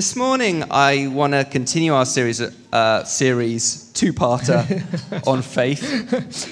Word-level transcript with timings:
This 0.00 0.16
morning, 0.16 0.64
I 0.70 1.08
want 1.08 1.34
to 1.34 1.44
continue 1.44 1.92
our 1.92 2.06
series, 2.06 2.40
uh, 2.40 3.04
series 3.04 3.90
two-parter 3.92 4.64
on 5.26 5.42
faith, 5.42 5.82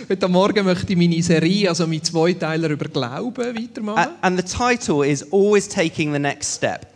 Heute 0.07 0.29
Morgen 0.29 0.67
möchte 0.67 0.93
ich 0.93 0.99
meine 0.99 1.23
Serie, 1.23 1.71
also 1.71 1.87
meinen 1.87 2.05
Zweiteiler 2.05 2.69
über 2.69 2.91
Glauben, 2.91 3.57
weitermachen. 3.57 4.17
And 4.21 4.37
the 4.39 4.45
title 4.45 5.03
is 5.03 5.25
"Always 5.33 5.67
Taking 5.67 6.13
the 6.13 6.19
Next 6.19 6.57
Step." 6.57 6.89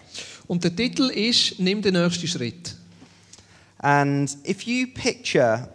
Und 0.46 0.62
der 0.62 0.76
Titel 0.76 1.08
ist 1.08 1.58
«Nimm 1.58 1.80
den 1.80 1.94
nächsten 1.94 2.28
Schritt». 2.28 2.77
And 3.79 4.37
if 4.46 4.64
you 4.64 4.89
picture 4.89 5.66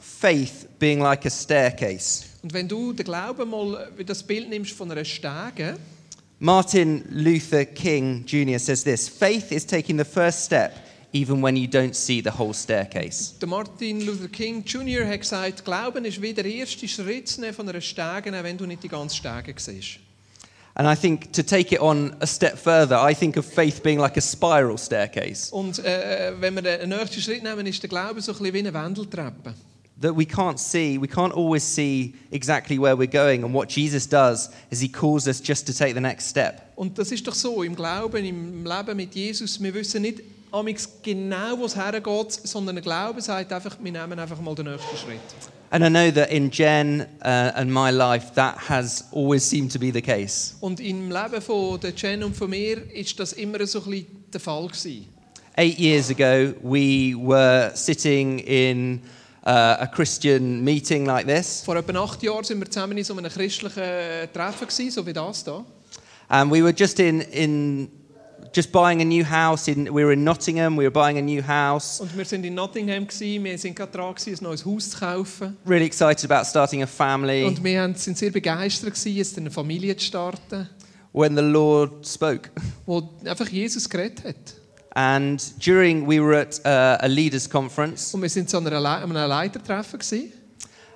faith 0.00 0.68
being 0.78 1.00
like 1.00 1.24
a 1.24 1.30
staircase, 1.30 2.26
Und 2.42 2.52
wenn 2.52 2.68
du 2.68 2.92
den 2.92 3.06
Glauben 3.06 3.48
mal 3.48 3.88
wie 3.96 4.04
das 4.04 4.22
Bild 4.22 4.50
nimmst 4.50 4.72
von 4.72 4.90
einer 4.90 5.06
Stege, 5.06 5.78
Martin 6.42 7.04
Luther 7.10 7.66
King 7.66 8.24
Jr. 8.24 8.58
says 8.58 8.82
this: 8.82 9.10
"Faith 9.10 9.52
is 9.52 9.66
taking 9.66 9.98
the 9.98 10.06
first 10.06 10.42
step, 10.42 10.72
even 11.12 11.42
when 11.42 11.54
you 11.54 11.68
don't 11.68 11.94
see 11.94 12.22
the 12.22 12.30
whole 12.30 12.54
staircase." 12.54 13.34
der 13.38 13.46
Martin 13.46 14.06
Luther 14.06 14.28
King 14.28 14.64
Jr. 14.64 15.04
hat 15.06 15.20
gesagt, 15.20 15.66
Glauben 15.66 16.06
ist 16.06 16.22
wie 16.22 16.32
der 16.32 16.46
erste 16.46 16.88
Schritt 16.88 17.28
von 17.54 17.68
einer 17.68 17.82
Stege, 17.82 18.32
wenn 18.42 18.56
du 18.56 18.64
nicht 18.64 18.82
die 18.82 18.88
ganze 18.88 19.16
Stege 19.16 19.54
siehst. 19.54 19.98
And 20.76 20.88
I 20.88 20.98
think 20.98 21.30
to 21.34 21.42
take 21.42 21.74
it 21.74 21.80
on 21.82 22.16
a 22.20 22.26
step 22.26 22.56
further, 22.56 22.96
I 22.96 23.14
think 23.14 23.36
of 23.36 23.44
faith 23.44 23.82
being 23.82 23.98
like 23.98 24.16
a 24.16 24.22
spiral 24.22 24.78
staircase. 24.78 25.54
Und 25.54 25.78
äh, 25.80 26.30
äh 26.30 26.40
wenn 26.40 26.54
wir 26.54 26.62
den 26.62 26.88
nächsten 26.88 27.20
Schritt 27.20 27.42
nehmen, 27.42 27.66
ist 27.66 27.82
der 27.82 27.90
Glaube 27.90 28.22
so 28.22 28.32
ein 28.32 28.38
bisschen 28.38 28.54
wie 28.54 28.58
eine 28.60 28.72
Wendeltreppe. 28.72 29.52
That 30.00 30.14
we 30.14 30.24
can't 30.24 30.58
see, 30.58 30.98
we 30.98 31.06
can't 31.06 31.32
always 31.32 31.62
see 31.62 32.14
exactly 32.32 32.78
where 32.78 32.96
we're 32.96 33.06
going. 33.06 33.44
And 33.44 33.54
what 33.54 33.68
Jesus 33.68 34.06
does 34.06 34.50
is 34.70 34.80
he 34.80 34.88
calls 34.88 35.28
us 35.28 35.40
just 35.40 35.66
to 35.66 35.74
take 35.74 35.94
the 35.94 36.00
next 36.00 36.26
step. 36.26 36.72
Und 36.76 36.98
das 36.98 37.12
ist 37.12 37.26
doch 37.26 37.34
so, 37.34 37.62
im 37.62 37.74
Glauben, 37.74 38.24
im 38.24 38.64
Leben 38.64 38.96
mit 38.96 39.14
Jesus, 39.14 39.62
wir 39.62 39.74
wissen 39.74 40.02
nicht 40.02 40.22
amigs 40.50 40.88
genau, 41.02 41.58
wo 41.58 41.66
es 41.66 41.76
hergeht, 41.76 42.32
sondern 42.32 42.76
der 42.76 42.82
Glaube 42.82 43.20
sagt 43.20 43.52
einfach, 43.52 43.76
wir 43.80 43.92
nehmen 43.92 44.18
einfach 44.18 44.40
mal 44.40 44.54
den 44.54 44.66
nächsten 44.66 44.96
Schritt. 44.96 45.20
And 45.72 45.84
I 45.84 45.88
know 45.88 46.10
that 46.10 46.30
in 46.30 46.50
Jen 46.50 47.06
uh, 47.22 47.52
and 47.54 47.70
my 47.70 47.90
life, 47.90 48.34
that 48.34 48.56
has 48.68 49.04
always 49.12 49.48
seemed 49.48 49.70
to 49.70 49.78
be 49.78 49.92
the 49.92 50.02
case. 50.02 50.54
Und 50.60 50.80
im 50.80 51.10
Leben 51.10 51.40
von 51.40 51.78
der 51.78 51.92
Jen 51.94 52.24
und 52.24 52.34
von 52.36 52.50
mir 52.50 52.90
ist 52.92 53.20
das 53.20 53.34
immer 53.34 53.64
so 53.66 53.78
ein 53.84 53.90
bisschen 53.90 54.06
der 54.32 54.40
Fall 54.40 54.66
gewesen. 54.66 55.06
Eight 55.56 55.78
years 55.78 56.10
ago, 56.10 56.54
we 56.62 57.14
were 57.14 57.70
sitting 57.74 58.40
in 58.40 59.00
uh, 59.44 59.48
a 59.80 59.86
Christian 59.86 60.62
meeting 60.62 61.06
like 61.06 61.26
this, 61.26 61.62
Vor 61.64 61.76
etwa 61.76 61.98
acht 62.04 62.22
Jahren 62.22 62.44
sind 62.44 62.58
wir 62.60 62.70
zusammen 62.70 62.96
in 62.98 63.04
so 63.04 63.16
einem 63.16 63.30
christlichen 63.30 63.82
Treffen 64.32 64.66
gewesen, 64.68 64.90
so 64.90 65.06
wie 65.06 65.12
das 65.12 65.44
da. 65.44 65.64
and 66.28 66.50
we 66.52 66.62
were 66.62 66.72
just 66.76 66.98
in, 67.00 67.20
in 67.20 67.88
just 68.54 68.70
buying 68.72 69.00
a 69.00 69.04
new 69.04 69.24
house. 69.24 69.68
In, 69.68 69.86
we 69.94 70.04
were 70.04 70.12
in 70.12 70.24
Nottingham, 70.24 70.76
we 70.76 70.84
were 70.84 70.90
buying 70.90 71.18
a 71.18 71.22
new 71.22 71.42
house, 71.46 72.00
Und 72.00 72.16
wir 72.16 72.24
sind 72.24 72.44
in 72.44 72.54
Nottingham 72.54 73.06
gewesen, 73.06 73.42
wir 73.44 73.56
sind 73.58 73.74
gerade 73.76 73.92
dran 73.92 74.14
gewesen, 74.14 74.38
ein 74.40 74.44
neues 74.48 74.64
Haus 74.64 74.90
zu 74.90 74.98
kaufen. 74.98 75.56
really 75.66 75.86
excited 75.86 76.30
about 76.30 76.44
starting 76.46 76.82
a 76.82 76.86
family. 76.86 77.44
Und 77.44 77.62
wir 77.64 77.80
haben- 77.82 77.94
sind 77.94 78.18
sehr 78.18 78.30
begeistert 78.30 78.90
gewesen, 78.94 79.16
jetzt 79.16 79.38
eine 79.38 79.50
Familie 79.50 79.96
zu 79.96 80.04
starten, 80.06 80.68
When 81.12 81.34
the 81.36 81.42
Lord 81.42 82.06
spoke. 82.06 82.50
wo 82.86 83.08
einfach 83.24 83.48
Jesus 83.48 83.88
geredet 83.88 84.22
hat. 84.24 84.54
And 84.94 85.40
during, 85.64 86.06
we 86.08 86.20
were 86.20 86.36
at 86.36 86.60
uh, 86.64 87.04
a 87.04 87.06
leaders' 87.06 87.48
conference, 87.48 88.12
Und 88.12 88.22
wir 88.22 88.28
sind 88.28 88.52
an 88.54 88.66
einer 88.66 88.80
Le- 88.80 88.88
einem 89.02 89.12
Leitertreffen 89.12 89.98
gewesen. 90.00 90.32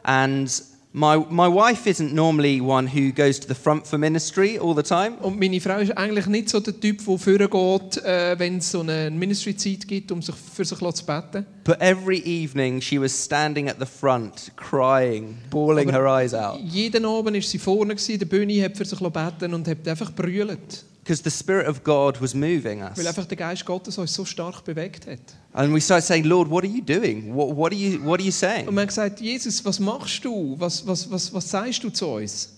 and 0.03 0.51
my, 0.93 1.17
my 1.31 1.49
wife 1.49 1.89
isn't 1.89 2.13
normally 2.13 2.61
one 2.61 2.87
who 2.87 3.11
goes 3.13 3.39
to 3.41 3.49
the 3.49 3.55
front 3.55 3.87
for 3.87 3.99
ministry 3.99 4.59
all 4.59 4.75
the 4.75 4.83
time. 4.83 5.17
Und 5.23 5.39
meine 5.41 5.61
Frau 5.61 5.79
ist 5.79 5.97
eigentlich 5.97 6.27
nicht 6.27 6.49
so 6.49 6.61
der 6.61 6.79
Typ, 6.79 6.99
der 7.05 7.19
vorgeht, 7.19 8.05
äh, 8.05 8.39
wenn 8.39 8.59
es 8.59 8.71
so 8.71 8.81
eine 8.81 9.11
Ministry-Zeit 9.11 9.87
gibt, 9.89 10.11
um 10.13 10.21
sich 10.23 10.35
für 10.35 10.65
sich 10.65 10.79
zu 10.79 11.07
beten. 11.07 11.47
But 11.65 11.81
every 11.81 12.19
evening, 12.25 12.81
she 12.81 13.01
was 13.01 13.13
standing 13.25 13.69
at 13.69 13.77
the 13.81 13.87
front, 13.87 14.53
crying, 14.57 15.37
bawling 15.51 15.89
Aber- 15.89 15.99
her 15.99 16.07
eyes 16.07 16.35
out, 16.35 16.61
Jeden 16.61 17.05
Abend 17.05 17.35
war 17.35 17.43
sie 17.43 17.59
vorne, 17.59 17.95
gewesen, 17.95 18.19
der 18.19 18.27
Bühne 18.27 18.63
hat 18.65 18.77
für 18.77 18.85
sich 18.85 18.99
beten 18.99 19.55
und 19.55 19.67
hat 19.69 19.87
einfach 19.89 20.13
brüllt. 20.13 20.85
Because 21.05 21.23
the 21.23 21.31
Spirit 21.31 21.67
of 21.69 21.85
God 21.85 22.21
was 22.21 22.35
moving 22.35 22.83
us. 22.83 22.97
Weil 22.97 23.07
einfach 23.07 23.27
der 23.27 23.37
Geist 23.37 23.65
Gottes 23.67 23.99
uns 23.99 24.15
so 24.15 24.25
stark 24.25 24.65
bewegt 24.65 25.07
hat. 25.07 25.21
And 25.53 25.73
we 25.75 25.81
started 25.81 26.05
saying, 26.07 26.25
Lord, 26.25 26.51
what 26.51 26.65
are 26.65 26.71
you 26.73 26.81
doing? 26.83 27.35
What, 27.35 27.55
what, 27.57 27.73
are, 27.73 27.77
you, 27.79 28.01
what 28.05 28.19
are 28.21 28.25
you 28.25 28.29
Und 28.29 28.33
saying? 28.33 28.67
wir 28.71 28.81
haben 28.81 28.87
gesagt, 28.89 29.21
Jesus, 29.21 29.65
was 29.65 29.79
machst 29.79 30.25
du? 30.25 30.57
Was, 30.59 30.87
was, 30.87 31.11
was, 31.11 31.33
was 31.33 31.49
sagst 31.51 31.85
du 31.85 31.91
zu 31.91 32.07
uns? 32.07 32.51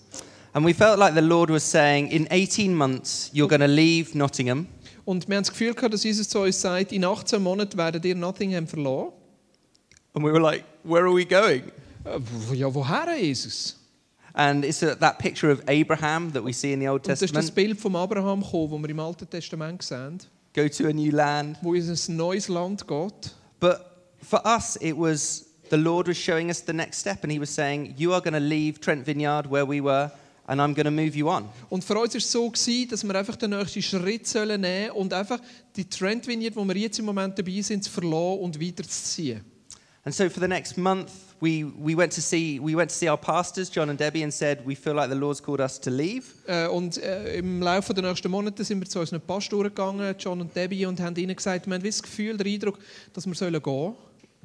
And 0.53 0.65
we 0.65 0.73
felt 0.73 0.97
like 0.97 1.13
the 1.13 1.21
Lord 1.21 1.49
was 1.51 1.69
saying, 1.69 2.07
in 2.09 2.25
18 2.31 2.73
months, 2.73 3.29
you're 3.33 3.47
going 3.49 3.59
to 3.61 3.67
leave 3.67 4.17
Nottingham. 4.17 4.65
Und 5.05 5.27
wir 5.27 5.35
haben 5.37 5.43
das 5.43 5.51
Gefühl 5.51 5.73
gehabt, 5.73 5.93
dass 5.93 6.03
Jesus 6.03 6.27
zu 6.27 6.39
uns 6.39 6.59
sagt, 6.59 6.91
in 6.91 7.03
18 7.05 7.41
Monaten 7.41 7.77
werdet 7.77 8.03
ihr 8.05 8.15
Nottingham 8.15 8.65
verlassen. 8.67 9.11
And 10.13 10.25
we 10.25 10.31
were 10.31 10.39
like, 10.41 10.63
where 10.83 11.03
are 11.03 11.13
we 11.13 11.25
going? 11.25 11.63
Äh, 12.05 12.19
wo- 12.47 12.53
Ja, 12.53 12.73
woher, 12.73 13.15
Jesus? 13.17 13.76
And 14.39 14.63
it's 14.63 14.81
that 14.81 15.17
picture 15.17 15.51
of 15.51 15.63
Abraham 15.67 16.31
that 16.33 16.45
we 16.45 16.53
see 16.53 16.71
in 16.71 16.79
the 16.79 16.87
Old 16.87 17.01
Und 17.01 17.07
das 17.09 17.23
ist 17.23 17.35
das 17.35 17.45
Testament. 17.47 17.55
Bild 17.55 17.79
von 17.79 17.95
Abraham 17.95 18.41
gekommen, 18.41 18.71
das 18.71 18.81
wir 18.83 18.89
im 18.91 18.99
Alten 18.99 19.27
Testament 19.27 19.81
sehen, 19.81 20.19
Go 20.53 20.67
to 20.69 20.87
a 20.87 20.93
new 20.93 21.09
land. 21.11 21.57
wo 21.63 21.73
in 21.73 21.89
ein 21.89 22.15
neues 22.15 22.47
Land 22.47 22.87
geht. 22.87 23.33
But 23.59 23.79
for 24.21 24.39
us, 24.45 24.77
it 24.79 24.95
was 24.95 25.45
the 25.71 25.75
Lord 25.75 26.07
was 26.07 26.17
showing 26.17 26.49
us 26.49 26.63
the 26.65 26.73
next 26.73 26.99
step, 26.99 27.23
and 27.23 27.31
He 27.33 27.39
was 27.39 27.49
saying, 27.49 27.95
You 27.97 28.13
are 28.13 28.21
going 28.21 28.35
to 28.35 28.39
leave 28.39 28.79
Trent 28.79 29.07
Vineyard 29.07 29.49
where 29.49 29.65
we 29.67 29.81
were, 29.81 30.11
and 30.47 30.61
I'm 30.61 30.75
going 30.75 30.85
to 30.85 30.91
move 30.91 31.15
you 31.17 31.29
on. 31.29 31.49
Und 31.69 31.83
für 31.83 31.97
uns 31.97 32.13
es 32.13 32.31
so, 32.31 32.47
gewesen, 32.47 32.89
dass 32.89 33.03
wir 33.03 33.15
einfach 33.15 33.37
den 33.37 33.49
nächsten 33.49 33.81
Schritt 33.81 34.27
sollen 34.27 34.61
nehmen 34.61 34.91
und 34.91 35.13
einfach 35.13 35.39
die 35.75 35.89
Trend 35.89 36.27
Vineyard, 36.27 36.55
wo 36.55 36.63
wir 36.63 36.75
jetzt 36.77 36.99
im 36.99 37.05
Moment 37.05 37.39
dabei 37.39 37.59
sind, 37.61 37.83
zu 37.83 37.89
verlassen 37.89 38.39
und 38.39 38.61
weiterzuziehen. 38.61 39.41
And 40.05 40.13
so 40.13 40.29
for 40.29 40.41
the 40.41 40.47
next 40.47 40.77
month, 40.77 41.09
we, 41.39 41.63
we, 41.63 41.95
went 41.95 42.11
to 42.13 42.21
see, 42.21 42.59
we 42.59 42.75
went 42.75 42.89
to 42.89 42.95
see 42.95 43.07
our 43.09 43.17
pastors, 43.17 43.69
John 43.69 43.89
and 43.89 43.99
Debbie, 43.99 44.23
and 44.23 44.33
said, 44.33 44.65
We 44.65 44.75
feel 44.75 44.95
like 44.95 45.09
the 45.09 45.15
Lord's 45.15 45.41
called 45.41 45.61
us 45.61 45.79
to 45.79 45.89
leave. 45.89 46.23
Äh, 46.47 46.67
und 46.67 46.97
äh, 46.97 47.37
im 47.37 47.61
Laufe 47.61 47.93
der 47.93 48.03
nächsten 48.03 48.29
Monate 48.29 48.63
sind 48.63 48.79
wir 48.79 48.89
zu 48.89 48.99
unseren 48.99 49.21
Pastoren 49.21 49.69
gegangen, 49.69 50.15
John 50.17 50.41
und 50.41 50.55
Debbie, 50.55 50.85
und 50.85 50.99
haben 50.99 51.15
ihnen 51.15 51.35
gesagt, 51.35 51.67
wir 51.67 51.73
haben 51.73 51.83
das 51.83 52.01
Gefühl, 52.01 52.37
den 52.37 52.47
Eindruck, 52.47 52.79
dass 53.13 53.25
wir 53.25 53.35
sollen 53.35 53.61
gehen 53.61 53.95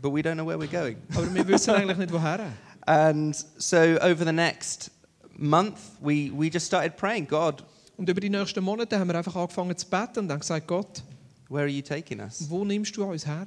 But 0.01 0.13
we 0.13 0.21
don't 0.21 0.35
know 0.35 0.47
where 0.47 0.59
we're 0.59 0.71
going. 0.71 0.97
aber 1.15 1.33
wir 1.33 1.47
wissen 1.47 1.71
eigentlich 1.75 1.99
nicht, 1.99 2.13
woher. 2.13 2.41
And 2.87 3.37
so 3.59 3.77
over 3.77 4.25
the 4.25 4.33
next 4.33 4.91
month, 5.37 5.79
we, 6.01 6.31
we 6.33 6.49
just 6.49 6.67
started 6.67 6.97
praying, 6.97 7.29
God, 7.29 7.63
Und 7.97 8.09
über 8.09 8.21
die 8.21 8.31
nächsten 8.31 8.65
Monate 8.65 8.99
haben 8.99 9.09
wir 9.09 9.17
einfach 9.17 9.37
angefangen 9.37 9.77
zu 9.77 9.89
beten 9.89 10.21
und 10.21 10.33
haben 10.33 10.41
gesagt, 10.41 10.67
Gott, 10.67 11.03
where 11.49 11.63
are 11.63 11.69
you 11.69 11.83
taking 11.83 12.21
us? 12.21 12.45
wo 12.49 12.65
nimmst 12.65 12.97
du 12.97 13.05
uns 13.05 13.27
her? 13.27 13.47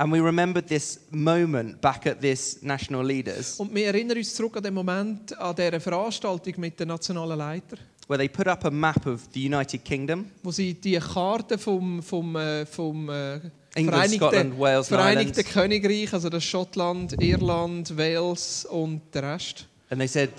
And 0.00 0.10
we 0.10 0.18
remembered 0.18 0.66
this 0.66 0.98
moment 1.10 1.78
back 1.82 2.06
at 2.06 2.22
this 2.22 2.62
national 2.62 3.04
leaders. 3.04 3.60
Und 3.60 3.74
wir 3.74 3.88
erinnern 3.88 4.16
uns 4.16 4.34
zurück 4.34 4.56
an 4.56 4.62
den 4.62 4.72
Moment, 4.72 5.38
an 5.38 5.54
dieser 5.54 5.78
Veranstaltung 5.78 6.54
mit 6.56 6.80
den 6.80 6.88
nationalen 6.88 7.36
Leitern, 7.36 7.78
where 8.08 8.16
they 8.16 8.26
put 8.26 8.48
up 8.48 8.64
a 8.64 8.70
map 8.70 9.06
of 9.06 9.28
the 9.34 9.44
United 9.44 9.84
Kingdom, 9.84 10.30
wo 10.42 10.52
sie 10.52 10.72
die 10.72 10.98
Karte 10.98 11.58
vom, 11.58 12.02
vom, 12.02 12.34
äh, 12.34 12.64
vom 12.64 13.10
äh, 13.10 13.40
England, 13.74 13.90
Vereinigten, 13.90 14.16
Scotland, 14.16 14.58
Wales, 14.58 14.90
and 14.90 15.02
Vereinigten 15.02 15.44
Königreich, 15.44 16.14
also 16.14 16.30
das 16.30 16.44
Schottland, 16.44 17.22
Irland, 17.22 17.94
Wales 17.98 18.64
und 18.64 19.02
der 19.12 19.34
Rest. 19.34 19.66
And 19.90 20.00
they 20.00 20.08
said, 20.08 20.30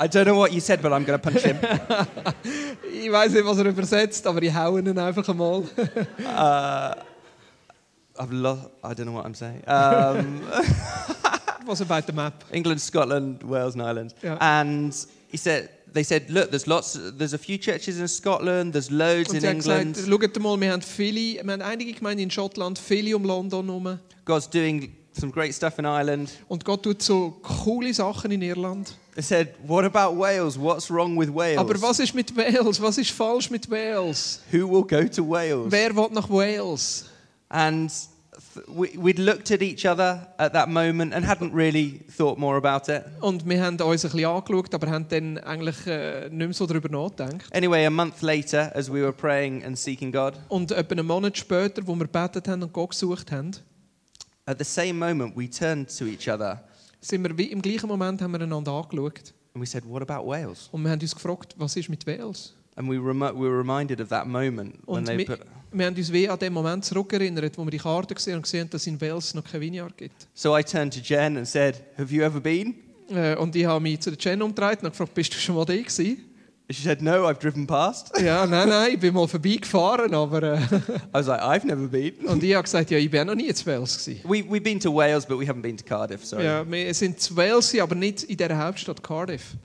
I 0.00 0.06
don't 0.06 0.26
know 0.26 0.36
what 0.36 0.52
you 0.52 0.60
said, 0.60 0.80
but 0.80 0.92
I'm 0.92 1.04
going 1.04 1.18
to 1.18 1.30
punch 1.30 1.42
him. 1.42 1.58
Ich 2.90 3.12
weiß 3.12 3.32
nicht, 3.32 3.44
was 3.44 3.58
er 3.58 3.66
übersetzt, 3.66 4.26
aber 4.26 4.42
ich 4.42 4.52
hau 4.52 4.76
ihn 4.76 4.98
einfach 4.98 5.28
einmal. 5.28 5.62
Uh, 6.18 6.94
I've 8.18 8.32
lost, 8.32 8.70
I 8.82 8.92
don't 8.92 9.04
know 9.04 9.12
what 9.12 9.24
I'm 9.24 9.34
saying. 9.34 9.62
Um, 9.66 10.42
was 11.66 11.80
about 11.80 12.06
the 12.06 12.12
map? 12.12 12.44
England, 12.50 12.80
Scotland, 12.80 13.42
Wales, 13.44 13.74
and 13.74 13.82
Ireland. 13.82 14.14
Yeah. 14.22 14.36
And 14.40 14.92
he 15.30 15.36
said, 15.36 15.70
they 15.92 16.02
said, 16.02 16.28
look, 16.28 16.50
there's 16.50 16.66
lots, 16.66 16.98
there's 17.16 17.34
a 17.34 17.38
few 17.38 17.56
churches 17.56 18.00
in 18.00 18.08
Scotland, 18.08 18.72
there's 18.72 18.90
loads 18.90 19.32
in 19.32 19.44
England. 19.44 19.94
gesagt, 19.94 20.34
schaut 20.34 20.42
mal, 20.42 20.60
wir 20.60 20.72
haben, 20.72 20.82
viele, 20.82 21.44
wir 21.44 21.52
haben 21.52 21.62
einige 21.62 21.92
Gemeinden 21.92 22.24
in 22.24 22.30
Schottland, 22.30 22.78
viele 22.78 23.16
um 23.16 23.24
London 23.24 23.66
herum. 23.66 23.98
God's 24.24 24.50
doing 24.50 24.92
some 25.18 25.32
great 25.32 25.54
stuff 25.54 25.78
in 25.78 25.84
Ireland. 25.84 26.30
Und 26.48 26.64
Gott 26.64 26.82
tut 26.82 27.02
so 27.02 27.36
coole 27.42 27.92
Sachen 27.92 28.30
in 28.30 28.42
Irland. 28.42 28.96
They 29.14 29.22
said, 29.22 29.48
what 29.66 29.84
about 29.84 30.16
Wales? 30.16 30.58
What's 30.58 30.90
wrong 30.90 31.18
with 31.18 31.34
Wales? 31.34 31.58
Aber 31.58 31.80
was 31.82 31.98
ist 31.98 32.14
mit 32.14 32.36
Wales? 32.36 32.80
Was 32.80 32.98
ist 32.98 33.10
falsch 33.10 33.50
mit 33.50 33.68
Wales? 33.70 34.40
Who 34.52 34.68
will 34.68 34.84
go 34.84 35.08
to 35.08 35.28
Wales? 35.28 35.70
Wer 35.70 35.94
will 35.94 36.08
nach 36.12 36.28
Wales? 36.30 37.06
And 37.48 37.90
we, 38.68 38.90
we'd 38.96 39.18
looked 39.18 39.50
at 39.50 39.62
each 39.62 39.86
other 39.86 40.26
at 40.38 40.52
that 40.52 40.68
moment 40.68 41.12
and 41.14 41.24
hadn't 41.24 41.52
really 41.52 42.00
thought 42.16 42.38
more 42.38 42.56
about 42.56 42.88
it. 42.88 43.04
Und 43.20 43.48
wir 43.48 43.62
haben 43.62 43.80
uns 43.80 44.04
ein 44.04 44.10
bisschen 44.10 44.24
angeschaut, 44.26 44.74
aber 44.74 44.90
haben 44.90 45.06
dann 45.08 45.38
eigentlich 45.38 45.86
äh, 45.86 46.28
nicht 46.30 46.54
so 46.54 46.66
darüber 46.66 46.88
nachgedacht. 46.88 47.54
Anyway, 47.54 47.84
a 47.86 47.90
month 47.90 48.22
later, 48.22 48.70
as 48.74 48.88
we 48.88 49.02
were 49.02 49.12
praying 49.12 49.64
and 49.64 49.78
seeking 49.78 50.12
God, 50.12 50.34
Und 50.48 50.72
etwa 50.72 50.92
einen 50.92 51.06
Monat 51.06 51.36
später, 51.36 51.86
wo 51.86 51.94
wir 51.94 52.06
gebetet 52.06 52.48
haben 52.48 52.62
und 52.62 52.72
Gott 52.72 52.90
gesucht 52.90 53.32
haben, 53.32 53.52
at 54.48 54.58
the 54.58 54.64
same 54.64 54.94
moment, 54.94 55.36
we 55.36 55.48
turned 55.48 55.88
to 55.98 56.06
each 56.06 56.28
other 56.28 56.62
sind 57.00 57.22
wir 57.22 57.36
wie 57.38 57.44
im 57.52 57.62
gleichen 57.62 57.86
Moment 57.86 58.20
haben 58.22 58.32
wir 58.32 58.40
einander 58.40 58.72
angeschaut. 58.72 59.32
and 59.54 59.62
we 59.62 59.66
said, 59.66 59.84
What 59.84 60.02
about 60.02 60.26
Wales? 60.26 60.68
Und 60.72 60.82
wir 60.82 60.90
haben 60.90 61.00
uns 61.00 61.14
gefragt, 61.14 61.54
was 61.56 61.76
ist 61.76 61.88
mit 61.88 62.06
Wales? 62.06 62.54
And 62.76 62.88
we, 62.88 62.96
we 62.98 63.04
were 63.48 63.58
reminded 63.58 64.00
of 64.00 64.08
that 64.08 64.26
moment 64.26 64.74
when 64.86 64.98
Und 64.98 65.04
they 65.06 65.24
put. 65.24 65.40
wir 65.72 65.86
haben 65.86 65.96
uns 65.96 66.12
wie 66.12 66.28
an 66.28 66.38
den 66.38 66.52
Moment 66.52 66.84
zurückerinnert, 66.84 67.56
wo 67.58 67.64
wir 67.64 67.70
die 67.70 67.78
Karte 67.78 68.14
gesehen 68.14 68.36
und 68.36 68.42
gesehen 68.42 68.68
dass 68.70 68.82
es 68.82 68.86
in 68.86 69.00
Wales 69.00 69.34
noch 69.34 69.44
kein 69.44 69.60
Vineyard 69.60 69.96
gibt. 69.96 70.26
So 70.34 70.56
I 70.56 70.62
turned 70.62 70.94
to 70.94 71.00
Jen 71.00 71.36
and 71.36 71.46
said, 71.46 71.82
Have 71.96 72.12
you 72.14 72.22
ever 72.22 72.40
been? 72.40 72.74
Äh, 73.10 73.36
und 73.36 73.54
ich 73.56 73.64
habe 73.64 73.80
mich 73.80 74.00
zu 74.00 74.10
der 74.10 74.18
Jen 74.18 74.42
umgedreht 74.42 74.82
und 74.82 74.90
gefragt, 74.90 75.14
bist 75.14 75.32
du 75.34 75.38
schon 75.38 75.54
mal 75.54 75.64
da 75.64 75.74
gewesen? 75.74 76.24
She 76.70 76.82
said, 76.82 77.00
No, 77.00 77.26
I've 77.26 77.38
driven 77.38 77.66
past. 77.66 78.12
ja, 78.20 78.44
nein, 78.44 78.68
nein, 78.68 78.92
ich 78.92 79.00
bin 79.00 79.14
mal 79.14 79.26
vorbeigefahren, 79.26 80.12
aber... 80.12 80.42
Äh, 80.42 80.56
eh, 80.56 80.58
I 81.14 81.14
was 81.14 81.26
like, 81.26 81.40
I've 81.40 81.64
never 81.66 81.88
been. 81.88 82.14
und 82.26 82.42
ich 82.44 82.52
habe 82.54 82.64
gesagt, 82.64 82.90
ja, 82.90 82.98
ich 82.98 83.10
bin 83.10 83.26
noch 83.26 83.34
nie 83.34 83.48
in 83.48 83.56
Wales 83.66 84.04
gewesen. 84.04 84.20
We, 84.24 84.44
we've 84.44 84.60
been 84.62 84.78
to 84.80 84.94
Wales, 84.94 85.24
but 85.24 85.38
we 85.38 85.46
haven't 85.46 85.62
been 85.62 85.78
to 85.78 85.84
Cardiff, 85.84 86.26
sorry. 86.26 86.44
Ja, 86.44 86.70
wir 86.70 86.92
sind 86.92 87.20
zu 87.20 87.34
Wales, 87.36 87.74
aber 87.80 87.94
nicht 87.94 88.24
in 88.24 88.36
der 88.36 88.58
Hauptstadt 88.58 89.02
Cardiff. 89.02 89.56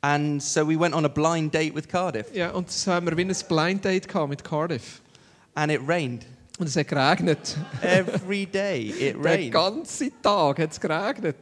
And 0.00 0.42
so 0.42 0.66
we 0.68 0.78
went 0.78 0.94
on 0.94 1.04
a 1.04 1.08
blind 1.08 1.54
date 1.54 1.74
with 1.74 1.88
Cardiff, 1.88 2.34
Ja, 2.34 2.50
und 2.50 2.70
so 2.70 2.92
haben 2.92 3.06
wir 3.06 3.16
wie 3.16 3.22
ein 3.24 3.34
Blind 3.48 3.84
Date 3.84 4.08
gehabt 4.08 4.28
mit 4.28 4.42
Cardiff. 4.42 5.00
and 5.54 5.72
it 5.72 5.80
rained. 5.86 6.26
Und 6.58 6.68
es 6.68 6.76
hat 6.76 6.88
geregnet. 6.88 7.56
Every 7.82 8.46
day 8.46 8.90
it 8.98 9.14
Den 9.14 9.22
rained. 9.22 9.52
ganzen 9.52 10.10
Tag 10.22 10.58
hat 10.58 10.72
es 10.72 10.80
geregnet. 10.80 11.36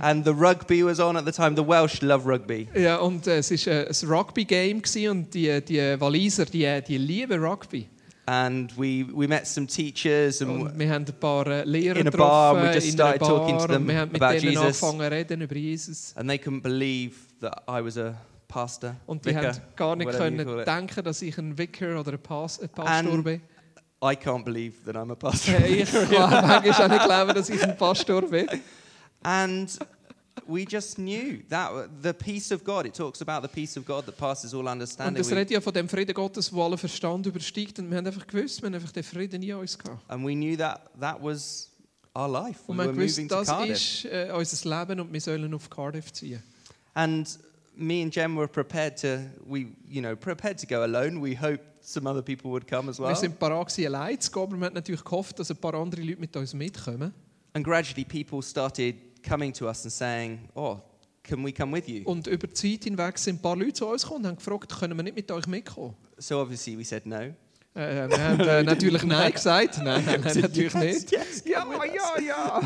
And 0.00 0.24
the 0.24 0.32
rugby 0.32 0.82
was 0.84 1.00
on 1.00 1.16
at 1.16 1.26
the 1.26 1.32
time. 1.32 1.54
The 1.54 1.66
Welsh 1.66 2.00
love 2.00 2.26
rugby. 2.26 2.68
Ja, 2.74 2.96
und 2.96 3.26
äh, 3.26 3.38
es 3.38 3.50
war 3.66 3.74
äh, 3.74 3.88
ein 3.88 4.08
Rugby-Game 4.08 4.82
und 5.10 5.34
die, 5.34 5.48
äh, 5.48 5.60
die 5.60 6.00
Waliser, 6.00 6.46
die, 6.46 6.64
äh, 6.64 6.80
die 6.80 6.98
lieben 6.98 7.42
Rugby. 7.44 7.88
And 8.28 8.76
we, 8.76 9.06
we 9.14 9.28
met 9.28 9.46
some 9.46 9.66
teachers, 9.68 10.42
and 10.42 10.50
Und 10.50 10.78
wir 10.78 10.90
haben 10.90 11.04
ein 11.06 11.20
paar 11.20 11.46
äh, 11.46 11.64
Lehrer 11.64 12.00
In 12.00 12.08
a 12.08 12.10
bar, 12.10 12.54
getroffen 12.54 12.70
we 12.70 12.74
just 12.74 12.92
started 12.92 13.20
talking 13.20 13.58
to 13.58 13.66
them 13.68 13.86
wir 13.86 13.98
haben 14.00 14.10
mit 14.10 14.20
about 14.20 14.38
Jesus. 14.38 14.82
reden 14.82 15.42
über 15.42 15.54
Jesus. 15.54 16.12
and 16.16 16.28
they 16.28 16.36
couldn't 16.36 16.62
believe 16.62 17.14
that 17.40 17.62
I 17.68 17.84
was 17.84 17.96
a 17.96 18.14
pastor. 18.48 18.96
Und 19.06 19.24
die 19.24 19.28
vicar, 19.28 19.52
haben 19.54 19.60
gar 19.76 19.94
nicht 19.94 20.10
können 20.10 20.64
denken, 20.64 21.04
dass 21.04 21.22
ich 21.22 21.38
ein 21.38 21.56
Vicar 21.56 22.00
oder 22.00 22.14
ein, 22.14 22.18
Pas 22.18 22.58
ein 22.60 22.68
Pastor 22.68 23.12
And- 23.12 23.24
bin. 23.24 23.40
I 24.02 24.14
can't 24.14 24.44
believe 24.44 24.74
that 24.84 24.96
I'm 24.96 25.12
a 25.12 25.14
pastor. 25.14 25.54
Äh, 25.54 25.82
Ich 25.82 25.92
kann 25.92 26.08
manchmal 26.30 26.72
auch 26.72 26.88
nicht 26.88 27.04
glauben, 27.04 27.34
dass 27.34 27.48
ich 27.48 27.62
ein 27.62 27.76
Pastor 27.76 28.22
bin. 28.22 28.46
And 29.26 29.68
we 30.46 30.64
just 30.68 30.98
knew 30.98 31.42
that 31.48 31.70
the 32.02 32.12
peace 32.12 32.52
of 32.52 32.62
God, 32.62 32.86
it 32.86 32.94
talks 32.94 33.20
about 33.20 33.42
the 33.42 33.52
peace 33.52 33.76
of 33.76 33.84
God 33.84 34.04
that 34.06 34.16
passes 34.16 34.54
all 34.54 34.60
Und 34.60 34.68
understanding. 34.68 35.20
es 35.20 35.30
We- 35.30 35.34
redet 35.36 35.50
ja 35.50 35.60
von 35.60 35.72
dem 35.74 35.88
Frieden 35.88 36.14
Gottes, 36.14 36.52
wo 36.52 36.62
alle 36.64 36.78
Verstand 36.78 37.26
übersteigt. 37.26 37.78
Und 37.80 37.90
wir 37.90 37.96
haben 37.98 38.06
einfach 38.06 38.26
gewusst, 38.26 38.62
wir 38.62 38.66
haben 38.68 38.74
einfach 38.74 38.92
den 38.92 39.02
Frieden 39.02 39.42
in 39.42 39.54
uns 39.54 39.76
gehabt. 39.76 40.02
and 40.08 40.24
we 40.24 40.32
knew 40.34 40.56
that 40.56 40.90
that 41.00 41.20
was 41.20 41.70
our 42.14 42.28
life. 42.28 42.60
We 42.66 42.72
Und 42.72 42.78
wir 42.78 42.84
were 42.86 42.92
gewusst, 42.94 43.16
moving 43.18 43.28
to 43.28 43.42
Cardiff. 43.42 43.76
ist 43.76 44.04
äh, 44.04 44.30
unser 44.32 44.78
Leben 44.80 45.00
und 45.00 45.12
wir 45.12 45.20
sollen 45.20 45.52
auf 45.54 45.68
Cardiff 45.68 46.12
ziehen. 46.12 46.42
And 46.94 47.38
me 47.74 48.02
and 48.02 48.14
Jem 48.14 48.36
were 48.36 48.46
prepared 48.48 49.00
to, 49.00 49.18
we, 49.44 49.66
you 49.88 50.00
know, 50.00 50.14
prepared 50.14 50.58
to 50.60 50.66
go 50.68 50.76
alone. 50.82 51.20
We 51.20 51.34
hoped 51.38 51.64
some 51.82 52.08
other 52.08 52.22
people 52.22 52.50
would 52.52 52.66
come 52.68 52.88
as 52.90 52.98
well. 53.00 53.08
Wir 53.08 53.16
sind 53.16 53.38
parat 53.38 53.68
gewesen, 53.68 53.92
allein 53.94 54.20
zu 54.20 54.30
gehen, 54.30 54.42
aber 54.44 54.56
wir 54.56 54.66
haben 54.66 54.74
natürlich 54.74 55.02
gehofft, 55.04 55.38
dass 55.40 55.50
ein 55.50 55.56
paar 55.56 55.74
andere 55.74 56.00
Leute 56.02 56.20
mit 56.20 56.36
uns 56.36 56.54
mitkommen. 56.54 57.12
And 57.54 57.64
gradually 57.64 58.04
people 58.04 58.42
started 58.42 58.94
coming 59.26 59.52
to 59.54 59.68
us 59.68 59.84
and 59.84 59.92
saying, 59.92 60.48
oh, 60.54 60.80
can 61.22 61.42
we 61.44 61.52
come 61.52 61.72
with 61.72 61.88
you? 61.88 62.04
Und 62.04 62.26
über 62.26 62.46
die 62.46 62.54
Zeit 62.54 62.84
hinweg 62.84 63.18
sind 63.18 63.36
ein 63.36 63.42
paar 63.42 63.56
Leute 63.56 63.74
zu 63.74 63.86
uns 63.86 64.02
gekommen 64.02 64.24
und 64.24 64.28
haben 64.28 64.36
gefragt, 64.36 64.78
können 64.78 64.96
wir 64.96 65.02
nicht 65.02 65.16
mit 65.16 65.30
euch 65.30 65.46
mitkommen? 65.46 65.94
So 66.18 66.40
obviously 66.40 66.78
we 66.78 66.84
said 66.84 67.04
no. 67.06 67.34
Äh, 67.74 68.04
äh 68.04 68.08
wir 68.08 68.24
haben 68.24 68.40
äh, 68.40 68.62
natürlich 68.62 69.02
Nein 69.02 69.32
gesagt. 69.32 69.78
Nein, 69.82 70.02
nein, 70.06 70.20
nein 70.22 70.40
natürlich 70.40 70.72
Yes, 70.74 71.02
nicht. 71.02 71.12
yes, 71.12 71.42
Ja, 71.44 71.66
ja, 71.84 72.20
ja. 72.20 72.62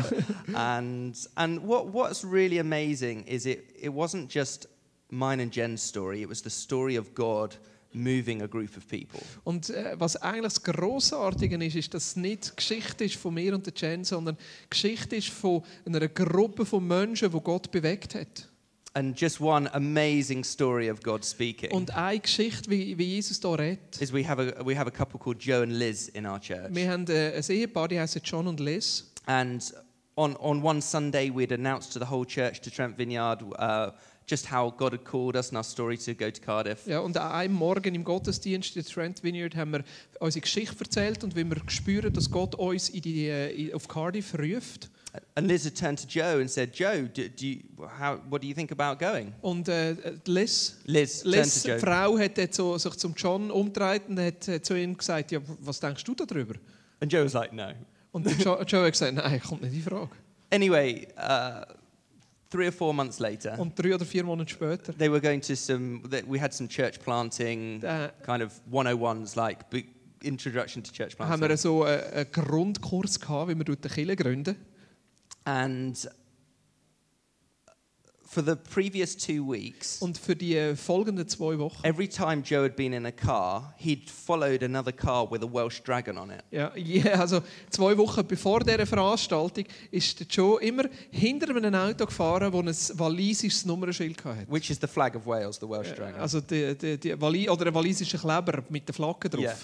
And 0.53 1.15
and 1.35 1.61
what 1.67 1.93
what's 1.93 2.23
really 2.23 2.59
amazing 2.59 3.25
is 3.25 3.45
it 3.45 3.73
it 3.81 3.91
wasn't 3.91 4.33
just 4.33 4.69
mine 5.09 5.41
and 5.41 5.53
Jen's 5.53 5.81
story. 5.81 6.21
It 6.21 6.29
was 6.29 6.41
the 6.41 6.49
story 6.49 6.97
of 6.97 7.13
God 7.13 7.57
moving 7.93 8.41
a 8.41 8.47
group 8.47 8.75
of 8.77 8.87
people. 8.87 9.21
Und 9.43 9.69
äh, 9.69 9.95
was 9.97 10.15
eigentlich 10.17 10.53
das 10.53 10.63
Grossartige 10.63 11.63
ist, 11.63 11.75
ist, 11.75 11.93
dass 11.93 12.07
es 12.07 12.15
nicht 12.15 12.55
Geschichte 12.55 13.05
ist 13.05 13.15
von 13.15 13.33
mir 13.33 13.53
und 13.53 13.65
der 13.65 13.73
Jen, 13.75 14.03
sondern 14.03 14.37
Geschichte 14.69 15.15
ist 15.15 15.29
von 15.29 15.63
einer 15.85 16.07
Gruppe 16.07 16.65
von 16.65 16.87
Menschen, 16.87 17.31
die 17.31 17.39
Gott 17.39 17.71
bewegt 17.71 18.15
hat. 18.15 18.47
And 18.93 19.17
just 19.17 19.39
one 19.39 19.73
amazing 19.73 20.43
story 20.43 20.91
of 20.91 21.01
God 21.01 21.23
speaking 21.23 21.71
Und 21.71 21.95
eine 21.95 22.19
Geschichte, 22.19 22.69
wie, 22.69 22.97
wie 22.97 23.05
Jesus 23.05 23.39
hier 23.39 23.57
redet. 23.57 24.01
is 24.01 24.11
we 24.11 24.27
have 24.27 24.41
a 24.41 24.65
we 24.65 24.77
have 24.77 24.87
a 24.87 24.91
couple 24.91 25.17
called 25.17 25.39
Joe 25.39 25.63
and 25.63 25.71
Liz 25.71 26.09
in 26.09 26.25
our 26.25 26.39
church. 26.39 26.67
Wir 26.75 26.91
haben 26.91 27.07
äh, 27.07 27.33
ein 27.37 27.43
Ehepaar, 27.55 27.87
die 27.87 27.99
heißen 27.99 28.21
John 28.23 28.47
und 28.47 28.59
Liz. 28.59 29.09
And 29.27 29.73
on, 30.15 30.35
on 30.37 30.61
one 30.61 30.81
Sunday, 30.81 31.29
we'd 31.29 31.53
announced 31.53 31.93
to 31.93 31.99
the 31.99 32.09
whole 32.09 32.25
church, 32.25 32.59
to 32.61 32.69
Trent 32.69 32.97
Vineyard, 32.97 33.41
uh, 33.43 33.91
just 34.29 34.51
how 34.51 34.71
God 34.71 34.93
had 34.93 35.03
called 35.03 35.35
us 35.35 35.49
and 35.49 35.57
our 35.57 35.63
story 35.63 35.97
to 35.97 36.13
go 36.13 36.29
to 36.29 36.41
Cardiff. 36.41 36.85
Ja, 36.87 36.99
und 36.99 37.17
an 37.17 37.31
einem 37.31 37.53
Morgen 37.53 37.95
im 37.95 38.03
Gottesdienst 38.03 38.75
in 38.75 38.85
Trent 38.85 39.23
Vineyard 39.23 39.55
haben 39.55 39.71
wir 39.71 39.83
unsere 40.19 40.41
Geschichte 40.41 40.79
erzählt 40.79 41.23
und 41.23 41.35
wie 41.35 41.43
wir 41.43 41.57
spüren, 41.67 42.13
dass 42.13 42.29
Gott 42.29 42.55
uns 42.55 42.89
in 42.89 43.01
die, 43.01 43.27
äh, 43.27 43.51
in, 43.51 43.73
auf 43.73 43.87
Cardiff 43.87 44.33
ruft. 44.37 44.89
And 45.35 45.45
Liz 45.47 45.65
had 45.65 45.75
turned 45.75 45.99
to 45.99 46.07
Joe 46.07 46.39
and 46.39 46.49
said, 46.49 46.73
Joe, 46.73 47.03
do, 47.03 47.23
do 47.27 47.45
you, 47.45 47.59
how, 47.99 48.17
what 48.29 48.41
do 48.41 48.47
you 48.47 48.53
think 48.53 48.71
about 48.71 48.97
going? 48.97 49.33
Und 49.41 49.67
äh, 49.67 49.95
Liz, 50.25 50.77
Liz, 50.85 51.23
turned 51.23 51.35
Liz 51.35 51.63
to 51.63 51.67
die 51.67 51.71
Joe. 51.71 51.79
Frau, 51.79 52.17
hat 52.17 52.37
dann 52.37 52.47
so, 52.51 52.77
sich 52.77 52.93
zum 52.95 53.13
John 53.15 53.51
umgedreht 53.51 54.03
und 54.07 54.19
hat 54.19 54.47
äh, 54.47 54.61
zu 54.61 54.75
ihm 54.75 54.95
gesagt, 54.95 55.33
ja, 55.33 55.39
was 55.59 55.81
denkst 55.81 56.03
du 56.05 56.15
darüber? 56.15 56.55
And 57.01 57.11
Joe 57.11 57.25
was 57.25 57.33
like, 57.33 57.51
no. 57.51 57.71
Und 58.13 58.25
Joe, 58.41 58.63
Joe 58.63 58.85
hat 58.85 58.93
gesagt, 58.93 59.13
nein, 59.13 59.41
kommt 59.41 59.63
nicht 59.63 59.73
in 59.73 59.81
Frage. 59.81 60.11
Anyway, 60.49 61.07
uh, 61.17 61.65
three 62.51 62.67
or 62.67 62.71
four 62.73 62.93
months 62.93 63.19
later, 63.19 63.57
Und 63.57 63.77
drei 63.77 63.95
oder 63.95 64.05
vier 64.05 64.23
Monate 64.23 64.51
später 64.51 64.93
they 64.93 65.09
were 65.09 65.21
going 65.21 65.41
to 65.41 65.55
some, 65.55 66.01
we 66.27 66.39
had 66.39 66.53
some 66.53 66.69
church 66.69 66.99
planting 66.99 67.81
kind 68.23 68.43
of 68.43 68.61
101s, 68.71 69.35
like 69.35 69.65
introduction 70.23 70.83
to 70.83 70.91
church 70.91 71.15
planting. 71.15 71.31
haben 71.31 71.49
wir 71.49 71.57
so 71.57 71.85
äh, 71.85 72.01
einen 72.13 72.31
Grundkurs 72.31 73.19
gehabt, 73.19 73.49
wie 73.49 73.63
dort 73.63 73.85
eine 73.85 73.93
Kirche 73.93 74.15
gründen. 74.15 74.55
And 75.45 76.07
for 78.33 78.41
the 78.43 78.55
previous 78.55 79.15
two 79.17 79.43
weeks, 79.45 80.01
Und 80.01 80.17
für 80.17 80.35
die 80.35 80.55
äh, 80.55 80.75
folgenden 80.75 81.27
zwei 81.27 81.57
Wochen, 81.59 81.83
Every 81.83 82.07
time 82.07 82.41
Joe 82.43 82.63
had 82.63 82.77
been 82.77 82.93
in 82.93 83.05
a 83.05 83.11
car, 83.11 83.73
he'd 83.77 84.09
followed 84.09 84.63
another 84.63 84.93
car 84.93 85.29
with 85.29 85.41
a 85.43 85.51
Welsh 85.51 85.81
dragon 85.81 86.17
on 86.17 86.29
it. 86.31 86.41
ja, 86.49 86.71
ja, 86.77 87.19
also 87.19 87.41
zwei 87.69 87.97
Wochen 87.97 88.25
bevor 88.25 88.61
dieser 88.61 88.85
Veranstaltung, 88.85 89.65
ist 89.91 90.19
der 90.19 90.27
Joe 90.27 90.61
immer 90.61 90.85
hinter 91.11 91.53
einem 91.53 91.75
Auto 91.75 92.05
gefahren, 92.05 92.65
das 92.65 92.91
ein 92.91 92.99
walisisches 92.99 93.65
Nummernschild 93.65 94.23
hatte. 94.23 94.45
Which 94.49 94.69
is 94.69 94.77
the 94.79 94.87
flag 94.87 95.13
of 95.15 95.25
Wales, 95.25 95.57
the 95.59 95.67
Welsh 95.67 95.89
Äh, 95.91 95.95
dragon. 95.95 96.21
Also 96.21 96.39
die, 96.39 96.73
die, 96.77 96.97
die 96.97 97.19
Wali 97.21 97.49
oder 97.49 97.67
ein 97.67 97.73
walisischer 97.73 98.17
Kleber 98.17 98.63
mit 98.69 98.87
der 98.87 98.95
Flagge 98.95 99.29
drauf. 99.29 99.41
Yeah. 99.43 99.55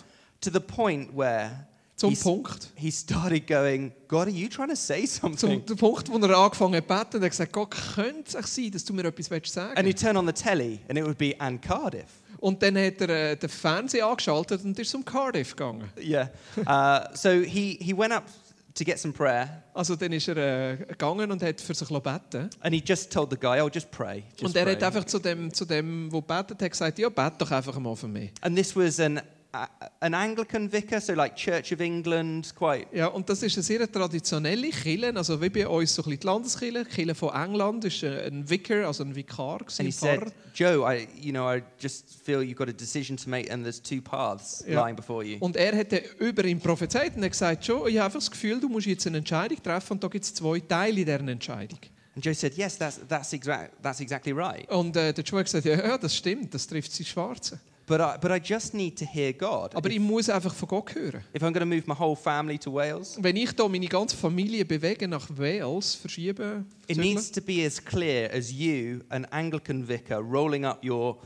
To 0.42 0.52
the 0.52 0.60
point 0.60 1.16
where 1.16 1.68
Zum 1.98 2.16
Punkt. 2.16 2.72
he 2.76 2.92
started 2.92 3.48
going, 3.48 3.92
God, 4.08 4.28
are 4.28 4.30
you 4.30 4.48
trying 4.48 4.70
to 4.70 4.76
say 4.76 5.08
something? 5.08 5.66
Zum 5.66 5.78
Punkt, 5.78 6.10
wo 6.12 6.18
er 6.20 6.38
angefangen 6.38 6.76
hat 6.76 6.88
beten, 6.88 7.24
er 7.24 7.30
gesagt, 7.30 7.52
Gott, 7.52 7.76
könnte 7.96 8.38
es 8.38 8.56
sein, 8.56 8.70
dass 8.72 8.86
du 8.86 8.94
mir 8.94 9.06
etwas 9.06 9.32
willst 9.32 9.52
sagen 9.52 9.76
And 9.76 9.88
he 9.88 9.94
turned 9.96 10.16
on 10.16 10.28
the 10.28 10.32
telly 10.34 10.80
and 10.90 11.00
it 11.00 11.04
would 11.04 11.18
be, 11.18 11.34
and 11.40 11.60
Cardiff. 11.60 12.06
Und 12.40 12.62
dann 12.62 12.78
hat 12.78 13.02
er 13.02 13.32
äh, 13.32 13.36
den 13.36 13.50
Fernseher 13.50 14.06
angeschaltet 14.06 14.64
und 14.64 14.78
ist 14.78 14.92
zum 14.92 15.04
Cardiff 15.04 15.56
gegangen. 15.56 15.90
Yeah. 15.98 16.30
Uh, 16.56 17.08
so 17.16 17.30
he, 17.32 17.80
he 17.82 17.98
went 17.98 18.14
up 18.14 18.26
to 18.76 18.84
get 18.84 19.00
some 19.00 19.12
prayer 19.12 19.64
Also 19.74 19.96
dann 19.96 20.14
ist 20.14 20.28
er 20.28 20.38
äh, 20.38 20.78
gegangen 20.78 21.32
und 21.32 21.42
hat 21.42 21.60
für 21.60 21.74
sich 21.74 21.88
beten 21.88 22.48
and 22.60 22.76
he 22.76 22.84
just 22.86 23.12
told 23.12 23.32
the 23.32 23.38
guy, 23.40 23.60
oh, 23.60 23.72
just 23.74 23.90
pray. 23.90 24.24
Just 24.34 24.44
Und 24.44 24.56
er 24.56 24.66
pray. 24.66 24.76
hat 24.76 24.84
einfach 24.84 25.06
zu 25.06 25.18
dem, 25.18 25.52
zu 25.52 25.66
dem, 25.66 26.12
der 26.12 26.22
betet 26.22 26.62
hat, 26.62 26.72
gesagt, 26.72 27.00
ja, 27.00 27.10
bet 27.10 27.34
doch 27.40 27.50
einfach 27.50 27.80
mal 27.80 27.96
für 27.96 28.08
mich. 28.08 28.32
and 28.42 28.56
this 28.56 28.76
was 28.76 29.00
an, 29.00 29.20
an 30.00 30.14
Anglican 30.14 30.72
vicar, 30.72 31.00
so 31.02 31.14
like 31.14 31.36
Church 31.36 31.72
of 31.74 31.80
England, 31.80 32.54
quite 32.56 32.88
Ja, 32.94 33.08
und 33.08 33.30
das 33.30 33.44
ist 33.44 33.56
eine 33.56 33.64
sehr 33.64 33.92
traditionelle 33.92 34.70
Kirche, 34.70 35.14
also 35.16 35.42
wie 35.42 35.50
bei 35.50 35.68
uns 35.68 35.94
so 35.96 36.02
ein 36.02 36.06
bisschen 36.06 36.20
die 36.20 36.26
Landeskirche. 36.28 36.84
Die 36.86 36.90
Kirche 36.96 37.16
von 37.16 37.34
England 37.34 37.86
ist 37.86 38.04
ein 38.04 38.50
Vicar, 38.50 38.88
also 38.88 39.04
ein 39.04 39.16
Vikar, 39.16 39.60
gewesen, 39.60 39.82
And 39.82 39.88
he 39.88 39.92
said, 39.92 40.34
Joe, 40.54 40.84
I, 40.92 41.08
you 41.20 41.32
know, 41.32 41.52
I 41.54 41.62
just 41.80 42.06
feel 42.24 42.40
you've 42.42 42.56
got 42.56 42.70
a 42.70 42.74
decision 42.74 43.18
to 43.18 43.30
make, 43.30 43.52
and 43.52 43.64
there's 43.64 43.82
two 43.82 44.02
paths 44.02 44.64
Ja. 44.68 44.84
lying 44.84 44.96
before 44.96 45.24
you. 45.24 45.38
Und 45.40 45.56
er 45.56 45.84
dann 45.84 46.00
über 46.20 46.44
ihn 46.46 46.60
prophezeit 46.60 47.16
und 47.16 47.24
hat 47.24 47.32
gesagt, 47.32 47.66
Joe, 47.66 47.90
ich 47.90 47.98
habe 47.98 48.06
einfach 48.06 48.20
das 48.20 48.32
Gefühl, 48.32 48.60
du 48.60 48.70
musst 48.70 48.88
jetzt 48.88 49.06
eine 49.08 49.18
Entscheidung 49.20 49.62
treffen 49.62 49.94
und 49.94 50.04
da 50.04 50.08
gibt 50.08 50.26
es 50.26 50.34
zwei 50.34 50.60
Teile 50.60 51.00
in 51.00 51.06
dieser 51.06 51.20
Entscheidung. 51.20 51.80
And 52.16 52.26
Joe 52.26 52.34
said, 52.34 52.56
Yes, 52.58 52.78
that's, 52.78 53.00
that's, 53.08 53.32
exact, 53.34 53.74
that's 53.84 54.00
exactly 54.00 54.32
right. 54.32 54.68
Und 54.72 54.96
äh, 54.96 55.14
der 55.14 55.24
Joe 55.24 55.40
hat 55.40 55.46
gesagt, 55.46 55.66
ja, 55.66 55.76
ja, 55.76 55.98
das 55.98 56.16
stimmt, 56.16 56.52
das 56.54 56.66
trifft 56.66 56.92
sie 56.92 57.06
Schwarze. 57.06 57.60
But 57.88 58.02
I, 58.02 58.18
but 58.20 58.32
I 58.32 58.40
just 58.44 58.74
need 58.74 58.98
to 59.00 59.06
hear 59.06 59.32
God. 59.32 59.74
Aber 59.74 59.90
ich 59.90 60.00
muss 60.00 60.30
einfach 60.30 60.54
von 60.54 60.68
Gott 60.68 60.94
hören. 60.94 61.24
if 61.34 61.42
I'm 61.42 61.54
going 61.54 61.62
to 61.62 61.66
move 61.66 61.84
my 61.88 61.96
whole 61.98 62.18
family 62.18 62.60
to 62.60 62.74
Wales, 62.74 63.18
Wenn 63.22 63.38
ich 63.38 63.54
da 63.54 63.66
meine 63.70 63.88
ganze 63.88 64.18
Familie 64.18 64.66
bewege 64.66 65.08
nach 65.08 65.26
Wales, 65.30 65.96
verschiebe, 65.96 66.66
it 66.88 66.98
needs 66.98 67.32
to 67.32 67.42
be 67.42 67.66
as 67.66 67.84
clear 67.84 68.30
as 68.34 68.52
you, 68.52 69.00
an 69.08 69.24
Anglican 69.32 69.88
vicar, 69.88 70.20
rolling 70.20 70.66
up 70.66 70.84
your 70.84 71.18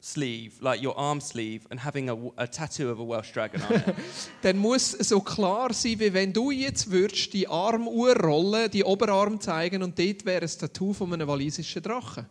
sleeve, 0.00 0.52
like 0.60 0.80
your 0.80 0.96
arm 0.96 1.20
sleeve, 1.20 1.66
and 1.70 1.84
having 1.84 2.08
a, 2.08 2.16
a 2.36 2.46
tattoo 2.46 2.92
of 2.92 3.00
a 3.00 3.04
Welsh 3.04 3.32
dragon 3.32 3.60
on 3.62 3.74
it. 3.74 3.94
dann 4.42 4.58
muss 4.58 4.92
so 4.92 5.18
klar 5.18 5.72
sein, 5.72 5.98
wie 5.98 6.12
wenn 6.12 6.32
du 6.32 6.52
jetzt 6.52 6.88
würdest 6.88 7.32
die 7.32 7.48
Arm 7.48 7.88
urrollen, 7.88 8.70
die 8.70 8.84
Oberarm 8.84 9.40
zeigen 9.40 9.82
und 9.82 9.98
dort 9.98 10.24
wäre 10.24 10.42
ein 10.42 10.50
Tattoo 10.56 10.92
von 10.92 11.12
einem 11.12 11.26
walisischen 11.26 11.82
Drachen. 11.82 12.26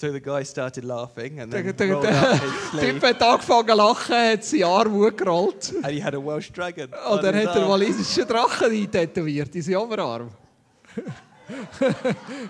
So 0.00 0.12
the 0.12 0.20
guy 0.20 0.44
started 0.44 0.84
laughing 0.84 1.40
and 1.40 1.52
then 1.52 1.66
rolled 1.90 2.06
up 2.06 2.40
his 2.40 2.50
Typ 2.70 2.70
sleeve. 2.70 3.02
hat 3.02 3.20
angefangen 3.20 3.66
zu 3.66 3.74
lachen, 3.74 4.14
hat 4.14 4.44
seinen 4.44 4.62
Arm 4.64 4.92
hochgerollt. 4.92 5.74
And 5.82 5.86
he 5.92 6.00
had 6.00 6.14
a 6.14 6.18
Welsh 6.24 6.52
dragon. 6.52 6.88
on 7.04 7.14
Und 7.14 7.24
dann 7.24 7.34
his 7.34 7.48
hat 7.48 7.56
er 7.56 7.62
arm. 7.62 7.70
walisischen 7.72 8.28
Drachen 8.28 8.70
eintätowiert 8.70 9.52
in 9.56 9.62
seinen 9.62 9.76
Oberarm. 9.78 10.30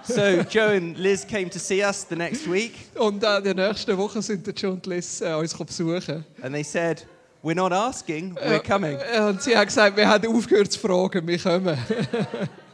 So 0.03 0.21
Joe 0.51 0.77
and 0.77 0.99
Liz 0.99 1.25
came 1.27 1.49
to 1.51 1.59
see 1.61 1.83
us 1.85 2.05
the 2.09 2.17
next 2.17 2.51
week, 2.51 2.73
Und 2.97 3.23
äh, 3.23 3.39
in 3.39 3.45
der 3.45 3.55
nächsten 3.69 3.97
Woche 3.97 4.21
sind 4.21 4.45
der 4.47 4.53
John 4.55 4.73
und 4.73 4.87
Liz 4.87 5.21
äh, 5.21 5.33
uns 5.35 5.55
besuchen. 5.57 6.25
and 6.43 6.53
they 6.53 6.65
said, 6.65 7.07
"We're 7.45 7.55
not 7.55 7.73
asking, 7.73 8.35
we're 8.37 8.59
coming." 8.61 8.99
Äh, 9.15 9.21
Und 9.21 9.41
sie 9.41 9.57
haben 9.57 9.67
gesagt, 9.67 9.97
wir 9.97 10.09
haben 10.09 10.27
aufgehört 10.37 10.73
zu 10.73 10.81
fragen, 10.81 11.27
wir 11.27 11.39
kommen. 11.39 11.79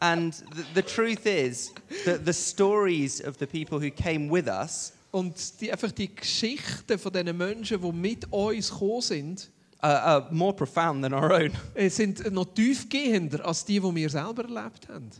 And 0.00 0.32
the, 0.32 0.64
the 0.74 0.82
truth 0.82 1.26
is 1.26 1.72
that 2.04 2.24
the 2.24 2.32
stories 2.32 3.20
of 3.20 3.38
the 3.38 3.46
people 3.46 3.78
who 3.78 3.90
came 3.90 4.30
with 4.30 4.48
us 4.48 4.92
Und 5.12 5.60
die, 5.60 5.72
einfach 5.72 5.90
die 5.90 6.14
Geschichten 6.14 6.98
von 6.98 7.12
diesen 7.12 7.36
Menschen, 7.36 7.80
die 7.80 7.92
mit 7.92 8.32
uns 8.32 8.70
gekommen 8.70 9.02
sind, 9.02 9.50
are, 9.80 10.02
are 10.02 10.28
more 10.30 10.54
profound 10.54 11.02
than 11.02 11.12
our 11.12 11.32
own. 11.32 11.50
äh, 11.74 11.88
sind 11.88 12.30
noch 12.32 12.54
tiefgehender 12.54 13.44
als 13.44 13.64
die, 13.64 13.80
die 13.80 13.94
wir 13.94 14.10
selber 14.10 14.44
erlebt 14.44 14.88
haben. 14.88 15.10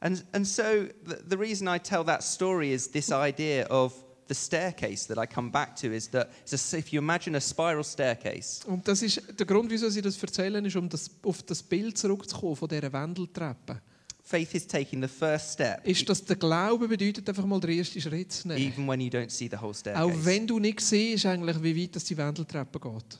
And, 0.00 0.24
and 0.32 0.46
so 0.46 0.62
the, 1.06 1.16
the 1.28 1.36
reason 1.36 1.68
I 1.68 1.78
tell 1.78 2.04
that 2.04 2.22
story 2.22 2.72
is 2.72 2.90
this 2.90 3.10
idea 3.10 3.66
of 3.68 3.94
the 4.28 4.34
staircase 4.34 5.06
that 5.06 5.18
I 5.18 5.26
come 5.26 5.50
back 5.50 5.76
to 5.76 5.92
is 5.92 6.08
that 6.10 6.30
it's 6.42 6.72
a, 6.72 6.78
if 6.78 6.92
you 6.92 7.00
imagine 7.00 7.36
a 7.36 7.40
spiral 7.40 7.84
staircase, 7.84 8.64
Und 8.66 8.86
das 8.86 9.02
ist 9.02 9.22
der 9.38 9.46
Grund, 9.46 9.70
wieso 9.70 9.88
sie 9.90 10.02
das 10.02 10.20
erzählen, 10.22 10.64
ist, 10.64 10.76
um 10.76 10.88
das, 10.88 11.10
auf 11.24 11.42
das 11.42 11.62
Bild 11.62 11.98
zurückzukommen 11.98 12.56
von 12.56 12.68
dieser 12.68 12.92
Wendeltreppe. 12.92 13.80
Faith 14.22 14.54
is 14.54 14.66
taking 14.66 15.02
the 15.02 15.08
first 15.08 15.52
step, 15.52 15.86
Ist, 15.86 16.08
dass 16.08 16.24
der 16.24 16.36
Glaube 16.36 16.88
bedeutet, 16.88 17.28
einfach 17.28 17.44
mal 17.44 17.60
den 17.60 17.78
ersten 17.78 18.00
Schritt 18.00 18.32
zu 18.32 18.48
nehmen. 18.48 18.60
even 18.60 18.86
when 18.88 19.00
you 19.00 19.10
don't 19.10 19.30
see 19.30 19.48
the 19.50 19.56
whole 19.60 19.74
staircase. 19.74 20.04
Auch 20.04 20.24
wenn 20.24 20.46
du 20.46 20.58
nicht 20.58 20.80
siehst, 20.80 21.26
eigentlich, 21.26 21.62
wie 21.62 21.82
weit 21.82 21.96
das 21.96 22.04
die 22.04 22.16
Wendeltreppe 22.16 22.78
geht. 22.80 23.18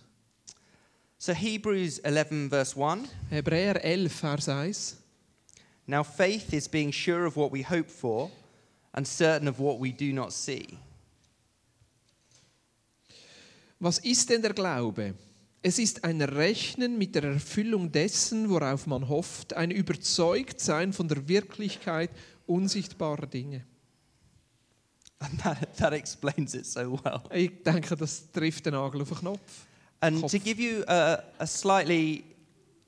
So 1.18 1.32
Hebrews 1.32 1.98
11 2.00 2.48
verse 2.48 2.76
1. 2.84 3.08
Hebräer 3.30 3.84
11, 3.84 4.12
Vers 4.12 4.48
1. 4.48 4.96
Now 5.86 6.02
faith 6.02 6.52
is 6.52 6.68
being 6.68 6.92
sure 6.92 7.26
of 7.26 7.36
what 7.36 7.52
we 7.52 7.62
hope 7.62 7.88
for 7.90 8.30
and 8.92 9.06
certain 9.06 9.48
of 9.48 9.58
what 9.58 9.80
we 9.80 9.92
do 9.92 10.12
not 10.12 10.32
see. 10.32 10.78
Was 13.78 13.98
ist 13.98 14.30
denn 14.30 14.42
der 14.42 14.52
Glaube? 14.52 15.14
Es 15.62 15.78
ist 15.78 16.02
ein 16.02 16.20
Rechnen 16.20 16.98
mit 16.98 17.14
der 17.14 17.24
Erfüllung 17.24 17.92
dessen, 17.92 18.50
worauf 18.50 18.86
man 18.86 19.08
hofft, 19.08 19.54
ein 19.54 19.70
Überzeugtsein 19.70 20.92
von 20.92 21.06
der 21.06 21.28
Wirklichkeit 21.28 22.10
unsichtbarer 22.46 23.26
Dinge. 23.26 23.64
And 25.20 25.40
that, 25.40 25.76
that 25.76 25.92
explains 25.92 26.54
it 26.54 26.66
so 26.66 26.98
well. 27.04 27.22
Ich 27.32 27.62
denke, 27.62 27.96
das 27.96 28.30
trifft 28.32 28.66
den 28.66 28.74
Nagel 28.74 29.02
auf 29.02 29.08
den 29.10 29.18
Knopf. 29.18 29.66
And 30.00 30.20
Kopf. 30.20 30.32
to 30.32 30.38
give 30.40 30.60
you 30.60 30.82
a, 30.88 31.22
a 31.38 31.46
slightly 31.46 32.24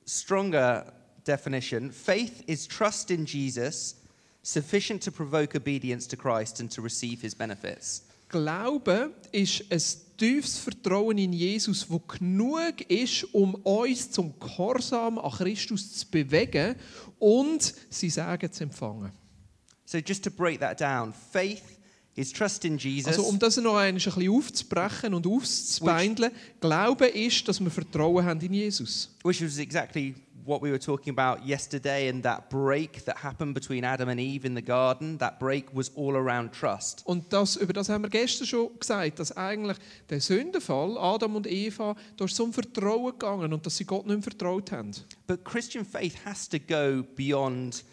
stronger 0.05 0.91
definition, 1.25 1.91
faith 1.91 2.43
is 2.45 2.67
trust 2.67 3.09
in 3.09 3.25
Jesus 3.25 3.95
sufficient 4.43 5.01
to 5.01 5.11
provoke 5.11 5.55
obedience 5.55 6.05
to 6.07 6.17
Christ 6.17 6.59
and 6.59 6.69
to 6.71 6.81
receive 6.81 7.21
his 7.21 7.33
benefits. 7.33 8.03
Glaube 8.27 9.11
ist 9.31 9.63
ein 9.71 9.79
tiefes 10.17 10.57
Vertrauen 10.57 11.17
in 11.17 11.33
Jesus, 11.33 11.89
wo 11.89 11.99
genug 11.99 12.81
ist, 12.89 13.23
um 13.33 13.55
uns 13.55 14.11
zum 14.11 14.39
Gehorsam 14.39 15.17
an 15.17 15.31
Christus 15.31 15.93
zu 15.93 16.07
bewegen 16.09 16.75
und 17.19 17.73
sie 17.89 18.09
sagen 18.09 18.51
zu 18.51 18.63
empfangen. 18.63 19.11
So 19.85 19.97
just 19.99 20.23
to 20.23 20.31
break 20.31 20.59
that 20.59 20.79
down, 20.81 21.13
faith 21.31 21.63
is 22.15 22.31
trust 22.31 22.65
in 22.65 22.77
Jesus 22.77 23.07
Also 23.07 23.23
um 23.23 23.37
das 23.37 23.57
noch 23.57 23.75
ein 23.75 23.95
bisschen 23.95 24.29
aufzubrechen 24.29 25.13
und 25.13 25.27
auszubeindeln, 25.27 26.31
Glaube 26.59 27.07
ist, 27.07 27.47
dass 27.47 27.59
wir 27.59 27.69
Vertrauen 27.69 28.25
haben 28.25 28.41
in 28.41 28.53
Jesus. 28.53 29.09
which 29.23 29.41
was 29.41 29.57
exactly 29.57 30.15
what 30.45 30.61
we 30.61 30.69
were 30.69 30.79
talking 30.79 31.17
about 31.17 31.45
yesterday 31.45 32.09
and 32.09 32.23
that 32.23 32.49
break 32.49 33.03
that 33.05 33.17
happened 33.23 33.53
between 33.53 33.83
Adam 33.83 34.09
and 34.09 34.19
Eve 34.19 34.45
in 34.45 34.55
the 34.55 34.61
garden. 34.63 35.17
That 35.19 35.39
break 35.39 35.65
was 35.73 35.91
all 35.95 36.15
around 36.15 36.53
trust. 36.53 37.01
Und 37.05 37.31
das, 37.33 37.55
über 37.55 37.73
das 37.73 37.89
haben 37.89 38.03
wir 38.03 38.09
gestern 38.09 38.45
schon 38.47 38.69
gesagt, 38.79 39.19
dass 39.19 39.31
eigentlich 39.35 39.77
der 40.09 40.21
Sündenfall, 40.21 40.97
Adam 40.97 41.35
und 41.35 41.47
Eva, 41.47 41.95
ist 42.19 42.35
so 42.35 42.43
um 42.43 42.53
Vertrauen 42.53 43.11
gegangen 43.11 43.51
und 43.53 43.65
dass 43.65 43.77
sie 43.77 43.85
Gott 43.85 44.05
nicht 44.05 44.15
mehr 44.15 44.23
vertraut 44.23 44.71
haben. 44.71 44.91
But 45.27 45.43
Christian 45.43 45.85
faith 45.85 46.15
has 46.25 46.47
to 46.49 46.57
go 46.59 47.03
beyond 47.15 47.83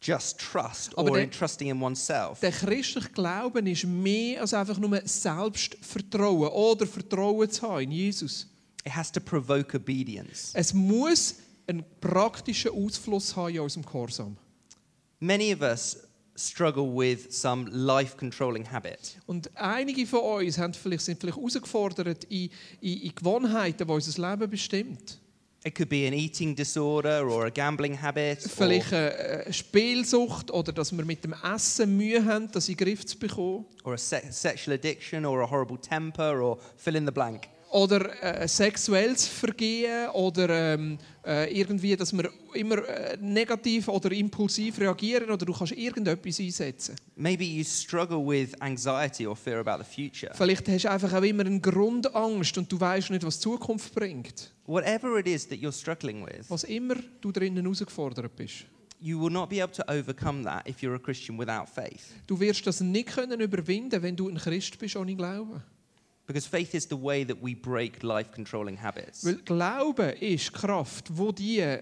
just 0.00 0.38
trust 0.38 0.96
Aber 0.96 1.10
or 1.10 1.16
der- 1.16 1.24
in 1.24 1.30
trusting 1.32 1.68
in 1.70 1.82
oneself. 1.82 2.38
Der 2.40 2.52
christliche 2.52 3.08
Glauben 3.10 3.66
ist 3.66 3.84
mehr 3.84 4.40
als 4.42 4.54
einfach 4.54 4.78
nur 4.78 5.00
Selbstvertrauen 5.04 6.48
oder 6.48 6.86
Vertrauen 6.86 7.50
zu 7.50 7.62
haben 7.62 7.82
in 7.82 7.90
Jesus. 7.90 8.46
It 8.84 8.94
has 8.94 9.10
to 9.10 9.20
provoke 9.20 9.76
obedience. 9.76 10.50
Es 10.54 10.72
muss 10.72 11.34
einen 11.68 11.84
praktischen 12.00 12.72
Ausfluss 12.72 13.36
haben 13.36 13.54
in 13.54 13.60
unserem 13.60 13.84
Gehorsam. 13.84 14.36
Many 15.20 15.52
of 15.54 15.60
us 15.60 15.98
struggle 16.36 16.84
with 16.96 17.26
some 17.30 17.68
life 17.70 18.16
controlling 18.16 18.70
habit. 18.70 19.18
Und 19.26 19.50
einige 19.56 20.06
von 20.06 20.20
uns 20.44 20.56
haben 20.58 20.72
vielleicht, 20.72 21.04
sind 21.04 21.20
vielleicht 21.20 21.36
herausgefordert 21.36 22.24
in, 22.24 22.48
in, 22.80 23.00
in 23.02 23.14
Gewohnheiten, 23.14 23.86
die 23.86 23.92
unser 23.92 24.30
Leben 24.30 24.48
bestimmt. 24.50 25.18
It 25.64 25.74
could 25.74 25.88
be 25.88 26.06
an 26.06 26.12
eating 26.14 26.54
disorder 26.54 27.26
or 27.26 27.46
a 27.46 27.50
gambling 27.50 28.00
habit. 28.00 28.44
or- 28.44 28.48
Vielleicht 28.48 28.92
eine 28.92 29.12
eine 29.44 29.52
Spielsucht 29.52 30.52
oder 30.52 30.72
dass 30.72 30.96
wir 30.96 31.04
mit 31.04 31.24
dem 31.24 31.34
Essen 31.42 31.96
Mühe 31.96 32.24
haben, 32.24 32.48
das 32.52 32.68
in 32.68 32.76
den 32.76 32.84
Griff 32.86 33.04
zu 33.04 33.18
bekommen. 33.18 33.66
or 33.82 33.94
a 33.94 33.98
se- 33.98 34.22
sexual 34.30 34.76
addiction 34.76 35.26
or 35.26 35.42
a 35.42 35.50
horrible 35.50 35.76
temper 35.80 36.40
or 36.40 36.58
fill 36.76 36.94
in 36.94 37.04
the 37.04 37.10
blank. 37.12 37.48
Oder 37.70 38.22
äh, 38.22 38.48
sexuelles 38.48 39.26
Vergehen 39.26 40.08
oder 40.10 40.48
ähm, 40.74 40.98
äh, 41.26 41.52
irgendwie, 41.52 41.94
dass 41.96 42.12
wir 42.16 42.30
immer 42.54 42.78
äh, 42.88 43.18
negativ 43.20 43.88
oder 43.88 44.10
impulsiv 44.10 44.80
reagieren 44.80 45.30
oder 45.30 45.44
du 45.44 45.52
kannst 45.52 45.74
irgendetwas 45.74 46.40
einsetzen. 46.40 46.96
Maybe 47.16 47.44
you 47.44 47.62
struggle 47.64 48.26
with 48.26 48.54
anxiety 48.60 49.26
or 49.26 49.36
fear 49.36 49.58
about 49.60 49.84
the 49.84 50.02
future. 50.08 50.32
Vielleicht 50.34 50.66
hast 50.68 50.84
du 50.84 50.90
einfach 50.90 51.12
auch 51.12 51.22
immer 51.22 51.44
eine 51.44 51.60
Grundangst 51.60 52.56
und 52.56 52.72
du 52.72 52.80
weißt 52.80 53.10
nicht, 53.10 53.24
was 53.24 53.36
die 53.38 53.42
Zukunft 53.42 53.94
bringt. 53.94 54.50
Whatever 54.66 55.18
it 55.18 55.26
is 55.26 55.46
that 55.48 55.58
you're 55.58 55.72
struggling 55.72 56.24
with, 56.24 56.48
Was 56.48 56.64
immer 56.64 56.96
du 57.20 57.32
drinnen 57.32 57.62
herausgefordert 57.64 58.34
bist. 58.34 58.64
you 59.00 59.18
will 59.20 59.30
not 59.30 59.48
be 59.48 59.62
able 59.62 59.72
to 59.72 59.84
overcome 59.88 60.42
that 60.42 60.66
if 60.66 60.82
you're 60.82 60.94
a 60.96 60.98
Christian 60.98 61.38
without 61.38 61.68
faith. 61.68 62.14
Du 62.26 62.40
wirst 62.40 62.66
das 62.66 62.80
nicht 62.80 63.08
können 63.10 63.40
überwinden, 63.40 64.02
wenn 64.02 64.16
du 64.16 64.28
ein 64.28 64.36
Christ 64.38 64.78
bist 64.78 64.96
ohne 64.96 65.14
Glauben. 65.14 65.62
Because 66.28 66.46
faith 66.46 66.74
is 66.74 66.86
the 66.86 67.02
way 67.02 67.24
that 67.24 67.38
we 67.42 67.54
break 67.54 68.02
life 68.02 68.30
controlling 68.32 68.76
habits. 68.80 69.24
Weil 69.24 69.36
Glauben 69.36 70.10
ist 70.20 70.52
Kraft, 70.52 71.10
wo 71.16 71.32
die 71.32 71.78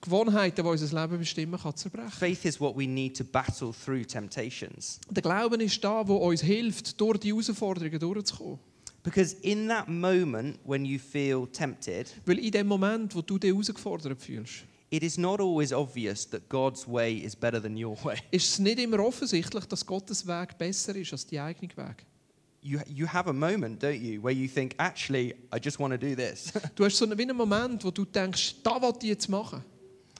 Gewohnheiten, 0.00 0.64
die 0.64 0.68
unser 0.68 1.00
Leben 1.00 1.18
bestimmen, 1.20 1.60
kann 1.60 1.76
zerbrechen. 1.76 2.10
Faith 2.10 2.44
is 2.44 2.60
what 2.60 2.76
we 2.76 2.88
need 2.88 3.16
to 3.16 3.22
battle 3.22 3.72
through 3.72 4.04
temptations. 4.04 4.98
Der 5.08 5.22
Glauben 5.22 5.60
ist 5.60 5.82
da, 5.84 6.06
wo 6.08 6.16
uns 6.16 6.42
hilft, 6.42 7.00
durch 7.00 7.18
die 7.18 7.28
Herausforderungen 7.30 8.00
durchzukommen. 8.00 8.58
Because 9.04 9.36
in 9.42 9.68
that 9.68 9.86
moment 9.86 10.58
when 10.64 10.84
you 10.84 10.98
feel 10.98 11.46
tempted, 11.46 12.12
Weil 12.26 12.40
in 12.40 12.50
dem 12.50 12.66
Moment, 12.66 13.14
wo 13.14 13.22
du 13.22 13.38
dich 13.38 13.52
herausgefordert 13.52 14.20
fühlst, 14.20 14.64
it 14.90 15.04
is 15.04 15.16
not 15.16 15.38
always 15.38 15.72
obvious 15.72 16.28
that 16.30 16.48
God's 16.48 16.88
way 16.88 17.18
is 17.18 17.36
better 17.36 17.62
than 17.62 17.76
your 17.76 17.96
way. 18.02 18.16
ist 18.32 18.48
es 18.48 18.58
nicht 18.58 18.80
immer 18.80 18.98
offensichtlich, 18.98 19.66
dass 19.66 19.86
Gottes 19.86 20.26
Weg 20.26 20.58
besser 20.58 20.96
ist 20.96 21.12
als 21.12 21.24
die 21.26 21.38
eigene 21.38 21.76
Weg. 21.76 22.04
You, 22.66 22.80
you 22.86 23.04
have 23.06 23.28
a 23.28 23.32
moment, 23.32 23.80
don't 23.80 24.00
you, 24.00 24.22
where 24.22 24.32
you 24.32 24.48
think, 24.48 24.74
actually, 24.78 25.34
I 25.52 25.58
just 25.58 25.78
want 25.78 25.92
to 25.92 25.98
do 25.98 26.14
this. 26.16 26.50
Du 26.74 26.84
hast 26.84 26.96
so 26.96 27.04
einen, 27.04 27.18
wie 27.18 27.24
einen 27.24 27.36
Moment, 27.36 27.84
wo 27.84 27.90
du 27.90 28.06
denkst, 28.06 28.62
da 28.62 28.80
will 28.80 28.94
ich 29.02 29.08
jetzt 29.08 29.28
machen. 29.28 29.62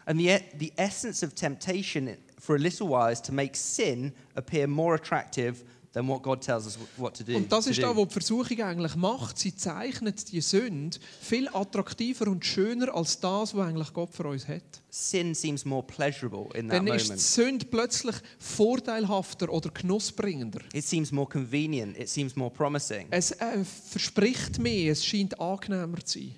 and 0.06 0.18
the, 0.18 0.38
the 0.58 0.72
essence 0.76 1.22
of 1.22 1.34
temptation 1.34 2.16
for 2.38 2.56
a 2.56 2.58
little 2.58 2.88
while 2.88 3.08
is 3.08 3.20
to 3.22 3.32
make 3.32 3.56
sin 3.56 4.12
appear 4.36 4.66
more 4.66 4.94
attractive 4.94 5.64
than 5.94 6.06
what 6.08 6.22
God 6.22 6.42
tells 6.42 6.66
us 6.66 6.76
wh- 6.76 7.00
what 7.00 7.16
to 7.16 7.24
do. 7.24 7.36
Und 7.36 7.50
das 7.50 7.66
ist 7.66 7.82
da, 7.82 7.96
wo 7.96 8.04
die 8.04 8.12
Versuchung 8.12 8.60
eigentlich 8.60 8.94
macht. 8.96 9.38
Sie 9.38 9.54
zeichnet 9.56 10.30
die 10.30 10.40
Sünde 10.42 10.98
viel 11.22 11.48
attraktiver 11.52 12.26
und 12.28 12.44
schöner 12.44 12.94
als 12.94 13.18
das, 13.20 13.54
was 13.54 13.66
eigentlich 13.68 13.92
Gott 13.94 14.10
für 14.12 14.24
uns 14.28 14.46
hat. 14.46 14.62
Sin 14.90 15.34
seems 15.34 15.64
more 15.64 15.82
pleasurable 15.82 16.48
in 16.58 16.68
that 16.68 16.78
Dann 16.78 16.88
ist 16.88 17.10
die. 17.10 17.16
Sünde 17.16 17.64
plötzlich 17.66 18.16
vorteilhafter 18.38 19.48
oder 19.50 19.70
genussbringender. 19.70 20.60
It 20.72 20.84
seems 20.84 21.12
more 21.12 21.28
convenient. 21.28 21.98
It 21.98 22.08
seems 22.08 22.36
more 22.36 22.50
promising. 22.50 23.06
Es 23.10 23.30
äh, 23.32 23.64
verspricht 23.64 24.58
mehr, 24.58 24.92
es 24.92 25.04
scheint 25.04 25.38
angenehmer 25.40 26.04
zu 26.04 26.18
sein. 26.18 26.34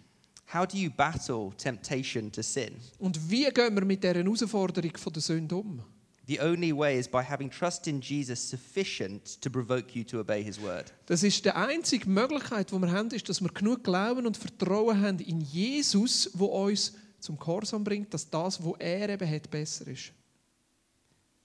How 0.55 0.65
do 0.67 0.77
you 0.77 0.91
battle 0.91 1.51
temptation 1.57 2.31
to 2.31 2.41
sin? 2.43 2.71
Und 3.01 3.19
wie 3.31 3.45
gehen 3.51 3.75
wir 3.75 3.85
mit 3.85 4.03
dieser 4.05 4.15
Herausforderung 4.15 4.97
von 4.97 5.13
der 5.13 5.23
Sünde 5.23 5.57
um? 5.57 5.81
The 6.27 6.41
only 6.41 6.73
way 6.73 6.99
is 6.99 7.07
by 7.07 7.23
having 7.23 7.51
trust 7.51 7.87
in 7.87 8.01
Jesus 8.01 8.41
sufficient 8.41 9.41
to 9.43 9.49
provoke 9.49 9.95
you 9.95 10.03
to 10.05 10.19
obey 10.19 10.43
his 10.43 10.61
word. 10.61 10.93
Das 11.07 11.23
ist 11.23 11.45
die 11.45 11.53
einzige 11.53 12.09
Möglichkeit, 12.09 12.73
die 12.73 12.79
wir 12.79 12.91
haben, 12.91 13.11
ist, 13.11 13.29
dass 13.29 13.41
wir 13.41 13.49
genug 13.51 13.85
Glauben 13.85 14.27
und 14.27 14.37
Vertrauen 14.37 15.01
haben 15.01 15.21
in 15.21 15.41
Jesus, 15.41 16.31
wo 16.35 16.47
uns 16.47 16.95
zum 17.21 17.39
Gehorsam 17.39 17.85
bringt, 17.85 18.13
dass 18.13 18.29
das, 18.29 18.63
was 18.65 18.75
er 18.81 19.09
eben 19.09 19.31
hat, 19.31 19.51
besser 19.51 19.87
ist. 19.87 20.13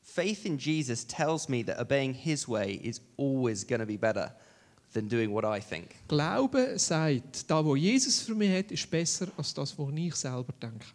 Faith 0.01 0.45
in 0.45 0.57
Jesus 0.57 1.05
tells 1.05 1.47
me 1.47 1.63
that 1.63 1.79
obeying 1.79 2.13
his 2.13 2.47
way 2.47 2.73
is 2.83 3.01
always 3.17 3.65
going 3.65 3.79
to 3.79 3.85
be 3.85 3.97
better 3.97 4.35
than 4.93 5.07
doing 5.07 5.31
what 5.31 5.45
I 5.45 5.61
think. 5.61 5.89
Glaube 6.07 6.77
sagt, 6.79 7.49
da 7.49 7.63
wo 7.63 7.75
Jesus 7.75 8.19
für 8.19 8.33
mich 8.33 8.51
hat, 8.51 8.71
ist 8.71 8.89
besser 8.89 9.27
als 9.37 9.53
das, 9.53 9.77
was 9.77 9.89
ich 9.95 10.15
selber 10.15 10.53
denke. 10.61 10.85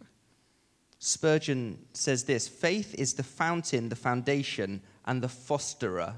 Spurgeon 0.99 1.77
says 1.93 2.25
this 2.25 2.47
faith 2.47 2.93
is 2.95 3.15
the 3.15 3.23
fountain, 3.23 3.89
the 3.89 3.95
foundation, 3.95 4.81
and 5.05 5.21
the 5.21 5.29
fosterer 5.29 6.15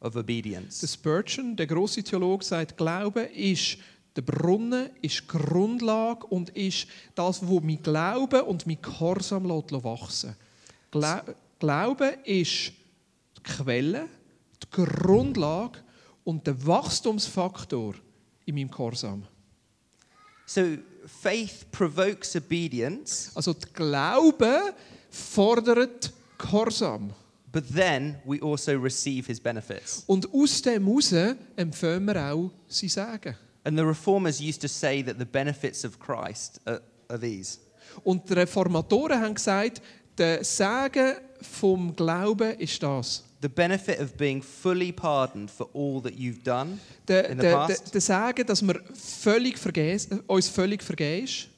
of 0.00 0.16
obedience. 0.16 0.80
Der 0.80 0.88
Spurgeon, 0.88 1.56
der 1.56 1.66
große 1.66 2.02
Theologe, 2.02 2.44
sagt, 2.44 2.76
Glaube 2.76 3.22
ist 3.22 3.78
der 4.14 4.22
Brunnen, 4.22 4.90
ist 5.02 5.22
die 5.22 5.26
Grundlage 5.26 6.26
und 6.26 6.50
ist 6.50 6.86
das, 7.14 7.46
wo 7.46 7.60
mein 7.60 7.82
Glaube 7.82 8.44
und 8.44 8.66
mein 8.66 8.80
Gehorsam 8.80 9.48
wachsen 9.48 10.36
Gla 10.90 11.24
Glaube 11.58 12.18
ist 12.24 12.72
die 13.38 13.42
Quelle, 13.42 14.08
die 14.62 14.70
Grundlage 14.70 15.78
und 16.22 16.46
der 16.46 16.66
Wachstumsfaktor 16.66 17.94
in 18.44 18.54
meinem 18.54 18.70
Gehorsam. 18.70 19.24
So 20.46 20.76
faith 21.06 21.66
provokes 21.70 22.34
obedience, 22.36 23.30
Also 23.34 23.54
Glaube 23.72 24.74
fordert 25.10 26.12
Gehorsam. 26.38 27.12
but 27.52 27.64
then 27.68 28.16
we 28.24 28.40
also 28.40 28.76
receive 28.76 29.26
his 29.26 29.38
benefits. 29.38 30.02
Und 30.06 30.26
aus 30.34 30.60
dem 30.60 30.86
heraus 30.86 31.36
wir 32.06 32.32
auch 32.32 32.50
sein 32.68 32.88
Sagen. 32.88 33.36
And 33.62 33.78
the 33.78 33.84
reformers 33.84 34.40
used 34.40 34.60
to 34.60 34.68
say 34.68 35.02
that 35.02 35.18
the 35.18 35.24
benefits 35.24 35.84
of 35.84 35.98
Christ 35.98 36.60
are, 36.66 36.82
are 37.08 37.18
these. 37.18 37.58
Und 38.02 38.28
die 38.28 38.34
Reformatoren 38.34 39.20
haben 39.20 39.34
gesagt, 39.34 39.80
der 40.18 40.44
Sagen 40.44 41.14
vom 41.40 41.94
Glauben 41.94 42.58
ist 42.58 42.82
das. 42.82 43.22
The 43.44 43.50
benefit 43.50 44.00
of 44.00 44.16
being 44.16 44.42
fully 44.42 44.90
pardoned 44.90 45.50
for 45.50 45.68
all 45.74 46.00
that 46.04 46.14
you've 46.14 46.42
done 46.42 46.78
Der, 47.06 47.28
in 47.28 47.36
the 47.36 47.42
der, 47.42 47.52
past. 47.56 47.92
der 47.92 48.00
Sagen, 48.00 48.46
dass 48.46 48.62
wir 48.62 48.80
völlig 48.94 49.58
verges, 49.58 50.08
uns 50.26 50.48
völlig 50.48 50.82
vergeben 50.82 51.24
ist. 51.26 51.48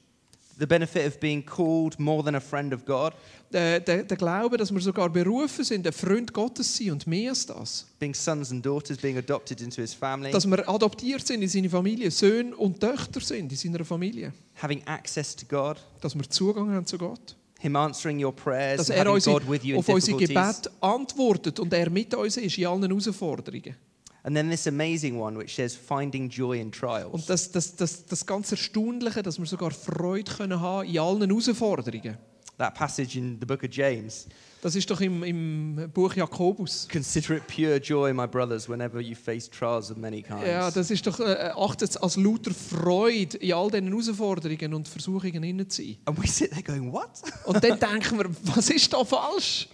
The 0.58 0.66
benefit 0.66 1.06
of 1.06 1.20
being 1.20 1.44
called 1.46 1.96
more 2.00 2.24
than 2.24 2.34
a 2.34 2.40
friend 2.40 2.74
of 2.74 2.84
God, 2.84 3.12
Der, 3.52 3.78
der, 3.78 4.02
der 4.02 4.16
Glaube, 4.16 4.56
dass 4.56 4.72
wir 4.74 4.80
sogar 4.80 5.08
berufen 5.10 5.64
sind, 5.64 5.86
ein 5.86 5.92
Freund 5.92 6.32
Gottes 6.32 6.76
sein 6.76 6.90
und 6.90 7.06
mehr 7.06 7.30
als 7.30 7.46
das. 7.46 7.86
being 8.00 8.14
sons 8.14 8.50
and 8.50 8.66
daughters, 8.66 8.98
being 8.98 9.16
adopted 9.18 9.60
into 9.60 9.80
his 9.80 9.94
family, 9.94 10.32
Dass 10.32 10.44
wir 10.44 10.68
adoptiert 10.68 11.24
sind 11.24 11.40
in 11.42 11.48
seine 11.48 11.70
Familie, 11.70 12.10
Söhne 12.10 12.56
und 12.56 12.80
Töchter 12.80 13.20
sind 13.20 13.52
in 13.52 13.56
seiner 13.56 13.84
Familie. 13.84 14.32
having 14.60 14.82
access 14.88 15.36
to 15.36 15.46
God, 15.48 15.76
Dass 16.00 16.16
wir 16.16 16.28
Zugang 16.28 16.72
haben 16.72 16.84
zu 16.86 16.98
Gott. 16.98 17.36
Him 17.58 17.76
answering 17.76 18.22
your 18.22 18.32
prayers, 18.34 18.78
Dass 18.78 18.90
er 18.90 19.10
unsere, 19.10 19.38
God 19.38 19.50
with 19.50 19.64
you 19.64 19.74
in 19.74 19.78
auf 19.80 19.88
unsere. 19.88 20.18
Gebete 20.18 20.70
antwortet 20.80 21.58
und 21.58 21.72
er 21.72 21.90
mit 21.90 22.14
uns 22.14 22.36
ist 22.36 22.58
in 22.58 22.66
allen 22.66 22.82
Herausforderungen. 22.82 23.76
And 24.22 24.34
then 24.34 24.50
this 24.50 24.66
amazing 24.66 25.20
one 25.20 25.38
which 25.38 25.54
says 25.54 25.76
finding 25.76 26.28
joy 26.28 26.58
in 26.60 26.72
trials. 26.72 27.12
Und 27.12 27.30
das, 27.30 27.50
das, 27.52 27.76
das, 27.76 28.04
das 28.06 28.26
ganz 28.26 28.50
Erstaunliche, 28.50 29.22
dass 29.22 29.38
wir 29.38 29.46
sogar 29.46 29.70
Freude 29.70 30.32
können 30.32 30.60
haben 30.60 30.88
in 30.88 30.98
allen 30.98 31.30
Herausforderungen. 31.30 32.18
That 32.58 32.74
passage 32.74 33.16
in 33.16 33.38
the 33.38 33.46
book 33.46 33.62
of 33.62 33.70
James. 33.70 34.26
Das 34.66 34.74
ist 34.74 34.90
doch 34.90 35.00
im, 35.00 35.22
im 35.22 35.90
Buch 35.94 36.12
Jakobus. 36.14 36.88
Consider 36.90 37.36
it 37.36 37.46
pure 37.46 37.76
joy, 37.76 38.12
my 38.12 38.26
brothers, 38.26 38.68
whenever 38.68 39.00
you 39.00 39.14
face 39.14 39.48
trials 39.48 39.92
of 39.92 39.96
many 39.96 40.22
kinds. 40.22 40.44
Ja, 40.44 40.72
das 40.72 40.90
ist 40.90 41.06
doch, 41.06 41.20
äh, 41.20 41.52
achtet 41.54 41.90
es 41.90 41.96
als 41.96 42.16
lauter 42.16 42.50
Freude 42.50 43.36
in 43.36 43.52
all 43.52 43.70
diesen 43.70 43.86
Herausforderungen 43.86 44.74
und 44.74 44.88
Versuchungen 44.88 45.40
hinein 45.44 45.70
zu 45.70 45.84
sein. 45.84 45.98
And 46.04 46.20
we 46.20 46.26
sit 46.26 46.50
there 46.50 46.64
going, 46.64 46.92
what? 46.92 47.10
Und 47.44 47.62
dann 47.62 47.78
denken 47.78 48.18
wir, 48.18 48.28
was 48.56 48.68
ist 48.68 48.92
da 48.92 49.04
falsch? 49.04 49.68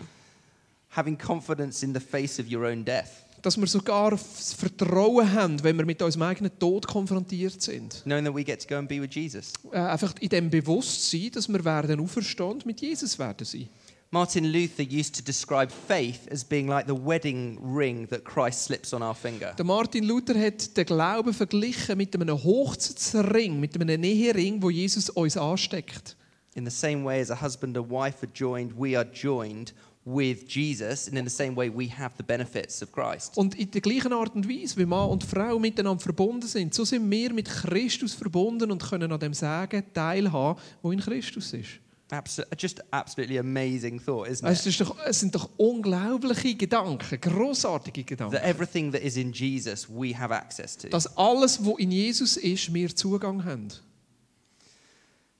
Having 0.90 1.16
confidence 1.16 1.82
in 1.82 1.94
the 1.94 2.00
face 2.00 2.38
of 2.38 2.44
your 2.52 2.66
own 2.66 2.84
death. 2.84 3.08
Dass 3.40 3.56
wir 3.56 3.66
sogar 3.66 4.10
das 4.10 4.52
Vertrauen 4.52 5.32
haben, 5.32 5.64
wenn 5.64 5.78
wir 5.78 5.86
mit 5.86 6.02
unserem 6.02 6.24
eigenen 6.24 6.58
Tod 6.58 6.86
konfrontiert 6.86 7.62
sind. 7.62 8.02
Knowing 8.04 8.26
that 8.26 8.34
we 8.34 8.44
get 8.44 8.60
to 8.60 8.68
go 8.68 8.74
and 8.74 8.90
be 8.90 9.00
with 9.00 9.14
Jesus. 9.14 9.54
Äh, 9.72 9.78
einfach 9.78 10.12
in 10.20 10.28
dem 10.28 10.50
Bewusstsein, 10.50 11.30
dass 11.32 11.48
wir 11.48 11.64
werden 11.64 11.98
auferstehen 11.98 12.50
und 12.50 12.66
mit 12.66 12.82
Jesus 12.82 13.18
werden 13.18 13.46
sein. 13.46 13.70
Martin 14.14 14.52
Luther 14.52 14.82
used 14.82 15.14
to 15.14 15.22
describe 15.22 15.70
faith 15.70 16.28
as 16.30 16.44
being 16.44 16.68
like 16.68 16.86
the 16.86 16.94
wedding 16.94 17.58
ring 17.62 18.06
that 18.08 18.24
Christ 18.24 18.64
slips 18.64 18.92
on 18.92 19.02
our 19.02 19.14
finger. 19.14 19.54
Der 19.56 19.64
Martin 19.64 20.04
Luther 20.04 20.38
hat 20.38 20.76
den 20.76 20.84
Glauben 20.84 21.32
verglichen 21.32 21.96
mit 21.96 22.14
einem 22.14 22.44
Hochzeitsring, 22.44 23.58
mit 23.58 23.74
einem 23.74 24.04
Ehering, 24.04 24.62
wo 24.62 24.68
Jesus 24.68 25.08
uns 25.08 25.38
ansteckt. 25.38 26.14
In 26.54 26.66
the 26.66 26.70
same 26.70 27.06
way 27.06 27.22
as 27.22 27.30
a 27.30 27.40
husband 27.40 27.74
and 27.78 27.88
wife 27.88 28.18
are 28.22 28.30
joined, 28.34 28.74
we 28.78 28.94
are 28.94 29.08
joined 29.10 29.72
with 30.04 30.44
Jesus, 30.46 31.08
and 31.08 31.16
in 31.16 31.24
the 31.24 31.30
same 31.30 31.56
way 31.56 31.70
we 31.70 31.88
have 31.88 32.12
the 32.18 32.22
benefits 32.22 32.82
of 32.82 32.92
Christ. 32.92 33.34
Und 33.38 33.58
in 33.58 33.70
der 33.70 33.80
gleichen 33.80 34.12
Art 34.12 34.34
und 34.34 34.46
Weise, 34.46 34.76
wie 34.76 34.84
Mann 34.84 35.08
und 35.08 35.24
Frau 35.24 35.58
miteinander 35.58 36.02
verbunden 36.02 36.46
sind, 36.46 36.74
so 36.74 36.84
sind 36.84 37.10
wir 37.10 37.32
mit 37.32 37.48
Christus 37.48 38.12
verbunden 38.12 38.70
und 38.72 38.82
können 38.82 39.10
an 39.10 39.20
dem 39.20 39.32
Sagen 39.32 39.84
teilhaben, 39.94 40.60
wo 40.82 40.92
in 40.92 41.00
Christus 41.00 41.54
ist. 41.54 41.81
Abso- 42.12 42.44
just 42.58 42.80
absolutely 42.92 43.38
amazing 43.38 43.98
thought, 43.98 44.28
isn't 44.28 44.46
Es, 44.46 44.60
it? 44.60 44.66
ist 44.66 44.80
doch, 44.82 44.96
es 45.06 45.20
sind 45.20 45.34
doch 45.34 45.48
unglaubliche 45.56 46.54
Gedanken, 46.54 47.18
großartige 47.18 48.04
Gedanken. 48.04 48.34
That 48.34 48.44
everything 48.44 48.92
that 48.92 49.00
is 49.00 49.16
in 49.16 49.32
Jesus 49.32 49.88
we 49.88 50.14
have 50.14 50.30
access 50.30 50.76
to. 50.76 50.88
Dass 50.88 51.16
alles, 51.16 51.64
was 51.64 51.78
in 51.78 51.90
Jesus 51.90 52.36
ist, 52.36 52.74
wir 52.74 52.94
Zugang 52.94 53.44
haben. 53.46 53.68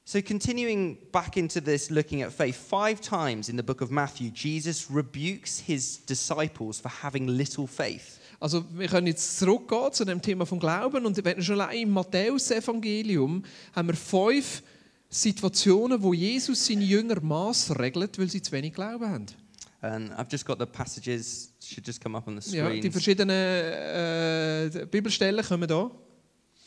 So, 0.04 0.20
continuing 0.22 0.96
back 1.12 1.36
into 1.36 1.60
this, 1.60 1.90
looking 1.90 2.22
at 2.22 2.32
faith, 2.32 2.56
five 2.56 3.00
times 3.00 3.48
in 3.48 3.56
the 3.56 3.62
book 3.62 3.82
of 3.82 3.90
Matthew, 3.90 4.30
Jesus 4.34 4.86
rebukes 4.90 5.58
his 5.60 6.04
disciples 6.06 6.80
for 6.80 6.90
having 7.02 7.28
little 7.28 7.66
faith. 7.66 8.18
Also 8.40 8.64
wir 8.72 8.88
können 8.88 9.06
jetzt 9.06 9.38
zurückgehen 9.38 9.92
zu 9.92 10.04
dem 10.04 10.20
Thema 10.20 10.44
vom 10.46 10.58
Glauben 10.58 11.06
und 11.06 11.24
wenn 11.24 11.40
schon 11.42 11.60
allein 11.60 11.82
im 11.82 11.90
Matthäus-Evangelium 11.90 13.44
haben 13.76 13.88
wir 13.88 13.94
fünf 13.94 14.62
Situationen, 15.12 16.02
wo 16.02 16.14
Jesus 16.14 16.66
seine 16.66 16.84
Jünger 16.84 17.20
maßregelt, 17.20 18.18
weil 18.18 18.30
sie 18.30 18.40
zu 18.40 18.50
wenig 18.52 18.72
Glauben 18.72 19.06
haben. 19.06 19.26
And 19.82 20.10
I've 20.12 20.30
just 20.30 20.46
got 20.46 20.58
the 20.58 20.66
passages, 20.66 21.52
should 21.60 21.86
just 21.86 22.00
come 22.00 22.16
up 22.16 22.26
on 22.26 22.40
the 22.40 22.56
Ja, 22.56 22.66
screen. 22.66 22.80
die 22.80 22.90
verschiedenen 22.90 23.36
äh, 23.36 24.86
Bibelstellen 24.90 25.44
kommen 25.44 25.68
da. 25.68 25.90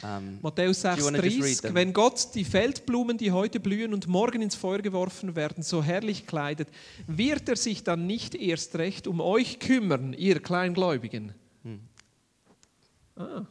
Um, 0.04 0.40
Matthäus 0.42 0.84
just 0.84 1.08
read 1.14 1.24
6,30. 1.24 1.62
them? 1.62 1.74
Wenn 1.76 1.94
Gott 1.94 2.36
die 2.36 2.44
Feldblumen, 2.44 3.18
die 3.18 3.32
heute 3.32 3.62
blühen 3.62 3.94
und 3.94 4.08
morgen 4.08 4.42
ins 4.42 4.54
Feuer 4.54 4.80
geworfen 4.80 5.38
werden, 5.38 5.64
so 5.64 5.82
herrlich 5.82 6.28
kleidet, 6.28 6.68
wird 7.08 7.48
er 7.48 7.56
sich 7.56 7.84
dann 7.84 8.06
nicht 8.06 8.36
erst 8.36 8.76
recht 8.76 9.08
um 9.08 9.22
euch 9.22 9.60
kümmern, 9.60 10.12
ihr 10.12 10.42
Kleingläubigen. 10.42 11.34
Hm. 11.64 11.80
Ah. 13.16 13.46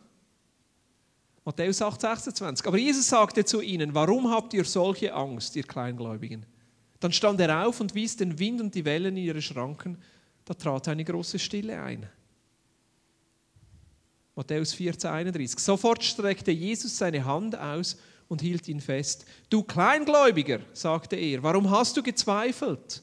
Matthäus 1.44 1.82
8, 1.82 2.00
26. 2.00 2.66
Aber 2.66 2.78
Jesus 2.78 3.08
sagte 3.08 3.44
zu 3.44 3.60
ihnen, 3.60 3.94
warum 3.94 4.30
habt 4.30 4.54
ihr 4.54 4.64
solche 4.64 5.12
Angst, 5.12 5.54
ihr 5.56 5.62
Kleingläubigen? 5.62 6.46
Dann 7.00 7.12
stand 7.12 7.38
er 7.40 7.66
auf 7.66 7.80
und 7.80 7.94
wies 7.94 8.16
den 8.16 8.38
Wind 8.38 8.62
und 8.62 8.74
die 8.74 8.84
Wellen 8.84 9.16
in 9.16 9.24
ihre 9.24 9.42
Schranken. 9.42 9.98
Da 10.46 10.54
trat 10.54 10.88
eine 10.88 11.04
große 11.04 11.38
Stille 11.38 11.82
ein. 11.82 12.08
Matthäus 14.34 14.72
14, 14.72 15.10
31. 15.10 15.58
Sofort 15.58 16.02
streckte 16.02 16.50
Jesus 16.50 16.96
seine 16.96 17.24
Hand 17.24 17.56
aus 17.56 17.98
und 18.28 18.40
hielt 18.40 18.66
ihn 18.68 18.80
fest. 18.80 19.26
Du 19.50 19.62
Kleingläubiger, 19.62 20.60
sagte 20.72 21.16
er, 21.16 21.42
warum 21.42 21.70
hast 21.70 21.96
du 21.96 22.02
gezweifelt? 22.02 23.02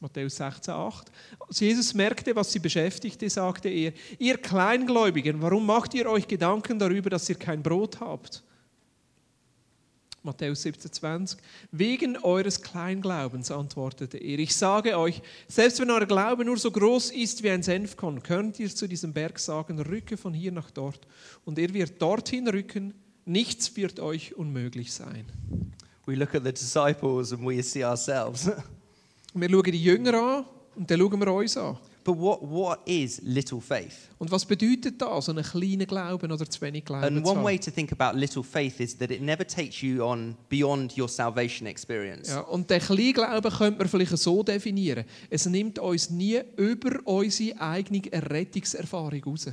Matthäus 0.00 0.36
16, 0.36 0.72
8. 0.72 1.10
Als 1.40 1.60
Jesus 1.60 1.92
merkte, 1.92 2.34
was 2.36 2.52
sie 2.52 2.60
beschäftigte, 2.60 3.28
sagte 3.28 3.68
er, 3.68 3.92
ihr 4.18 4.38
Kleingläubigen, 4.38 5.42
warum 5.42 5.66
macht 5.66 5.94
ihr 5.94 6.08
euch 6.08 6.28
Gedanken 6.28 6.78
darüber, 6.78 7.10
dass 7.10 7.28
ihr 7.28 7.34
kein 7.34 7.62
Brot 7.62 7.98
habt? 8.00 8.44
Matthäus 10.22 10.62
17, 10.62 10.92
20. 10.92 11.38
Wegen 11.72 12.16
eures 12.18 12.60
Kleinglaubens, 12.60 13.50
antwortete 13.50 14.18
er. 14.18 14.38
Ich 14.38 14.54
sage 14.54 14.98
euch, 14.98 15.22
selbst 15.48 15.80
wenn 15.80 15.90
euer 15.90 16.06
Glaube 16.06 16.44
nur 16.44 16.58
so 16.58 16.70
groß 16.70 17.12
ist 17.12 17.42
wie 17.42 17.50
ein 17.50 17.62
Senfkorn, 17.62 18.22
könnt 18.22 18.58
ihr 18.60 18.68
zu 18.68 18.86
diesem 18.86 19.12
Berg 19.12 19.38
sagen, 19.38 19.80
rücke 19.80 20.16
von 20.16 20.34
hier 20.34 20.52
nach 20.52 20.70
dort. 20.70 21.06
Und 21.44 21.58
er 21.58 21.72
wird 21.72 22.00
dorthin 22.02 22.48
rücken, 22.48 22.94
nichts 23.24 23.74
wird 23.76 24.00
euch 24.00 24.36
unmöglich 24.36 24.92
sein. 24.92 25.26
we 26.08 26.14
look 26.14 26.34
at 26.34 26.42
the 26.42 26.52
disciples 26.52 27.32
and 27.32 27.44
we 27.44 27.62
see 27.62 27.84
ourselves. 27.84 28.48
Wir 29.40 29.50
schauen 29.50 29.62
die 29.72 29.82
Jünger 29.82 30.14
an 30.14 30.44
und 30.76 30.90
dann 30.90 30.98
schauen 31.00 31.20
wir 31.20 31.32
uns 31.32 31.56
an. 31.56 31.76
but 32.04 32.16
what, 32.16 32.40
what 32.40 32.78
is 32.86 33.20
little 33.22 33.60
faith? 33.60 34.08
Und 34.18 34.30
was 34.30 34.46
bedeutet 34.46 35.00
das, 35.02 35.26
so 35.26 35.32
einen 35.32 35.44
kleinen 35.44 35.86
Glauben 35.86 36.32
oder 36.32 36.48
zu 36.48 36.58
wenig 36.62 36.86
Glauben 36.86 37.04
And 37.04 37.18
zu 37.18 37.30
one 37.30 37.40
haben? 37.40 37.44
way 37.44 37.58
to 37.58 37.70
think 37.70 37.92
about 37.92 38.18
little 38.18 38.42
faith 38.42 38.80
is 38.80 38.96
that 38.96 39.10
it 39.10 39.20
never 39.20 39.46
takes 39.46 39.82
you 39.82 40.02
on 40.02 40.34
beyond 40.48 40.96
your 40.98 41.08
salvation 41.08 41.66
experience. 41.66 42.30
Ja, 42.30 42.40
und 42.40 42.70
den 42.70 42.80
Kleinglauben 42.80 43.52
könnte 43.52 43.78
man 43.78 43.88
vielleicht 43.88 44.16
so 44.16 44.42
definieren. 44.42 45.04
Es 45.28 45.44
nimmt 45.44 45.78
uns 45.78 46.08
nie 46.08 46.40
über 46.56 46.98
unsere 47.04 47.60
eigene 47.60 48.10
Errettungserfahrung 48.10 49.22
raus. 49.24 49.48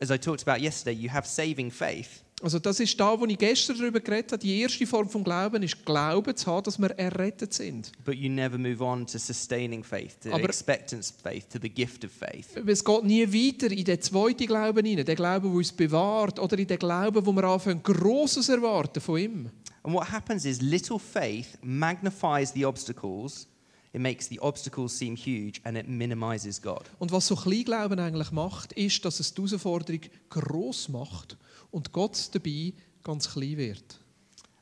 As 0.00 0.10
I 0.10 0.18
talked 0.18 0.46
about 0.46 0.62
yesterday, 0.62 0.92
you 0.96 1.10
have 1.12 1.26
saving 1.26 1.72
faith, 1.72 2.22
Also 2.40 2.60
das 2.60 2.78
ist 2.78 2.98
da, 3.00 3.18
wo 3.18 3.26
ich 3.26 3.36
gestern 3.36 3.78
darüber 3.78 3.98
geredet 3.98 4.30
habe. 4.32 4.40
Die 4.40 4.60
erste 4.60 4.86
Form 4.86 5.08
von 5.08 5.24
Glauben 5.24 5.60
ist 5.62 5.84
Glauben 5.84 6.36
zu 6.36 6.46
haben, 6.46 6.62
dass 6.62 6.78
wir 6.78 6.90
errettet 6.90 7.52
sind. 7.52 7.90
But 8.04 8.14
you 8.14 8.30
never 8.30 8.56
move 8.56 8.82
on 8.82 9.06
to 9.08 9.18
sustaining 9.18 9.82
faith, 9.82 10.16
to 10.22 10.30
Aber- 10.32 10.44
expectance 10.44 11.12
faith, 11.12 11.48
to 11.50 11.58
the 11.60 11.68
gift 11.68 12.04
of 12.04 12.12
faith. 12.12 12.46
Es 12.64 12.84
geht 12.84 13.04
nie 13.04 13.26
weiter 13.26 13.72
in 13.72 13.84
den 13.84 14.00
zweiten 14.00 14.46
Glauben 14.46 14.86
hinein, 14.86 15.04
den 15.04 15.16
Glauben, 15.16 15.48
der 15.48 15.56
uns 15.56 15.72
bewahrt, 15.72 16.38
oder 16.38 16.56
in 16.58 16.66
den 16.68 16.78
Glauben, 16.78 17.26
wo 17.26 17.32
wir 17.32 17.44
anfangen, 17.44 17.82
Grosses 17.82 18.48
erwarten 18.48 19.00
von 19.00 19.18
ihm. 19.18 19.50
And 19.82 19.94
what 19.94 20.10
happens 20.10 20.44
is 20.44 20.60
little 20.60 20.98
faith 20.98 21.58
magnifies 21.62 22.52
the 22.52 22.64
obstacles, 22.64 23.48
it 23.92 24.00
makes 24.00 24.28
the 24.28 24.38
obstacles 24.40 24.96
seem 24.98 25.16
huge, 25.16 25.60
and 25.64 25.76
it 25.76 25.88
minimizes 25.88 26.60
God. 26.60 26.82
Und 26.98 27.10
was 27.12 27.26
so 27.26 27.36
Kleinglauben 27.36 27.98
eigentlich 27.98 28.30
macht, 28.32 28.72
ist, 28.74 29.04
dass 29.04 29.20
es 29.20 29.32
die 29.34 29.42
Herausforderung 29.42 30.00
gross 30.30 30.88
macht 30.88 31.36
und 31.70 31.92
Gott 31.92 32.28
dabei 32.32 32.72
ganz 33.02 33.30
klein 33.32 33.56
wird. 33.56 34.00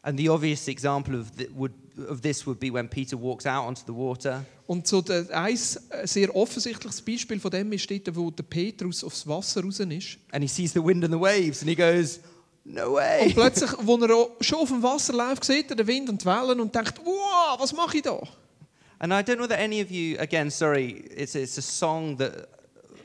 And 0.02 0.18
the 0.18 0.28
obvious 0.30 0.68
example 0.68 1.18
of, 1.20 1.32
th- 1.32 1.50
would, 1.56 1.72
of 2.08 2.20
this 2.20 2.46
would 2.46 2.60
be 2.60 2.72
when 2.72 2.88
Peter 2.88 3.20
walks 3.20 3.44
out 3.44 3.66
onto 3.66 3.82
the 3.86 3.92
water 3.92 4.44
Und 4.68 4.86
so 4.86 5.00
der, 5.02 5.26
ein 5.36 5.56
sehr 6.04 6.34
offensichtliches 6.34 7.02
Beispiel 7.02 7.40
von 7.40 7.50
dem 7.50 7.72
ist 7.72 7.90
dort, 7.90 8.14
wo 8.14 8.30
der 8.30 8.44
Petrus 8.44 9.02
aufs 9.02 9.26
Wasser 9.26 9.64
raus 9.64 9.80
ist. 9.80 10.18
and 10.30 10.42
he 10.44 10.48
sees 10.48 10.72
the 10.72 10.82
wind 10.84 11.02
and 11.04 11.12
the 11.12 11.18
waves 11.20 11.60
and 11.60 11.68
he 11.68 11.74
goes, 11.74 12.20
No 12.68 12.94
way! 12.94 13.26
Und 13.26 13.34
plötzlich, 13.34 13.70
wo 13.82 13.96
er 13.96 14.28
schon 14.40 14.58
auf 14.58 14.68
dem 14.68 14.82
Wasser 14.82 15.12
läuft, 15.12 15.44
sieht 15.44 15.70
er 15.70 15.76
den 15.76 15.86
Wind 15.88 16.08
und 16.08 16.20
die 16.22 16.26
Wellen 16.26 16.58
und 16.60 16.74
denkt, 16.74 16.98
wow, 17.04 17.58
was 17.60 17.72
mache 17.72 17.96
ich 17.98 18.02
da? 18.02 18.20
And 19.00 19.12
I 19.12 19.22
don't 19.22 19.36
know 19.38 19.46
that 19.48 19.58
any 19.60 19.80
of 19.82 19.90
you, 19.90 20.16
again, 20.18 20.50
sorry, 20.50 21.04
it's, 21.14 21.34
it's 21.34 21.58
a 21.58 21.62
song 21.62 22.16
that 22.18 22.48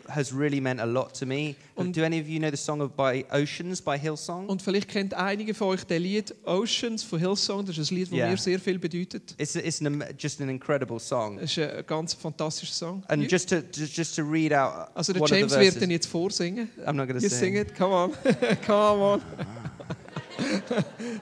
has 0.10 0.34
really 0.34 0.60
meant 0.60 0.80
a 0.82 0.86
lot 0.86 1.14
to 1.14 1.26
me. 1.26 1.56
Und- 1.78 1.94
Do 1.96 2.04
any 2.04 2.20
of 2.20 2.28
you 2.28 2.38
know 2.40 2.50
the 2.52 2.58
song 2.58 2.82
of 2.82 2.96
by 2.98 3.24
Oceans 3.32 3.82
by 3.82 3.98
Hillsong? 3.98 4.48
Und 4.48 4.62
vielleicht 4.62 4.90
kennt 4.90 5.14
einige 5.14 5.54
von 5.54 5.70
euch 5.70 5.86
das 5.86 6.00
Lied 6.00 6.34
Oceans 6.46 7.02
von 7.04 7.20
Hillsong. 7.20 7.66
Das 7.66 7.78
ist 7.78 7.92
ein 7.92 7.96
Lied, 7.96 8.08
das 8.12 8.18
Ja. 8.18 8.30
mir 8.30 8.38
sehr 8.38 8.60
viel 8.60 8.78
bedeutet. 8.80 9.36
It's, 9.38 9.56
it's 9.56 9.82
an, 9.82 10.04
just 10.18 10.42
an 10.42 10.50
incredible 10.50 11.00
song. 11.00 11.40
Es 11.40 11.56
ist 11.58 11.60
ein 11.60 11.86
ganz 11.88 12.14
fantastischer 12.14 12.74
Song. 12.74 13.04
And 13.08 13.30
just 13.32 13.50
to, 13.50 13.58
just, 13.74 14.16
to 14.16 14.24
read 14.24 14.52
out 14.54 14.90
Also 14.96 15.14
der 15.14 15.24
James 15.26 15.54
the 15.54 15.60
wird 15.60 15.80
den 15.82 15.92
jetzt 15.92 16.08
vorsingen. 16.08 16.70
I'm 16.86 16.94
not 16.94 17.08
going 17.08 17.20
to 17.20 17.24
You 17.24 17.30
sing. 17.30 17.40
sing 17.54 17.56
it, 17.58 17.74
come 17.76 17.94
on, 17.94 18.12
come 18.66 19.02
on. 19.02 19.22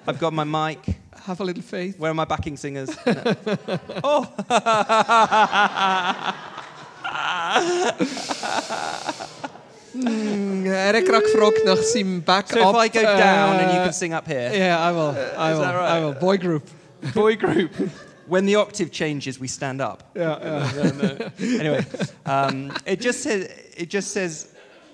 I've 0.08 0.20
got 0.20 0.34
my 0.34 0.44
mic. 0.46 0.96
Have 1.30 1.42
a 1.42 1.44
little 1.44 1.62
faith. 1.62 2.00
Where 2.00 2.10
are 2.10 2.16
my 2.16 2.26
backing 2.26 2.58
singers? 2.58 2.90
No. 3.06 3.22
oh! 4.04 4.26
Mm, 9.94 10.66
Er 10.68 10.94
hat 10.98 11.06
gerade 11.06 11.24
gefragt 11.24 11.66
nach 11.66 11.78
seinem 11.84 12.22
Backup. 12.24 12.60
So 12.60 12.70
if 12.72 12.76
I 12.76 12.90
go 12.90 13.02
down 13.02 13.56
and 13.60 13.72
you 13.74 13.80
can 13.84 13.94
sing 13.94 14.14
up 14.14 14.28
here, 14.28 14.52
Yeah, 14.54 14.80
I 14.80 14.92
will. 14.92 15.16
I 15.38 15.52
is 15.52 15.58
will. 15.58 15.66
that 15.66 15.76
right? 15.76 15.92
I 15.92 16.00
will. 16.00 16.14
Boy 16.14 16.38
group. 16.38 16.64
boy 17.14 17.36
group. 17.36 17.72
When 18.28 18.46
the 18.46 18.56
octave 18.56 18.92
changes, 18.92 19.40
we 19.40 19.48
stand 19.48 19.82
up. 19.82 20.04
Yeah, 20.16 20.38
yeah. 20.76 21.30
Anyway, 21.60 21.86
um, 22.26 22.72
it 22.86 23.02
just 23.02 23.22
says 23.24 23.50
it 23.78 23.90
just 23.90 24.12
says 24.14 24.48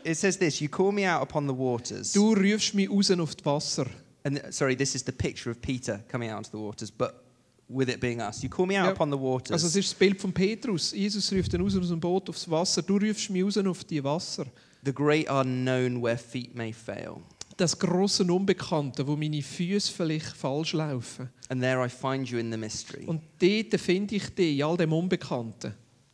it 0.04 0.16
says 0.16 0.38
this. 0.38 0.60
You 0.62 0.70
call 0.70 0.92
me 0.92 1.06
out 1.06 1.22
upon 1.22 1.48
the 1.48 1.54
waters. 1.54 2.12
Du 2.14 2.34
rufst 2.36 2.74
mich 2.76 2.90
raus 2.90 3.12
auf 3.12 3.36
Wasser. 3.46 3.88
And 4.26 4.40
uh, 4.40 4.52
sorry, 4.52 4.76
this 4.76 4.96
is 4.96 5.04
the 5.06 5.12
picture 5.12 5.52
of 5.52 5.62
Peter 5.62 6.04
coming 6.12 6.30
out 6.30 6.38
onto 6.40 6.50
the 6.52 6.58
waters, 6.58 6.92
but 6.92 7.24
with 7.70 7.90
it 7.90 8.00
being 8.02 8.20
us. 8.22 8.44
You 8.44 8.50
call 8.50 8.66
me 8.66 8.76
out 8.78 8.86
Ja. 8.88 8.92
upon 8.92 9.10
the 9.12 9.18
Also 9.18 9.24
waters. 9.34 9.64
es 9.64 9.76
ist 9.76 9.92
das 9.92 9.94
Bild 9.98 10.20
von 10.20 10.34
Petrus. 10.34 10.92
Jesus 10.92 11.32
ruft 11.32 11.54
ihn 11.54 11.62
aus 11.62 11.74
dem 11.74 12.00
Boot 12.00 12.30
aufs 12.30 12.50
Wasser. 12.50 12.82
Du 12.82 12.98
rufst 12.98 13.30
mich 13.30 13.44
raus 13.44 13.58
auf 13.58 13.84
die 13.84 14.04
Wasser. 14.04 14.46
the 14.84 14.94
great 14.94 15.28
unknown 15.30 16.02
where 16.02 16.18
feet 16.18 16.54
may 16.56 16.72
fail. 16.74 17.18
Das 17.58 17.78
grosse 17.80 18.24
Unbekannte, 18.24 19.08
wo 19.08 19.16
meine 19.16 19.42
Füße 19.42 19.92
vielleicht 19.92 20.36
falsch 20.36 20.74
laufen. 20.74 21.30
And 21.50 21.62
there 21.62 21.84
I 21.84 21.90
find 21.90 22.28
you 22.30 22.38
in 22.38 22.52
the 22.52 22.58
mystery. 22.58 23.06
Und 23.06 23.22
dort 23.40 23.80
finde 23.82 24.16
ich 24.16 24.30
dich, 24.36 24.58
in 24.58 24.64
all 24.64 24.76
dem 24.78 24.92
Unbekannten. 24.94 25.74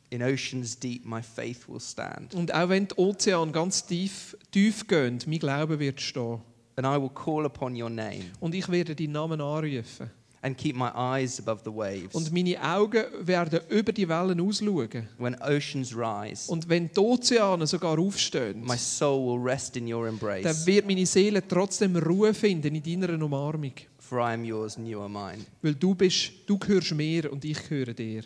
In 0.09 0.21
oceans 0.21 0.77
deep, 0.77 1.05
my 1.05 1.21
faith 1.23 1.67
will 1.69 1.79
stand. 1.79 2.35
Und 2.35 2.53
auch 2.53 2.67
wenn 2.69 2.87
die 2.87 2.95
Ozean 2.95 3.51
ganz 3.51 3.85
tief, 3.85 4.37
tief 4.51 4.85
gehen, 4.87 5.19
mein 5.25 5.39
Glaube 5.39 5.79
wird 5.79 5.99
stehen. 6.01 6.39
And 6.83 6.87
I 6.87 6.99
will 6.99 7.09
call 7.09 7.45
upon 7.45 7.79
your 7.79 7.89
name 7.89 8.23
Und 8.39 8.55
ich 8.55 8.67
werde 8.69 8.95
deinen 8.95 9.11
Namen 9.11 9.39
anrufen. 9.39 10.09
and 10.43 10.57
keep 10.57 10.75
my 10.75 10.89
eyes 10.95 11.39
above 11.39 11.61
the 11.63 11.69
waves. 11.71 12.15
Und 12.15 12.33
meine 12.33 12.57
Augen 12.59 13.03
werden 13.21 13.59
über 13.69 13.91
die 13.91 14.09
Wellen 14.09 14.41
ausschauen. 14.41 15.07
when 15.19 15.35
oceans 15.41 15.95
rise, 15.95 16.51
Und 16.51 16.67
wenn 16.67 16.89
die 16.91 16.99
Ozeane 16.99 17.67
sogar 17.67 17.99
aufstehen, 17.99 18.61
my 18.65 18.75
soul 18.77 19.27
will 19.39 19.47
rest 19.47 19.77
in 19.77 19.91
your 19.93 20.05
dann 20.05 20.13
embrace. 20.15 20.65
wird 20.65 20.87
meine 20.87 21.05
Seele 21.05 21.47
trotzdem 21.47 21.95
Ruhe 21.97 22.33
finden 22.33 22.73
in 22.73 22.81
deiner 23.01 23.23
Umarmung. 23.23 23.73
For 23.99 24.19
I 24.19 24.33
am 24.33 24.43
yours 24.43 24.75
and 24.77 24.87
you 24.87 24.99
are 24.99 25.07
mine. 25.09 25.45
Weil 25.61 25.75
du 25.75 25.93
bist, 25.93 26.31
du 26.47 26.57
gehörst 26.57 26.93
mir 26.95 27.31
und 27.31 27.45
ich 27.45 27.61
gehöre 27.69 27.93
dir. 27.93 28.23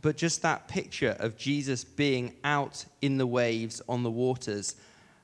But 0.00 0.20
just 0.20 0.42
that 0.42 0.68
picture 0.68 1.16
of 1.20 1.32
Jesus 1.38 1.84
being 1.84 2.32
out 2.44 2.86
in 3.00 3.18
the 3.18 3.26
waves, 3.26 3.82
on 3.88 4.02
the 4.04 4.10
waters, 4.10 4.76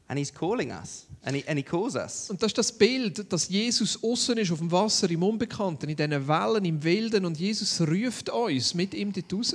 and 0.08 0.18
he's 0.18 0.32
calling 0.32 0.70
us, 0.72 1.06
and 1.22 1.36
he, 1.36 1.44
and 1.46 1.58
he 1.58 1.62
calls 1.62 1.94
us. 1.94 2.30
Und 2.30 2.42
das 2.42 2.48
ist 2.48 2.58
das 2.58 2.72
Bild, 2.72 3.30
dass 3.32 3.48
Jesus 3.48 4.02
außen 4.02 4.38
ist 4.38 4.50
auf 4.50 4.58
dem 4.58 4.70
Wasser, 4.70 5.10
im 5.10 5.22
Unbekannten, 5.22 5.88
in 5.88 5.96
diesen 5.96 6.28
Wellen, 6.28 6.64
im 6.64 6.82
Wilden 6.82 7.24
und 7.24 7.38
Jesus 7.38 7.80
ruft 7.80 8.30
uns 8.30 8.74
mit 8.74 8.94
ihm 8.94 9.12
dort 9.12 9.32
raus. 9.32 9.54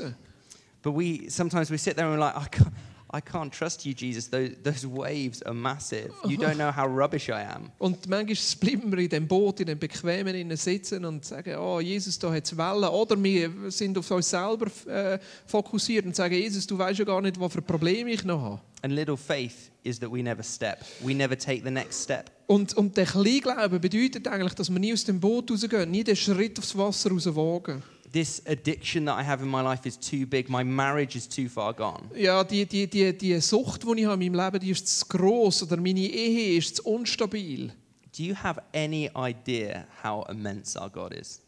But 0.81 0.95
we 0.95 1.29
sometimes 1.29 1.71
we 1.71 1.77
sit 1.77 1.95
there 1.95 2.07
and 2.07 2.15
we're 2.15 2.19
like, 2.19 2.35
I 2.35 2.49
can't, 2.49 2.71
I 3.15 3.21
can't 3.21 3.51
trust 3.51 3.85
you, 3.85 3.93
Jesus. 3.93 4.27
Those, 4.27 4.55
those 4.63 4.87
waves 4.87 5.43
are 5.43 5.53
massive. 5.53 6.11
You 6.25 6.35
don't 6.35 6.57
know 6.57 6.71
how 6.71 6.87
rubbish 6.87 7.29
I 7.29 7.43
am. 7.43 7.71
Und 7.77 8.09
manchmal 8.09 8.35
bleiben 8.59 8.91
wir 8.91 8.97
in 8.97 9.09
dem 9.09 9.27
Boot, 9.27 9.59
in 9.59 9.67
dem 9.67 9.77
Bequemen 9.77 10.33
innen 10.33 10.57
sitzen 10.57 11.05
und 11.05 11.23
sagen, 11.23 11.55
oh 11.57 11.79
Jesus, 11.79 12.17
da 12.17 12.33
hat 12.33 12.45
es 12.45 12.57
Wellen. 12.57 12.89
Oder 12.89 13.21
wir 13.23 13.51
sind 13.69 13.97
auf 13.99 14.09
uns 14.09 14.31
selber 14.31 14.65
äh, 14.87 15.19
fokussiert 15.45 16.07
und 16.07 16.15
sagen, 16.15 16.33
Jesus, 16.33 16.65
du 16.65 16.75
weißt 16.75 16.99
ja 16.99 17.05
gar 17.05 17.21
nicht, 17.21 17.39
was 17.39 17.53
für 17.53 17.61
Probleme 17.61 18.11
ich 18.11 18.23
noch 18.23 18.41
habe. 18.41 18.61
And 18.81 18.93
little 18.93 19.15
faith 19.15 19.71
is 19.83 19.99
that 19.99 20.11
we 20.11 20.23
never 20.23 20.43
step. 20.43 20.83
We 21.01 21.13
never 21.13 21.37
take 21.37 21.61
the 21.63 21.71
next 21.71 22.03
step. 22.03 22.31
Und, 22.47 22.73
und 22.75 22.97
der 22.97 23.05
Kleinglauben 23.05 23.79
bedeutet 23.79 24.27
eigentlich, 24.27 24.55
dass 24.55 24.71
wir 24.71 24.79
nie 24.79 24.91
aus 24.91 25.03
dem 25.03 25.19
Boot 25.19 25.51
rausgehen, 25.51 25.89
nie 25.91 26.03
den 26.03 26.15
Schritt 26.15 26.57
aufs 26.57 26.75
Wasser 26.75 27.11
rauswagen. 27.11 27.83
This 28.13 28.43
addiction 28.45 29.05
that 29.05 29.17
I 29.19 29.23
have 29.23 29.41
in 29.41 29.49
my 29.49 29.61
life 29.61 29.87
is 29.87 29.97
too 29.97 30.27
big. 30.27 30.47
My 30.47 30.63
marriage 30.63 31.15
is 31.15 31.27
too 31.27 31.49
far 31.49 31.73
gone. 31.73 32.11
Ja, 32.15 32.43
die, 32.43 32.63
die, 32.65 32.85
die, 32.85 33.11
die 33.11 33.41
Sucht, 33.41 33.81
die 33.83 34.01
ich 34.01 34.05
habe 34.05 34.23
in 34.23 34.31
meinem 34.31 34.45
Leben, 34.45 34.59
die 34.59 34.69
ist 34.69 34.87
zu 34.87 35.07
gross 35.07 35.63
oder 35.63 35.77
meine 35.77 35.99
Ehe 35.99 36.57
ist 36.59 36.75
zu 36.75 36.83
unstabil. 36.83 37.73
Do 38.15 38.21
you 38.21 38.35
have 38.35 38.61
any 38.75 39.09
idea 39.15 39.87
how 40.03 40.29
immense 40.29 40.79
our 40.79 40.91
God 40.91 41.13
is? 41.13 41.41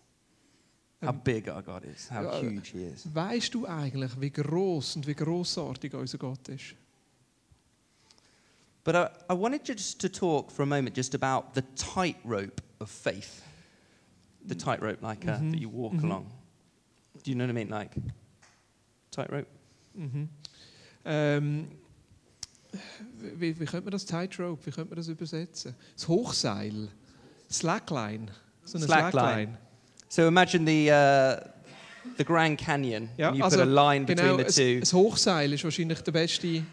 How 1.04 1.12
big 1.12 1.47
our 1.47 1.62
God 1.62 1.84
is? 1.86 2.10
How 2.10 2.23
ja, 2.23 2.41
huge 2.41 2.71
He 2.71 2.86
is? 2.86 3.06
Weißt 3.13 3.54
du 3.54 3.67
eigentlich, 3.67 4.19
wie 4.19 4.32
gross 4.32 4.95
und 4.95 5.06
wie 5.06 5.13
grossartig 5.13 5.93
unser 5.93 6.17
Gott 6.17 6.47
ist? 6.47 6.73
But 8.84 8.95
I, 8.95 9.08
I 9.30 9.34
wanted 9.34 9.67
just 9.67 9.99
to 10.01 10.10
talk 10.10 10.51
for 10.51 10.63
a 10.63 10.65
moment 10.65 10.97
just 10.97 11.13
about 11.13 11.54
the 11.54 11.62
tightrope 11.75 12.62
of 12.80 12.89
faith. 12.89 13.43
The 14.47 14.56
tightrope, 14.56 15.04
like 15.04 15.25
uh, 15.25 15.38
that 15.38 15.60
you 15.60 15.69
walk 15.69 16.01
along. 16.04 16.25
Do 17.25 17.31
you 17.31 17.35
know 17.35 17.45
what 17.45 17.49
I 17.49 17.53
mean? 17.53 17.69
Like 17.69 17.91
tightrope. 19.09 19.47
Mhm. 19.95 20.29
Ähm, 21.05 21.67
wie, 23.38 23.59
wie 23.59 23.65
könnte 23.65 23.85
man 23.85 23.91
das 23.91 24.05
Tightrope, 24.05 24.63
wie 24.65 24.71
könnte 24.71 24.89
man 24.89 24.97
das 24.97 25.07
übersetzen? 25.07 25.75
Das 25.95 26.07
Hochseil, 26.07 26.89
Slackline, 27.49 28.27
so 28.63 28.77
eine 28.77 28.85
Slackline. 28.85 29.11
Slackline. 29.11 29.57
So 30.09 30.27
imagine 30.27 30.67
the 30.67 30.89
uh, 30.91 31.49
the 32.17 32.23
Grand 32.23 32.59
Canyon. 32.59 33.09
Ja, 33.17 33.33
you 33.33 33.43
also 33.43 33.57
put 33.57 33.67
a 33.67 33.91
line 33.91 34.05
genau, 34.05 34.38
between 34.38 34.49
the 34.49 34.81
two. 34.81 34.97
ein 34.97 35.01
Hochseil 35.01 35.53
ist 35.53 35.63
wahrscheinlich 35.63 36.01
der 36.01 36.11
beste. 36.11 36.63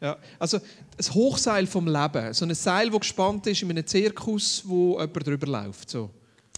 Ja, 0.00 0.18
also 0.38 0.58
ein 0.58 1.14
Hochseil 1.14 1.66
vom 1.66 1.86
Leben, 1.86 2.34
so 2.34 2.44
ein 2.44 2.54
Seil, 2.54 2.90
das 2.90 3.00
gespannt 3.00 3.46
ist 3.46 3.62
in 3.62 3.70
einem 3.70 3.86
Zirkus, 3.86 4.62
wo 4.66 5.00
jemand 5.00 5.26
drüber 5.26 5.46
läuft. 5.46 5.88
So. 5.88 6.10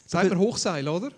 Sagt 0.07 0.31
man 0.31 0.39
Hochseil, 0.39 0.89
oder? 0.89 1.11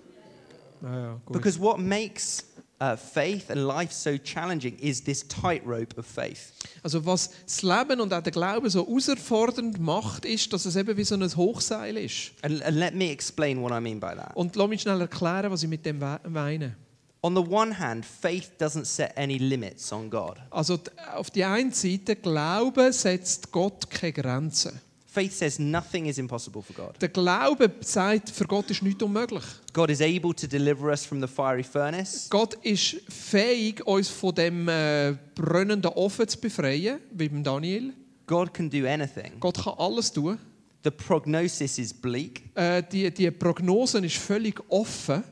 Because 1.31 1.61
what 1.61 1.79
makes 1.79 2.45
uh, 2.81 2.97
faith 2.97 3.51
and 3.51 3.67
life 3.67 3.93
so 3.93 4.17
challenging 4.19 4.79
is 4.79 5.03
this 5.03 5.27
tightrope 5.27 5.99
of 5.99 6.07
faith. 6.07 6.53
Also 6.83 7.05
was 7.05 7.31
das 7.45 7.63
Leben 7.63 8.01
und 8.01 8.13
auch 8.13 8.23
der 8.23 8.33
Glaube 8.33 8.71
so 8.71 8.87
herausfordernd 8.87 9.79
macht, 9.81 10.25
ist, 10.25 10.53
dass 10.53 10.67
es 10.67 10.77
eben 10.77 10.97
wie 10.97 11.05
so 11.05 11.15
ein 11.15 11.37
Hochseil 11.37 11.97
ist. 11.97 12.33
And, 12.43 12.63
and 12.63 12.77
let 12.77 12.95
me 12.95 13.11
explain 13.11 13.63
what 13.63 13.73
I 13.73 13.81
mean 13.81 14.01
by 14.01 14.15
that. 14.15 14.35
Und 14.37 14.57
lass 14.57 14.69
mich 14.69 14.83
schnell 14.83 15.01
erklären, 15.01 15.51
was 15.51 15.63
ich 15.63 15.69
mit 15.69 15.85
dem 15.87 15.99
meine. 16.29 16.77
On 17.23 17.35
the 17.35 17.43
one 17.43 17.77
hand, 17.77 18.05
faith 18.05 18.53
doesn't 18.61 18.85
set 18.85 19.17
any 19.17 19.39
limits 19.39 19.93
on 19.93 20.11
God. 20.11 20.37
Also 20.51 20.79
auf 21.15 21.31
die 21.31 21.45
einen 21.45 21.73
Seite, 21.73 22.15
Glaube 22.15 22.93
setzt 22.93 23.51
Gott 23.51 23.91
keine 23.91 24.13
Grenzen. 24.13 24.81
Faith 25.17 25.33
says 25.33 25.59
nothing 25.59 26.05
is 26.05 26.19
impossible 26.19 26.61
for 26.61 26.75
God. 26.77 27.01
Der 27.01 27.09
Glaube 27.09 27.71
sagt, 27.81 28.29
für 28.29 28.45
Gott 28.45 28.71
ist 28.71 28.83
nichts 28.83 29.03
unmöglich. 29.03 29.43
God 29.73 29.89
is 29.89 30.03
able 30.03 30.35
to 30.35 30.47
deliver 30.47 30.91
us 30.91 31.07
from 31.07 31.23
the 31.23 31.27
fiery 31.27 31.63
furnace. 31.65 32.27
Gott 32.29 32.53
ist 32.63 32.97
fähig, 33.09 33.81
uns 33.87 34.11
von 34.11 34.35
dem 34.35 34.69
äh, 34.69 35.17
brennenden 35.35 35.91
Ofen 35.95 36.29
zu 36.29 36.39
befreien, 36.39 36.99
wie 37.13 37.31
beim 37.31 37.43
Daniel. 37.43 37.95
God 38.27 38.53
can 38.53 38.69
do 38.69 38.87
anything. 38.87 39.41
Gott 39.41 39.57
kann 39.65 39.73
alles 39.79 40.13
tun. 40.13 40.39
The 40.85 40.91
prognosis 40.91 41.79
is 41.79 41.95
bleak, 41.95 42.43
Äh, 42.55 42.83
die, 42.93 43.11
die 43.11 43.31
Prognose 43.31 43.99
ist 44.05 44.17
völlig 44.19 44.61
offen. 44.69 45.25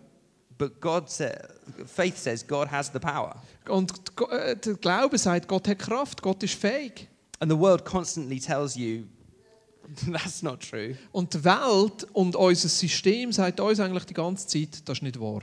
but 0.56 0.80
God 0.80 1.10
sa- 1.10 1.30
faith 1.84 2.16
says 2.16 2.46
God 2.46 2.70
has 2.70 2.90
the 2.90 2.98
power. 2.98 3.34
Und 3.68 3.92
äh, 4.30 4.56
der 4.56 4.74
Glaube 4.76 5.18
sagt, 5.18 5.46
Gott 5.46 5.68
hat 5.68 5.78
Kraft, 5.78 6.22
Gott 6.22 6.42
ist 6.42 6.54
fähig. 6.54 7.06
And 7.40 7.52
the 7.52 7.58
world 7.58 7.84
constantly 7.84 8.40
tells 8.40 8.76
you 8.76 9.02
that's 10.12 10.42
not 10.42 10.60
true. 10.60 10.96
Und 11.12 11.34
die 11.34 11.44
Welt 11.44 12.04
und 12.12 12.36
unser 12.36 12.68
System 12.68 13.32
sagt 13.32 13.60
uns 13.60 13.80
eigentlich 13.80 14.04
die 14.04 14.14
ganze 14.14 14.46
Zeit, 14.46 14.88
das 14.88 14.98
ist 14.98 15.02
nicht 15.02 15.20
wahr. 15.20 15.42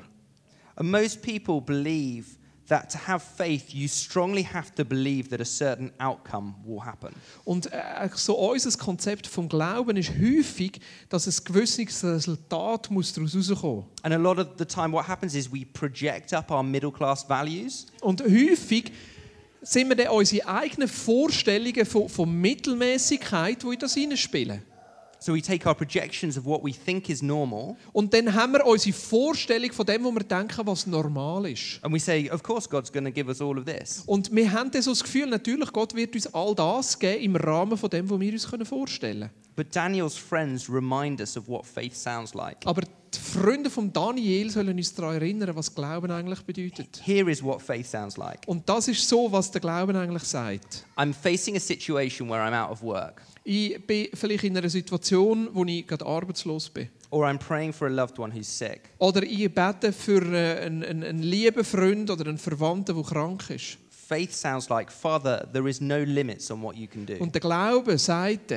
And 0.76 0.90
most 0.90 1.22
people 1.22 1.62
believe 1.62 2.38
that 2.72 2.90
to 2.90 2.98
have 2.98 3.22
faith, 3.22 3.74
you 3.74 3.88
strongly 3.88 4.44
have 4.44 4.74
to 4.76 4.86
believe 4.86 5.30
that 5.30 5.42
a 5.42 5.46
certain 5.46 5.92
outcome 6.00 6.56
will 6.66 6.80
happen. 6.80 7.14
Und 7.44 7.72
äh, 7.72 8.10
so 8.16 8.36
unser 8.38 8.72
Konzept 8.78 9.28
vom 9.28 9.50
Glauben 9.50 9.98
ist 9.98 10.12
häufig, 10.12 10.80
dass 11.10 11.28
ein 11.28 11.44
gewisses 11.44 12.04
Resultat 12.04 12.90
muss 12.90 13.12
daraus 13.14 13.34
herauskommen 13.34 13.86
And 14.04 14.14
a 14.14 14.18
lot 14.18 14.40
of 14.40 14.48
the 14.58 14.66
time, 14.66 14.94
what 14.94 15.08
happens 15.08 15.36
is 15.36 15.52
we 15.52 15.66
project 15.66 16.34
up 16.34 16.50
our 16.50 16.64
middle 16.64 16.92
class 16.92 17.28
values 17.28 17.88
Und 18.00 18.22
häufig 18.22 18.94
sind 19.62 19.90
wir 19.90 19.96
dann 19.96 20.08
unsere 20.08 20.48
eigenen 20.48 20.88
Vorstellungen 20.88 21.86
von, 21.86 22.10
von 22.10 22.32
Mittelmäßigkeit, 22.32 23.62
die 23.62 23.68
in 23.68 23.80
das 23.80 23.94
hineinspielen. 23.94 24.64
So 25.24 25.34
we 25.34 25.42
take 25.42 25.68
our 25.68 25.76
projections 25.76 26.36
of 26.36 26.46
what 26.46 26.64
we 26.64 26.74
think 26.74 27.08
is 27.08 27.22
normal 27.22 27.76
Und 27.94 28.12
dann 28.12 28.34
haben 28.34 28.54
wir 28.54 28.66
unsere 28.66 28.92
Vorstellung 28.96 29.72
von 29.72 29.86
dem, 29.86 30.04
was 30.04 30.14
wir 30.16 30.24
denken, 30.24 30.66
was 30.66 30.88
normal 30.88 31.46
ist. 31.46 31.80
and 31.84 31.94
we 31.94 32.00
say, 32.00 32.28
of 32.32 32.42
course, 32.42 32.68
God's 32.68 32.92
going 32.92 33.06
to 33.06 33.12
give 33.12 33.28
us 33.30 33.40
all 33.40 33.58
of 33.60 33.66
this. 33.66 34.02
Und 34.08 34.36
wir 34.36 34.52
haben 34.52 34.72
dann 34.72 34.82
so 34.82 34.90
das 34.92 35.04
Gefühl, 35.04 35.28
natürlich, 35.28 35.72
Gott 35.72 35.94
wird 35.96 36.16
uns 36.16 36.34
all 36.34 36.56
das 36.56 36.98
geben 36.98 37.22
im 37.24 37.36
Rahmen 37.36 37.78
von 37.78 37.90
dem, 37.92 38.10
was 38.10 38.20
wir 38.20 38.34
uns 38.34 38.68
vorstellen 38.68 39.20
können. 39.30 39.30
But 39.56 39.76
Daniel's 39.76 40.16
friends 40.18 40.68
remind 40.68 41.20
us 41.20 41.38
of 41.38 41.48
what 41.48 41.68
faith 41.68 41.96
sounds 41.96 42.34
like. 42.34 42.58
Aber 42.66 42.82
die 42.82 43.20
Freunde 43.20 43.70
von 43.70 43.92
Daniel 43.94 44.50
sollen 44.50 44.76
uns 44.78 44.94
daran 44.96 45.16
erinnern, 45.16 45.56
was 45.56 45.76
Glauben 45.76 46.10
eigentlich 46.10 46.42
bedeutet. 46.42 47.00
Here 47.04 47.30
is 47.30 47.44
what 47.44 47.62
faith 47.62 47.86
sounds 47.86 48.18
like 48.18 48.40
Und 48.48 48.68
das 48.68 48.88
ist 48.88 49.08
so, 49.08 49.32
was 49.32 49.52
der 49.52 49.62
Glauben 49.62 49.96
eigentlich 49.96 50.24
sagt. 50.24 50.86
I'm 50.96 51.14
facing 51.14 51.56
a 51.58 51.60
situation 51.60 52.28
where 52.30 52.42
I'm 52.42 52.54
out 52.60 52.72
of 52.72 52.82
work, 52.82 53.22
Ich 53.44 53.86
bin 53.86 54.08
vielleicht 54.14 54.44
in 54.44 54.58
einer 54.58 54.70
Situation, 54.70 55.50
wo 55.54 55.66
ich 55.66 55.88
gerade 55.88 56.06
arbeitslos 56.06 56.70
bin. 56.70 56.90
or 57.12 57.26
I'm 57.26 57.38
praying 57.38 57.74
for 57.74 57.88
a 57.88 57.92
loved 57.92 58.18
one 58.18 58.32
who's 58.32 58.48
sick. 58.48 58.90
Oder 58.98 59.24
ich 59.24 59.54
bete 59.54 59.92
für 59.92 60.22
äh, 60.34 60.66
einen, 60.66 60.84
einen, 60.84 61.04
einen 61.04 61.24
lieben 61.24 61.64
Freund 61.64 62.10
oder 62.10 62.28
einen 62.28 62.38
Verwandten, 62.38 62.96
der 62.96 63.04
krank 63.04 63.50
ist. 63.50 63.78
Faith 63.90 64.34
sounds 64.34 64.70
like, 64.70 64.92
Father, 64.92 65.48
there 65.54 65.70
is 65.70 65.80
no 65.80 66.00
limits 66.00 66.50
on 66.50 66.62
what 66.62 66.76
you 66.76 66.88
can 66.88 67.06
do. 67.06 67.16
Und 67.20 67.34
der 67.34 67.42
Glaube 67.42 67.98
sagt 67.98 68.54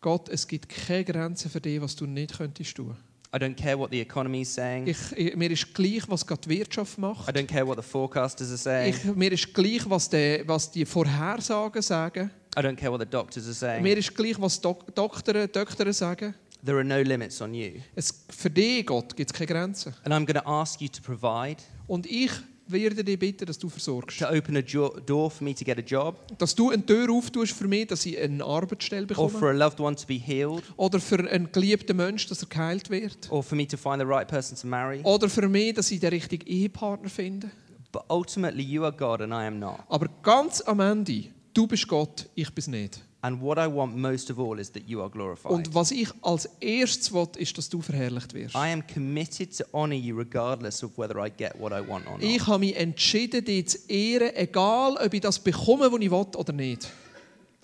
Gott, 0.00 0.28
es 0.28 0.46
gibt 0.46 0.68
keine 0.68 1.04
Grenzen 1.04 1.50
für 1.50 1.60
dich, 1.60 1.80
was 1.80 1.94
du 1.96 2.06
nicht 2.06 2.36
könntest 2.36 2.76
tun. 2.76 2.96
I 3.34 3.38
don't 3.38 3.54
care 3.54 3.78
what 3.78 3.90
the 3.90 4.00
economy 4.00 4.42
is 4.42 4.52
saying. 4.52 4.86
Ich, 4.86 4.98
ich, 5.16 5.34
mir 5.36 5.50
ist 5.50 5.72
gleich, 5.72 6.02
was 6.06 6.26
gerade 6.26 6.42
die 6.42 6.50
Wirtschaft 6.50 6.98
macht. 6.98 7.28
I 7.28 7.32
don't 7.32 7.46
care 7.46 7.66
what 7.66 7.76
the 7.76 7.82
forecasters 7.82 8.50
are 8.50 8.58
saying. 8.58 8.94
Ich, 8.94 9.16
mir 9.16 9.32
ist 9.32 9.54
gleich, 9.54 9.88
was 9.88 10.10
die, 10.10 10.42
was 10.44 10.70
die 10.70 10.84
Vorhersagen 10.84 11.80
sagen. 11.80 12.30
I 12.56 12.60
don't 12.60 12.76
care 12.76 12.90
what 12.90 13.00
the 13.00 13.06
doctors 13.06 13.46
are 13.46 13.54
saying. 13.54 13.82
Mir 13.82 13.96
ist 13.96 14.14
gleich, 14.14 14.40
was 14.40 14.60
Dok 14.60 14.94
Doktoren, 14.94 15.50
Doktoren 15.50 15.92
sagen. 15.92 16.34
There 16.64 16.76
are 16.76 16.84
no 16.84 17.00
limits 17.00 17.40
on 17.40 17.54
you. 17.54 17.80
Es, 17.96 18.24
für 18.30 18.50
dich, 18.50 18.86
Gott, 18.86 19.16
gibt 19.16 19.30
es 19.32 19.36
keine 19.36 19.46
Grenzen. 19.48 19.94
And 20.04 20.14
I'm 20.14 20.24
going 20.26 20.40
to 20.40 20.48
ask 20.48 20.80
you 20.80 20.88
to 20.88 21.00
provide, 21.02 21.56
Und 21.88 22.06
ich 22.06 22.30
werde 22.68 23.02
dich 23.02 23.18
bitten, 23.18 23.46
dass 23.46 23.58
du 23.58 23.68
versorgst. 23.68 24.18
to 24.20 24.26
open 24.28 24.56
a 24.56 24.62
door 24.62 25.30
for 25.30 25.42
me 25.44 25.54
to 25.54 25.64
get 25.64 25.78
a 25.78 25.82
job, 25.82 26.16
Dass 26.38 26.54
du 26.54 26.70
eine 26.70 26.84
Tür 26.86 27.10
auftust 27.10 27.52
für 27.52 27.66
mich, 27.66 27.88
dass 27.88 28.06
ich 28.06 28.16
eine 28.18 28.44
Arbeitsstelle 28.44 29.06
or 29.16 29.28
for 29.28 29.40
bekomme. 29.40 29.50
a 29.50 29.52
loved 29.66 29.80
one 29.80 29.96
to 29.96 30.06
be 30.06 30.14
healed, 30.14 30.62
Oder 30.76 31.00
für 31.00 31.18
einen 31.18 31.50
geliebten 31.50 31.96
Menschen, 31.96 32.28
dass 32.28 32.42
er 32.42 32.48
geheilt 32.48 32.88
wird. 32.90 33.30
or 33.30 33.42
for 33.42 33.56
me 33.56 33.66
to 33.66 33.76
find 33.76 33.98
the 33.98 34.06
right 34.06 34.28
person 34.28 34.56
to 34.56 34.66
marry. 34.68 35.00
Oder 35.02 35.28
für 35.28 35.48
mich, 35.48 35.74
dass 35.74 35.90
ich 35.90 35.98
den 36.00 36.10
richtigen 36.10 36.46
Ehepartner 36.46 37.08
finde. 37.08 37.50
But 37.90 38.04
ultimately, 38.08 38.62
you 38.62 38.84
are 38.84 38.92
God 38.92 39.20
and 39.20 39.32
I 39.32 39.46
am 39.46 39.58
not. 39.58 39.80
Aber 39.88 40.06
ganz 40.22 40.60
am 40.62 40.78
Ende, 40.80 41.24
du 41.54 41.66
bist 41.66 41.86
Gott, 41.88 42.28
ich 42.34 42.50
bin 42.54 42.70
nicht. 42.70 43.02
And 43.24 43.40
what 43.40 43.56
I 43.56 43.68
want 43.68 43.96
most 43.96 44.32
of 44.32 44.40
all 44.40 44.58
is 44.58 44.72
that 44.72 44.82
you 44.88 45.00
are 45.00 45.08
glorified. 45.08 45.52
Und 45.52 45.72
was 45.72 45.92
ich 45.92 46.08
als 46.22 46.46
erstes 46.60 47.12
will, 47.12 47.28
ist, 47.38 47.56
dass 47.56 47.68
du 47.68 47.80
verherrlicht 47.80 48.34
wirst. 48.34 48.54
I 48.56 48.72
am 48.72 48.84
committed 48.84 49.56
to 49.56 49.64
honor 49.72 49.94
you 49.94 50.16
regardless 50.16 50.82
of 50.82 50.98
whether 50.98 51.24
I 51.24 51.30
get 51.30 51.52
what 51.56 51.70
I 51.70 51.86
want 51.86 52.06
or 52.08 52.14
not. 52.14 52.22
Ich 52.22 52.44
habe 52.44 52.58
mich 52.58 52.74
entschieden, 52.76 53.44
dich 53.44 53.68
zu 53.68 53.78
ehren, 53.88 54.34
egal 54.34 54.96
ob 54.96 55.14
ich 55.14 55.20
das 55.20 55.38
bekomme, 55.38 55.92
was 55.92 56.00
ich 56.00 56.10
will 56.10 56.26
oder 56.36 56.52
nicht. 56.52 56.90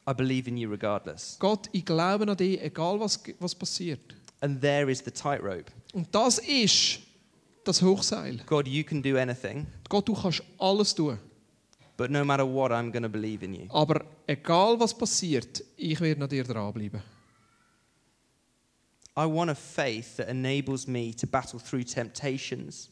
I 0.08 0.14
believe 0.14 0.48
in 0.48 0.56
you 0.56 0.70
regardless. 0.70 1.36
Gott, 1.40 1.68
ich 1.72 1.84
glaube 1.84 2.30
an 2.30 2.36
dich, 2.36 2.62
egal 2.62 3.00
was, 3.00 3.20
was 3.40 3.52
passiert. 3.52 4.00
And 4.40 4.60
there 4.60 4.88
is 4.88 5.00
the 5.04 5.10
tightrope. 5.10 5.64
Und 5.92 6.06
das 6.12 6.38
ist 6.38 7.00
das 7.64 7.82
Hochseil. 7.82 8.40
God, 8.46 8.68
you 8.68 8.84
can 8.84 9.02
do 9.02 9.16
anything, 9.16 9.66
Gott, 9.88 10.06
du 10.06 10.14
kannst 10.14 10.42
alles 10.58 10.94
tun. 10.94 11.18
But 11.98 12.10
no 12.10 12.24
matter 12.24 12.46
what, 12.46 12.70
I'm 12.70 12.90
going 12.90 13.02
to 13.02 13.08
believe 13.10 13.44
in 13.44 13.52
you. 13.52 13.66
Aber 13.70 14.06
egal 14.26 14.80
was 14.80 14.96
passiert, 14.96 15.62
ich 15.76 16.00
werde 16.00 16.22
an 16.22 16.28
dir 16.30 16.44
dranbleiben. 16.44 17.02
I 19.16 19.26
want 19.26 19.50
a 19.50 19.54
faith 19.54 20.16
that 20.16 20.28
enables 20.28 20.86
me 20.86 21.12
to 21.16 21.26
battle 21.26 21.58
through 21.60 21.84
temptations, 21.84 22.88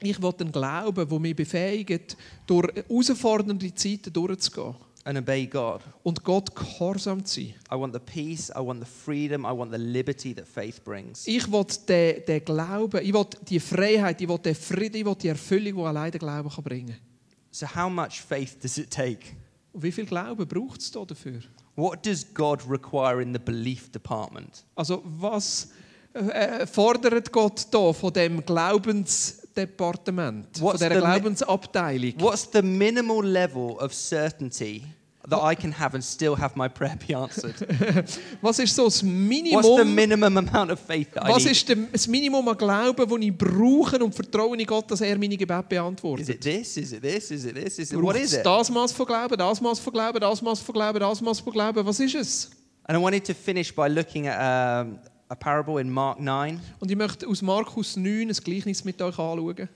Ich 0.00 0.20
will 0.20 0.34
einen 0.40 0.50
Glauben, 0.50 1.08
der 1.08 1.20
mich 1.20 1.36
befähigt, 1.36 2.16
durch 2.46 2.68
herausfordernde 2.74 3.72
Zeiten 3.74 4.12
durchzugehen. 4.12 4.74
and 5.04 5.18
obey 5.18 5.46
God. 5.46 5.82
Und 6.02 6.24
Gott 6.24 6.54
gehorsam 6.56 7.24
zu 7.24 7.42
sein. 7.42 7.54
I 7.70 7.74
want 7.78 7.92
the 7.92 8.00
peace, 8.00 8.50
I 8.50 8.60
want 8.60 8.80
the 8.80 8.90
freedom, 8.90 9.44
I 9.44 9.52
want 9.52 9.70
the 9.70 9.78
liberty 9.78 10.34
that 10.34 10.48
faith 10.48 10.82
brings. 10.82 11.26
Ich 11.26 11.50
will 11.52 11.64
den, 11.86 12.24
den 12.26 12.44
Glauben, 12.44 13.02
ich 13.04 13.12
will 13.12 13.26
die 13.48 13.60
Freiheit, 13.60 14.20
ich 14.22 14.28
will 14.28 14.38
den 14.38 14.54
Frieden, 14.54 14.96
ich 14.96 15.04
will 15.04 15.14
die 15.14 15.28
Erfüllung, 15.28 15.74
die 15.76 15.82
allein 15.82 16.10
der 16.10 16.20
Glaube 16.20 16.48
kann 16.48 16.64
bringen 16.64 16.88
kann. 16.88 17.13
So, 17.54 17.66
how 17.72 17.88
much 17.88 18.20
faith 18.20 18.58
does 18.60 18.78
it 18.78 18.90
take? 18.90 19.36
Wie 19.74 19.92
viel 19.92 20.06
Glauben 20.06 20.44
braucht 20.48 20.80
es 20.80 20.90
da 20.90 21.04
dafür? 21.04 21.38
What 21.76 22.04
does 22.04 22.26
God 22.34 22.60
require 22.68 23.22
in 23.22 23.32
the 23.32 23.38
belief 23.38 23.92
department? 23.92 24.64
Also 24.74 25.02
was 25.04 25.68
äh, 26.14 26.62
äh, 26.62 26.66
fordert 26.66 27.30
Gott 27.30 27.68
da 27.70 27.92
von 27.92 28.12
dem 28.12 28.44
Glaubensdepartement, 28.44 30.58
von 30.58 30.66
What's 30.66 30.78
dieser 30.80 30.88
the 30.90 30.96
mi- 30.96 31.00
Glaubensabteilung? 31.02 32.14
What's 32.20 32.48
the 32.52 32.60
minimal 32.62 33.24
level 33.24 33.76
of 33.78 33.94
certainty 33.94 34.82
that 35.28 35.40
I 35.42 35.54
can 35.56 35.72
have 35.78 35.94
and 35.94 36.04
still 36.04 36.36
have 36.38 36.54
my 36.56 36.68
prayer 36.68 36.96
be 37.06 37.14
answered? 37.14 37.54
Was 38.42 38.58
ist 38.58 38.74
so 38.74 38.84
das 38.84 39.02
What's 39.02 39.02
the 39.02 39.84
Minimum? 39.84 39.94
minimum 39.94 40.36
amount 40.38 40.70
of 40.70 40.78
faith 40.80 41.12
that 41.14 41.24
I 41.24 41.30
Was 41.30 41.44
need? 41.44 41.52
ist 41.52 41.68
dem- 41.68 41.88
das 41.92 42.06
Minimum 42.06 42.46
an 42.48 42.56
Glauben, 42.56 43.08
das 43.08 43.18
ich 43.20 43.36
brauche 43.36 43.98
und 44.04 44.14
vertraue 44.14 44.56
in 44.56 44.66
Gott, 44.66 44.90
dass 44.90 45.00
er 45.00 45.18
meine 45.18 45.36
Gebete 45.36 45.60
Is 45.62 45.68
beantwortet? 45.68 46.28
it 46.28 46.40
this? 46.42 46.76
Is 46.76 46.92
it 46.92 47.02
this? 47.02 47.30
Is 47.30 47.44
it 47.44 47.54
this? 47.54 47.78
Is 47.78 47.90
it 47.92 47.96
what 47.96 48.04
Braucht 48.12 48.16
is 48.24 48.32
es 48.32 48.38
it? 48.40 48.46
das 48.46 48.70
Maß 48.70 48.92
von 48.92 49.06
Glauben, 49.06 49.36
das 49.38 49.60
Maß 49.60 49.78
von 49.80 49.92
Glauben, 49.92 50.20
das 50.20 50.42
Maß 50.42 50.60
von 50.60 50.72
Glauben, 50.74 51.00
das 51.00 51.20
Maß 51.20 51.40
von 51.40 51.52
Glauben? 51.52 51.86
Was 51.86 52.00
ist 52.00 52.14
es? 52.14 52.50
And 52.86 52.98
I 52.98 53.02
wanted 53.02 53.24
to 53.26 53.32
finish 53.34 53.74
by 53.74 53.88
looking 53.88 54.28
at 54.28 54.84
um, 54.86 54.98
a 55.30 55.34
parable 55.34 55.80
in 55.80 55.88
Mark 55.90 56.20
9 56.20 56.60
Und 56.80 56.90
ich 56.90 56.96
möchte 56.98 57.26
aus 57.26 57.40
Markus 57.40 57.96
9 57.96 58.28
ein 58.28 58.32
Gleichnis 58.44 58.84
mit 58.84 59.00
euch 59.00 59.18
anschauen, 59.18 59.68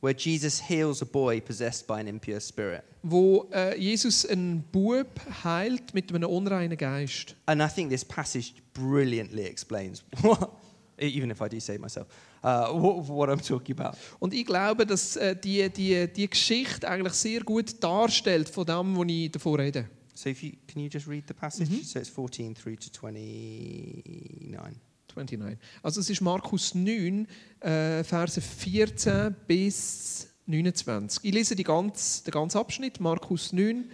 where 0.00 0.14
Jesus 0.16 0.60
heals 0.68 1.02
a 1.02 1.06
boy 1.06 1.40
possessed 1.40 1.86
by 1.86 2.00
an 2.00 2.06
impure 2.06 2.40
spirit. 2.40 2.82
wo 3.02 3.48
äh, 3.52 3.78
Jesus 3.78 4.26
einen 4.26 4.64
Bub 4.72 5.08
heilt 5.44 5.94
mit 5.94 6.12
einem 6.12 6.28
unreinen 6.28 6.76
Geist. 6.76 7.36
And 7.46 7.62
I 7.62 7.68
think 7.68 7.90
this 7.90 8.04
passage 8.04 8.54
brilliantly 8.74 9.44
explains 9.44 10.04
what, 10.22 10.50
even 10.98 11.30
if 11.30 11.40
I 11.40 11.48
do 11.48 11.60
say 11.60 11.76
it 11.76 11.80
myself, 11.80 12.08
uh, 12.42 12.68
what, 12.72 13.08
what 13.08 13.28
I'm 13.28 13.40
talking 13.40 13.78
about. 13.78 13.96
Und 14.18 14.34
ich 14.34 14.44
glaube, 14.44 14.86
dass 14.86 15.16
äh, 15.16 15.36
die, 15.36 15.68
die, 15.70 16.08
die 16.12 16.28
Geschichte 16.28 16.88
eigentlich 16.88 17.14
sehr 17.14 17.40
gut 17.42 17.82
darstellt 17.82 18.48
von 18.48 18.66
dem, 18.66 18.96
was 18.96 19.06
ich 19.08 19.30
davon 19.30 19.60
rede. 19.60 19.88
So 20.14 20.30
if 20.30 20.42
you 20.42 20.52
can 20.66 20.82
you 20.82 20.88
just 20.88 21.06
read 21.06 21.24
the 21.28 21.34
passage? 21.34 21.68
So 21.84 21.98
it's 21.98 22.08
14 22.08 22.54
through 22.54 22.76
to 22.76 22.90
29. 22.90 24.80
29. 25.16 25.58
Also 25.82 26.00
es 26.00 26.10
ist 26.10 26.20
Markus 26.20 26.74
9, 26.74 27.26
äh, 27.60 28.04
Verse 28.04 28.40
14 28.40 29.34
bis 29.46 30.28
29. 30.46 31.24
Ich 31.24 31.32
lese 31.32 31.56
die 31.56 31.64
ganz, 31.64 32.22
den 32.22 32.32
ganzen 32.32 32.58
Abschnitt, 32.58 33.00
Markus 33.00 33.52
9, 33.52 33.90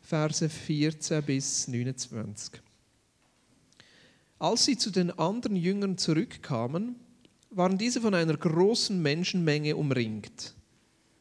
Verse 0.00 0.48
14 0.48 1.22
bis 1.22 1.68
29. 1.68 2.60
Als 4.38 4.64
sie 4.64 4.76
zu 4.76 4.90
den 4.90 5.10
anderen 5.18 5.56
Jüngern 5.56 5.96
zurückkamen, 5.96 6.96
waren 7.50 7.78
diese 7.78 8.00
von 8.00 8.14
einer 8.14 8.36
großen 8.36 9.00
Menschenmenge 9.00 9.76
umringt. 9.76 10.54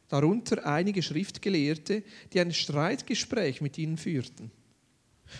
Darunter 0.09 0.65
einige 0.65 1.01
Schriftgelehrte, 1.01 2.03
die 2.33 2.39
ein 2.39 2.53
Streitgespräch 2.53 3.61
mit 3.61 3.77
ihnen 3.77 3.97
führten. 3.97 4.51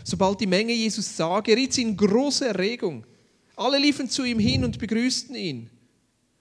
Sobald 0.03 0.41
die 0.41 0.47
Menge 0.47 0.73
Jesus 0.73 1.15
sah, 1.15 1.41
geriet 1.41 1.73
sie 1.73 1.84
in 1.84 1.97
große 1.97 2.47
Erregung. 2.47 3.05
Alle 3.56 3.78
liefen 3.78 4.10
zu 4.10 4.24
ihm 4.24 4.39
hin 4.39 4.63
und 4.63 4.80
begrüßten 4.80 5.36
ihn. 5.36 5.70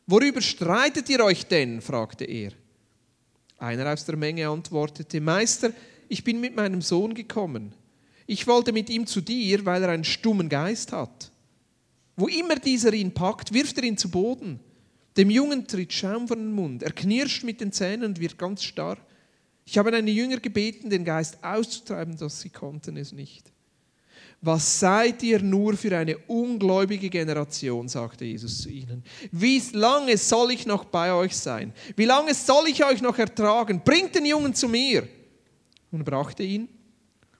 Worüber 0.07 0.41
streitet 0.41 1.09
ihr 1.09 1.21
euch 1.25 1.47
denn? 1.47 1.81
fragte 1.81 2.25
er. 2.25 2.53
Einer 3.59 3.93
aus 3.93 4.05
der 4.05 4.17
Menge 4.17 4.49
antwortete, 4.49 5.21
Meister, 5.21 5.73
ich 6.09 6.25
bin 6.25 6.41
mit 6.41 6.55
meinem 6.55 6.83
Sohn 6.83 7.15
gekommen. 7.15 7.73
Ich 8.27 8.47
wollte 8.47 8.73
mit 8.73 8.91
ihm 8.91 9.07
zu 9.07 9.21
dir, 9.21 9.65
weil 9.65 9.83
er 9.83 9.91
einen 9.91 10.05
stummen 10.05 10.49
Geist 10.49 10.93
hat. 10.93 11.31
Wo 12.17 12.27
immer 12.27 12.57
dieser 12.57 12.93
ihn 12.93 13.13
packt, 13.13 13.53
wirft 13.53 13.79
er 13.79 13.85
ihn 13.85 13.97
zu 13.97 14.11
Boden. 14.11 14.61
Dem 15.17 15.31
Jungen 15.31 15.67
tritt 15.67 15.93
Schaum 15.93 16.27
von 16.27 16.39
den 16.39 16.53
Mund. 16.53 16.83
Er 16.83 16.93
knirscht 16.93 17.45
mit 17.45 17.61
den 17.61 17.73
Zähnen 17.73 18.05
und 18.05 18.21
wird 18.21 18.39
ganz 18.39 18.63
starr. 18.63 18.99
Ich 19.65 19.79
habe 19.79 19.91
deine 19.91 20.11
Jünger 20.11 20.39
gebeten, 20.39 20.91
den 20.91 21.05
Geist 21.05 21.43
auszutreiben, 21.43 22.17
doch 22.17 22.31
sie 22.31 22.51
konnten 22.51 22.97
es 22.97 23.13
nicht. 23.13 23.54
Was 24.47 24.79
seid 24.79 25.23
ihr 25.23 25.41
nur 25.41 25.75
für 25.75 25.97
eine 25.97 26.19
ungläubige 26.19 27.09
Generation, 27.09 27.89
sagte 27.89 28.27
Jesus 28.27 28.61
zu 28.61 28.69
ihnen. 28.69 29.03
Wie 29.33 29.63
lange 29.73 30.19
soll 30.19 30.51
ich 30.51 30.67
noch 30.67 30.85
bei 30.85 31.15
euch 31.15 31.35
sein? 31.35 31.73
Wie 31.97 32.05
lange 32.05 32.35
soll 32.35 32.69
ich 32.69 32.85
euch 32.85 33.01
noch 33.01 33.17
ertragen? 33.17 33.81
Bringt 33.83 34.15
den 34.15 34.27
Jungen 34.27 34.53
zu 34.55 34.69
mir. 34.69 35.09
Und 35.91 36.05
brachte 36.05 36.43
ihn. 36.43 36.69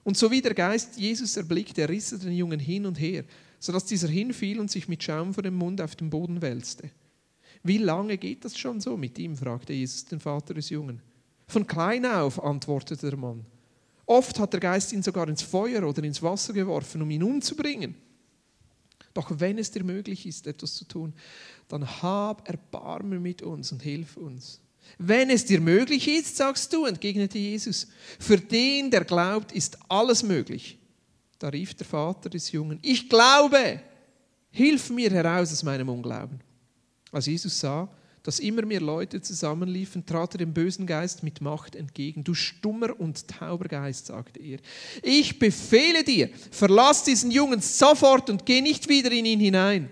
Und 0.03 0.17
so 0.17 0.31
wie 0.31 0.41
der 0.41 0.55
Geist 0.55 0.97
Jesus 0.97 1.37
erblickte, 1.37 1.87
riss 1.87 2.11
er 2.11 2.17
den 2.17 2.33
Jungen 2.33 2.59
hin 2.59 2.87
und 2.87 2.99
her, 2.99 3.23
sodass 3.59 3.85
dieser 3.85 4.07
hinfiel 4.07 4.59
und 4.59 4.71
sich 4.71 4.87
mit 4.87 5.03
Schaum 5.03 5.31
vor 5.31 5.43
dem 5.43 5.55
Mund 5.55 5.81
auf 5.81 5.95
den 5.95 6.09
Boden 6.09 6.41
wälzte. 6.41 6.89
Wie 7.61 7.77
lange 7.77 8.17
geht 8.17 8.43
das 8.45 8.57
schon 8.57 8.81
so 8.81 8.97
mit 8.97 9.19
ihm? 9.19 9.37
fragte 9.37 9.73
Jesus 9.73 10.05
den 10.05 10.19
Vater 10.19 10.55
des 10.55 10.71
Jungen. 10.71 11.03
Von 11.47 11.67
klein 11.67 12.03
auf, 12.07 12.43
antwortete 12.43 13.11
der 13.11 13.17
Mann. 13.19 13.45
Oft 14.05 14.39
hat 14.39 14.53
der 14.53 14.59
Geist 14.59 14.93
ihn 14.93 15.03
sogar 15.03 15.27
ins 15.27 15.41
Feuer 15.41 15.83
oder 15.87 16.03
ins 16.03 16.21
Wasser 16.21 16.53
geworfen, 16.53 17.01
um 17.01 17.09
ihn 17.09 17.23
umzubringen. 17.23 17.95
Doch 19.13 19.31
wenn 19.39 19.57
es 19.57 19.71
dir 19.71 19.83
möglich 19.83 20.25
ist, 20.25 20.45
etwas 20.45 20.75
zu 20.75 20.85
tun, 20.85 21.13
dann 21.67 22.01
hab 22.01 22.47
Erbarmen 22.47 23.21
mit 23.21 23.41
uns 23.41 23.71
und 23.71 23.81
hilf 23.81 24.17
uns. 24.17 24.59
Wenn 24.97 25.29
es 25.29 25.45
dir 25.45 25.61
möglich 25.61 26.07
ist, 26.07 26.35
sagst 26.35 26.71
du, 26.73 26.85
entgegnete 26.85 27.37
Jesus, 27.37 27.87
für 28.19 28.37
den, 28.37 28.91
der 28.91 29.03
glaubt, 29.03 29.51
ist 29.51 29.77
alles 29.89 30.21
möglich. 30.21 30.77
Da 31.39 31.49
rief 31.49 31.73
der 31.73 31.87
Vater 31.87 32.29
des 32.29 32.51
Jungen, 32.51 32.79
ich 32.81 33.09
glaube, 33.09 33.81
hilf 34.51 34.89
mir 34.89 35.09
heraus 35.09 35.51
aus 35.51 35.63
meinem 35.63 35.89
Unglauben. 35.89 36.39
Als 37.11 37.25
Jesus 37.25 37.59
sah, 37.59 37.89
dass 38.25 38.39
immer 38.39 38.65
mehr 38.65 38.81
Leute 38.81 39.21
zusammenliefen, 39.21 40.03
trat 40.03 40.33
er 40.33 40.39
dem 40.39 40.51
bösen 40.51 40.87
Geist 40.87 41.21
mit 41.21 41.41
Macht 41.41 41.75
entgegen. 41.75 42.23
Du 42.23 42.33
stummer 42.33 42.99
und 42.99 43.27
tauber 43.27 43.67
Geist, 43.67 44.07
sagte 44.07 44.39
er. 44.39 44.57
Ich 45.03 45.37
befehle 45.37 46.03
dir, 46.03 46.31
verlass 46.49 47.03
diesen 47.03 47.29
Jungen 47.29 47.61
sofort 47.61 48.31
und 48.31 48.43
geh 48.43 48.61
nicht 48.61 48.89
wieder 48.89 49.11
in 49.11 49.25
ihn 49.25 49.39
hinein. 49.39 49.91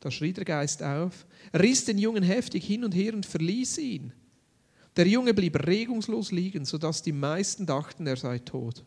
Da 0.00 0.10
schrie 0.10 0.32
der 0.32 0.46
Geist 0.46 0.82
auf, 0.82 1.26
riss 1.52 1.84
den 1.84 1.98
Jungen 1.98 2.22
heftig 2.22 2.64
hin 2.64 2.84
und 2.84 2.94
her 2.94 3.12
und 3.12 3.26
verließ 3.26 3.76
ihn. 3.76 4.14
Der 4.96 5.06
Junge 5.06 5.34
blieb 5.34 5.66
regungslos 5.66 6.32
liegen, 6.32 6.64
sodass 6.64 7.02
die 7.02 7.12
meisten 7.12 7.66
dachten, 7.66 8.06
er 8.06 8.16
sei 8.16 8.38
tot. 8.38 8.82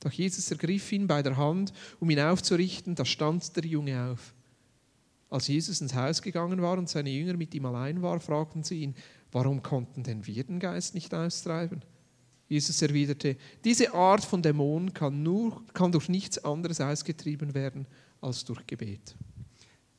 Doch 0.00 0.12
Jesus 0.12 0.50
ergriff 0.50 0.90
ihn 0.90 1.06
bei 1.06 1.22
der 1.22 1.36
Hand, 1.36 1.74
um 2.00 2.08
ihn 2.08 2.20
aufzurichten, 2.20 2.94
da 2.94 3.04
stand 3.04 3.54
der 3.56 3.66
Junge 3.66 4.10
auf. 4.10 4.32
Als 5.30 5.48
Jesus 5.48 5.80
ins 5.80 5.94
Haus 5.94 6.22
gegangen 6.22 6.62
war 6.62 6.78
und 6.78 6.88
seine 6.88 7.10
Jünger 7.10 7.36
mit 7.36 7.54
ihm 7.54 7.66
allein 7.66 8.02
war, 8.02 8.18
fragten 8.20 8.62
sie 8.62 8.82
ihn, 8.82 8.94
warum 9.30 9.62
konnten 9.62 10.02
denn 10.02 10.26
wir 10.26 10.44
den 10.44 10.58
Geist 10.58 10.94
nicht 10.94 11.14
austreiben? 11.14 11.82
Jesus 12.48 12.80
erwiderte, 12.80 13.36
diese 13.62 13.92
Art 13.92 14.24
von 14.24 14.40
Dämon 14.40 14.94
kann, 14.94 15.22
nur, 15.22 15.62
kann 15.74 15.92
durch 15.92 16.08
nichts 16.08 16.42
anderes 16.44 16.80
ausgetrieben 16.80 17.54
werden 17.54 17.86
als 18.22 18.42
durch 18.44 18.66
Gebet. 18.66 19.14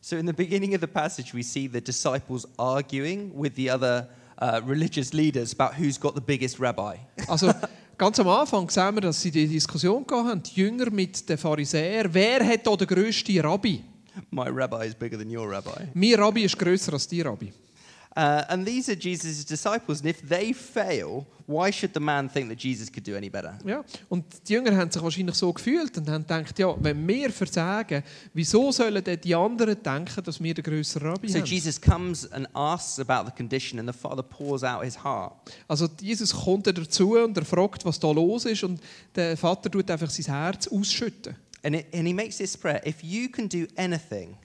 So, 0.01 0.15
in 0.15 0.25
the 0.25 0.33
beginning 0.33 0.73
of 0.73 0.81
the 0.81 0.87
passage, 0.87 1.33
we 1.33 1.43
see 1.43 1.69
the 1.71 1.81
disciples 1.81 2.47
arguing 2.57 3.31
with 3.35 3.51
the 3.55 3.69
other 3.69 4.09
uh, 4.41 4.61
religious 4.65 5.13
leaders 5.13 5.53
about 5.53 5.75
who's 5.77 5.99
got 5.99 6.15
the 6.15 6.21
biggest 6.21 6.59
rabbi. 6.59 6.95
Also 7.27 7.53
ganz 7.97 8.19
am 8.19 8.29
Anfang 8.29 8.69
sehen 8.69 8.95
wir, 8.95 9.01
dass 9.01 9.21
sie 9.21 9.29
die 9.29 9.47
Diskussion 9.47 10.07
gehabt 10.07 10.27
haben, 10.29 10.41
die 10.41 10.61
Jünger 10.61 10.89
mit 10.89 11.27
den 11.29 11.37
Pharisäern, 11.37 12.13
wer 12.13 12.47
hat 12.47 12.65
da 12.65 12.75
den 12.75 12.87
grössten 12.87 13.39
Rabbi? 13.41 13.83
My 14.32 14.49
rabbi 14.49 14.86
is 14.86 14.95
bigger 14.95 15.17
than 15.17 15.29
your 15.29 15.49
rabbi. 15.49 15.86
Mein 15.93 16.15
Rabbi 16.15 16.43
ist 16.43 16.58
grösser 16.58 16.93
als 16.93 17.08
dein 17.08 17.21
Rabbi. 17.21 17.51
Uh, 18.15 18.43
and 18.49 18.65
these 18.65 18.89
are 18.89 18.95
Jesus' 18.95 19.45
disciples. 19.45 20.01
And 20.01 20.10
if 20.10 20.27
they 20.27 20.51
fail, 20.51 21.27
why 21.45 21.71
should 21.71 21.93
the 21.93 21.99
man 21.99 22.27
think 22.27 22.49
that 22.49 22.58
Jesus 22.58 22.89
could 22.89 23.05
do 23.05 23.15
any 23.15 23.29
better? 23.29 23.58
Ja, 23.63 23.84
und 24.10 24.25
die 24.47 24.53
Jünger 24.53 24.75
haben 24.75 24.89
sich 24.89 25.01
wahrscheinlich 25.01 25.36
so 25.36 25.53
gefühlt 25.53 25.95
und 25.95 26.10
haben 26.10 26.23
gedacht, 26.23 26.58
ja, 26.58 26.75
wenn 26.79 27.08
wir 27.08 27.32
versagen, 27.32 28.03
wieso 28.34 28.71
sollen 28.71 29.03
denn 29.03 29.21
die 29.21 29.36
anderen 29.36 29.82
denken, 29.82 30.23
dass 30.23 30.41
wir 30.41 30.53
den 30.53 30.63
grösseren 30.63 31.12
Rabbi 31.12 31.29
So 31.29 31.38
haben? 31.38 31.45
Jesus 31.45 31.79
comes 31.79 32.32
and 32.32 32.49
asks 32.53 32.99
about 32.99 33.29
the 33.29 33.36
condition, 33.36 33.79
and 33.79 33.88
the 33.88 33.97
Father 33.97 34.23
pours 34.23 34.63
out 34.63 34.84
his 34.84 35.01
heart. 35.03 35.34
Also 35.67 35.88
Jesus 36.01 36.34
kommt 36.34 36.65
dazu 36.65 37.15
und 37.15 37.38
er 37.38 37.45
fragt, 37.45 37.86
was 37.86 37.99
da 37.99 38.12
los 38.12 38.45
ist 38.45 38.63
und 38.63 38.82
der 39.15 39.38
Vater 39.38 39.69
tut 39.69 39.89
einfach 39.89 40.10
sein 40.10 40.25
Herz 40.25 40.67
ausschütten. 40.67 41.36
And, 41.63 41.75
it, 41.75 41.87
and 41.93 42.07
he 42.07 42.13
makes 42.13 42.37
this 42.37 42.55
prayer 42.55 42.81
if 42.85 43.03
you 43.03 43.29
can 43.29 43.47
do 43.47 43.67
anything, 43.75 44.37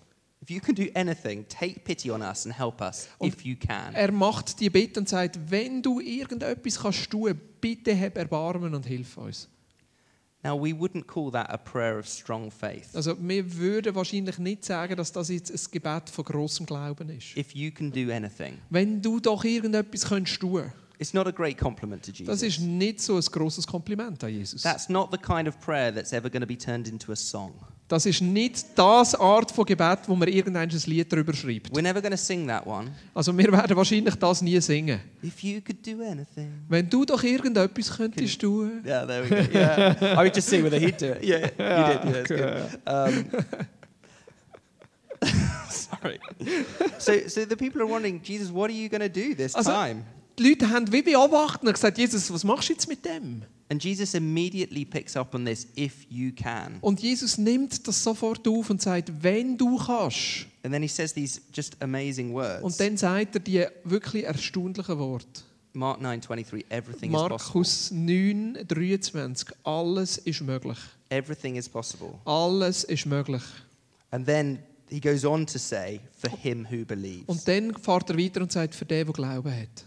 if 0.43 0.51
you 0.51 0.61
can 0.61 0.75
do 0.75 0.91
anything, 0.95 1.47
take 1.49 1.85
pity 1.85 2.11
on 2.11 2.23
us 2.23 2.45
and 2.45 2.55
help 2.55 2.81
us 2.81 3.09
if 3.23 3.45
you 3.45 3.57
can. 3.57 3.95
Er 3.95 4.13
macht 4.13 4.61
die 4.61 4.71
Bitte 4.71 5.01
und 5.01 5.09
sagt, 5.09 5.39
wenn 5.51 5.83
du 5.83 6.01
irgendetwas 6.01 6.79
kannst 6.79 7.11
tun, 7.11 7.41
bitte 7.61 7.99
hab 7.99 8.17
Erbarmen 8.17 8.75
und 8.75 8.87
hilf 8.87 9.17
uns. 9.17 9.49
Now, 10.45 10.55
we 10.55 10.75
wouldn't 10.75 11.07
call 11.07 11.31
that 11.31 11.49
a 11.49 11.57
prayer 11.57 11.99
of 11.99 12.07
strong 12.07 12.51
faith. 12.51 12.95
Also 12.95 13.17
wir 13.19 13.57
würden 13.57 13.95
wahrscheinlich 13.95 14.39
nicht 14.39 14.63
sagen, 14.63 14.95
dass 14.95 15.11
das 15.11 15.31
jetzt 15.31 15.51
ein 15.51 15.71
Gebet 15.71 16.11
von 16.11 16.23
großem 16.23 16.67
Glauben 16.67 17.09
ist. 17.09 17.35
If 17.35 17.55
you 17.55 17.71
can 17.71 17.91
do 17.91 18.13
anything, 18.13 18.59
Wenn 18.69 19.01
du 19.01 19.21
doch 19.21 19.43
irgendetwas 19.43 20.05
könntest 20.05 20.41
tun, 20.41 20.71
it's 21.05 21.13
not 21.13 21.27
a 21.27 21.31
great 21.33 21.59
compliment 21.59 22.03
to 22.03 22.13
das 22.25 22.43
ist 22.43 22.57
Jesus. 22.59 22.61
nicht 22.61 23.01
so 23.01 23.17
ein 23.17 23.21
großes 23.23 23.67
Kompliment 23.67 24.25
an 24.25 24.31
Jesus. 24.31 24.63
That's 24.63 24.89
not 24.89 25.11
the 25.13 25.19
kind 25.19 25.47
of 25.47 25.61
prayer 25.61 25.93
that's 25.95 26.13
ever 26.15 26.31
going 26.31 26.41
to 26.41 26.47
be 26.47 26.57
turned 26.57 26.89
into 26.89 27.13
a 27.13 27.17
song. 27.17 27.53
Das 27.89 28.07
ist 28.07 28.23
nicht 28.23 28.65
das 28.79 29.15
Art 29.15 29.51
von 29.51 29.67
Gebet, 29.67 29.99
wo 30.07 30.17
man 30.17 30.27
irgendein 30.29 30.71
Lied 30.71 31.13
darüber 31.13 31.35
schreibt. 31.35 31.71
We're 31.77 31.83
never 31.83 32.01
going 32.01 32.13
to 32.13 32.17
sing 32.17 32.49
that 32.49 32.67
one. 32.67 32.91
Also 33.13 33.37
wir 33.37 33.53
werden 33.53 33.77
wahrscheinlich 33.77 34.15
das 34.15 34.41
nie 34.41 34.59
singen. 34.63 35.01
If 35.23 35.43
you 35.45 35.61
could 35.61 35.87
do 35.87 36.03
anything. 36.03 36.63
Wenn 36.69 36.89
du 36.89 37.05
doch 37.05 37.23
irgendetwas 37.23 37.95
könntest 37.95 38.41
tun. 38.41 38.83
Yeah, 38.87 39.05
there 39.07 39.23
we 39.23 39.29
go. 39.29 39.37
Yeah. 39.53 39.97
I 40.15 40.25
would 40.25 40.35
just 40.35 40.49
see 40.49 40.63
whether 40.63 40.79
he'd 40.79 40.99
do 40.99 41.13
it. 41.13 41.23
Yeah, 41.23 41.41
you 41.41 42.13
did. 42.13 42.15
Yeah, 42.15 42.23
good. 42.25 42.81
Um, 42.87 43.27
sorry. 45.69 46.19
So, 46.99 47.29
so 47.29 47.45
the 47.45 47.57
people 47.57 47.83
are 47.83 47.87
wondering, 47.87 48.23
Jesus, 48.23 48.51
what 48.51 48.71
are 48.71 48.75
you 48.75 48.89
going 48.89 49.03
to 49.03 49.09
do 49.11 49.35
this 49.35 49.55
Also- 49.55 49.71
time? 49.71 50.05
Die 50.39 50.49
Leute 50.49 50.69
haben 50.71 50.91
wie 50.93 51.03
beobachtet 51.03 51.63
und 51.63 51.73
gesagt, 51.73 51.99
Jesus, 51.99 52.33
was 52.33 52.43
machst 52.43 52.69
du 52.69 52.73
jetzt 52.73 52.89
mit 52.89 53.05
dem? 53.05 53.43
And 53.71 53.83
Jesus 53.83 54.15
immediately 54.15 54.85
picks 54.85 55.17
up 55.17 55.35
on 55.35 55.47
this, 55.47 55.67
if 55.77 56.07
you 56.11 56.33
can. 56.33 56.79
Und 56.81 57.01
Jesus 57.01 57.39
nimmt 57.39 57.87
das 57.87 58.03
sofort 58.03 58.47
auf 58.47 58.69
und 58.69 58.83
sagt, 58.83 59.11
wenn 59.23 59.57
du 59.57 59.79
kannst. 59.79 60.47
And 60.63 60.73
then 60.73 60.83
he 60.83 60.89
says 60.89 61.15
these 61.15 61.41
just 61.53 61.81
amazing 61.81 62.33
words. 62.33 62.63
Und 62.63 62.79
dann 62.79 62.97
sagt 62.97 63.37
er 63.37 63.41
die 63.41 63.65
wirklich 63.85 64.25
erstaunlichen 64.25 64.99
Worte. 64.99 65.43
Mark 65.73 66.01
9:23, 66.01 66.65
everything 66.69 67.11
is 67.11 67.17
possible. 67.17 67.29
Markus 67.29 67.91
9, 67.91 68.59
23. 68.69 69.49
Alles 69.65 70.19
ist 70.19 70.41
möglich. 70.43 70.79
Everything 71.09 71.57
is 71.57 71.69
possible. 71.69 72.15
Alles 72.25 72.85
ist 72.85 73.07
möglich. 73.07 73.43
And 74.11 74.27
then 74.27 74.59
he 74.89 75.01
goes 75.01 75.25
on 75.25 75.47
to 75.47 75.59
say, 75.59 76.01
for 76.17 76.31
him 76.31 76.67
who 76.71 76.85
believes. 76.85 77.25
Und 77.27 77.47
dann 77.49 77.75
fährt 77.77 78.11
er 78.11 78.19
weiter 78.19 78.43
und 78.43 78.53
sagt, 78.53 78.75
für 78.75 78.85
den, 78.85 79.07
der 79.07 79.13
Glauben 79.13 79.53
hat. 79.53 79.85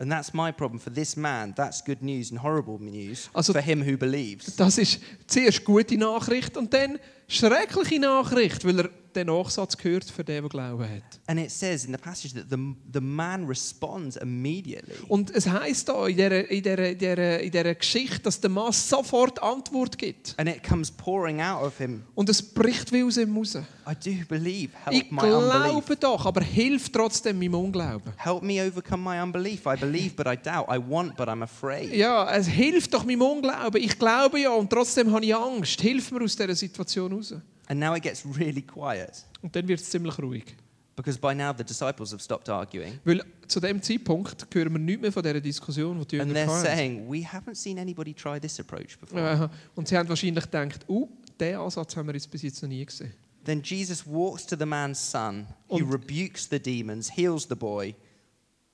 And 0.00 0.12
that's 0.12 0.32
my 0.32 0.52
problem. 0.52 0.78
For 0.78 0.90
this 0.90 1.16
man, 1.16 1.54
that's 1.56 1.82
good 1.84 2.02
news 2.02 2.30
and 2.30 2.40
horrible 2.40 2.78
news. 2.78 3.28
Also- 3.32 3.52
for 3.52 3.60
him 3.60 3.82
who 3.82 3.96
believes. 3.96 4.54
Das 4.56 4.78
ist 4.78 5.00
zuerst 5.26 5.64
gute 5.64 5.98
Nachricht 5.98 6.56
und 6.56 6.72
dann 6.72 6.98
schreckliche 7.26 7.98
Nachricht, 7.98 8.64
weil 8.64 8.78
er 8.80 8.90
den 9.18 9.26
Nachsatz 9.26 9.76
gehört 9.76 10.04
für 10.04 10.24
den, 10.24 10.42
der 10.42 10.48
Glauben 10.48 10.82
hat. 10.84 11.20
And 11.26 11.38
it 11.40 11.50
says 11.50 11.84
in 11.84 11.92
the 11.92 11.98
passage 11.98 12.34
that 12.34 12.46
the, 12.50 12.56
the 12.92 13.00
man 13.00 13.46
responds 13.46 14.16
immediately. 14.16 14.94
Und 15.08 15.30
es 15.30 15.46
heißt 15.48 15.88
da 15.88 16.06
in 16.06 16.16
dieser, 16.16 16.50
in, 16.50 16.62
dieser, 16.62 16.88
in, 16.90 16.98
dieser, 16.98 17.40
in 17.40 17.50
dieser 17.50 17.74
Geschichte, 17.74 18.20
dass 18.20 18.40
der 18.40 18.50
Mann 18.50 18.72
sofort 18.72 19.42
Antwort 19.42 19.98
gibt. 19.98 20.34
And 20.38 20.48
it 20.48 20.62
comes 20.62 20.90
pouring 20.90 21.40
out 21.40 21.62
of 21.62 21.78
him. 21.78 22.02
Und 22.14 22.28
es 22.28 22.42
bricht 22.42 22.92
wie 22.92 23.02
aus 23.02 23.16
ihm 23.16 23.36
raus. 23.36 23.56
I 23.56 23.94
do 23.94 24.24
believe. 24.28 24.70
Help 24.84 24.94
Ich 24.94 25.10
my 25.10 25.20
unbelief. 25.20 25.50
glaube 25.50 25.96
doch, 25.96 26.26
aber 26.26 26.42
hilf 26.42 26.90
trotzdem 26.90 27.38
meinem 27.38 27.54
Unglauben. 27.54 28.12
Help 28.16 28.42
me 28.42 28.62
overcome 28.66 29.02
my 29.02 29.20
unbelief. 29.22 29.62
I 29.66 29.76
believe, 29.76 30.10
but 30.14 30.26
I 30.26 30.36
doubt. 30.36 30.66
I 30.70 30.78
want, 30.78 31.16
but 31.16 31.28
I'm 31.28 31.42
afraid. 31.42 31.94
Ja, 31.94 32.30
es 32.34 32.46
hilft 32.46 32.92
doch 32.92 33.04
meinem 33.04 33.22
Unglauben. 33.22 33.82
Ich 33.82 33.98
glaube 33.98 34.40
ja 34.40 34.50
und 34.50 34.68
trotzdem 34.70 35.10
habe 35.12 35.24
ich 35.24 35.34
Angst. 35.34 35.80
Hilf 35.80 36.10
mir 36.10 36.22
aus 36.22 36.36
dieser 36.36 36.54
Situation 36.54 37.12
raus. 37.12 37.34
And 37.68 37.78
now 37.80 37.94
it 37.94 38.02
gets 38.02 38.24
really 38.38 38.62
quiet 38.62 39.24
Und 39.42 39.54
dann 39.54 39.68
wird 39.68 39.80
es 39.80 39.90
ziemlich 39.90 40.18
ruhig. 40.18 40.56
because 40.96 41.18
by 41.18 41.32
now 41.34 41.52
the 41.56 41.62
disciples 41.62 42.10
have 42.12 42.20
stopped 42.22 42.48
arguing. 42.48 42.98
Weil 43.04 43.22
zu 43.46 43.60
dem 43.60 43.80
Zeitpunkt 43.82 44.46
hören 44.52 44.72
wir 44.72 44.78
nicht 44.80 45.00
mehr 45.00 45.12
von 45.12 45.22
dieser 45.22 45.40
Diskussion, 45.40 45.98
die 46.00 46.06
die 46.08 46.20
And 46.20 46.30
Jünger 46.30 46.40
they're 46.46 46.54
hatten. 46.54 46.64
saying, 46.66 47.08
We 47.10 47.18
haven't 47.24 47.54
seen 47.56 47.78
anybody 47.78 48.12
try 48.14 48.40
this 48.40 48.58
approach 48.58 48.98
before. 48.98 49.22
Aha. 49.22 49.50
Und 49.76 49.86
sie 49.86 49.96
haben 49.96 50.08
wahrscheinlich 50.08 50.44
gedacht, 50.44 50.84
oh, 50.88 51.08
diesen 51.38 51.56
Ansatz 51.56 51.94
haben 51.96 52.06
wir 52.08 52.14
jetzt 52.14 52.30
bis 52.30 52.42
jetzt 52.42 52.60
noch 52.62 52.68
nie 52.68 52.84
gesehen. 52.84 53.12
Then 53.44 53.62
Jesus 53.62 54.04
walks 54.06 54.44
to 54.46 54.56
the 54.58 54.66
man's 54.66 54.98
son. 55.10 55.46
He 55.68 55.82
Und- 55.82 55.92
rebukes 55.92 56.48
the 56.50 56.58
demons, 56.58 57.14
heals 57.16 57.46
the 57.48 57.54
boy, 57.54 57.94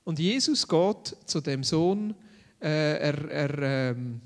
Und 0.03 0.19
Jesus 0.19 0.67
geht 0.67 1.15
zu 1.25 1.41
dem 1.41 1.63
Sohn, 1.63 2.13
äh, 2.61 2.97
er, 2.99 3.29
er 3.31 3.91
ähm, 3.91 4.21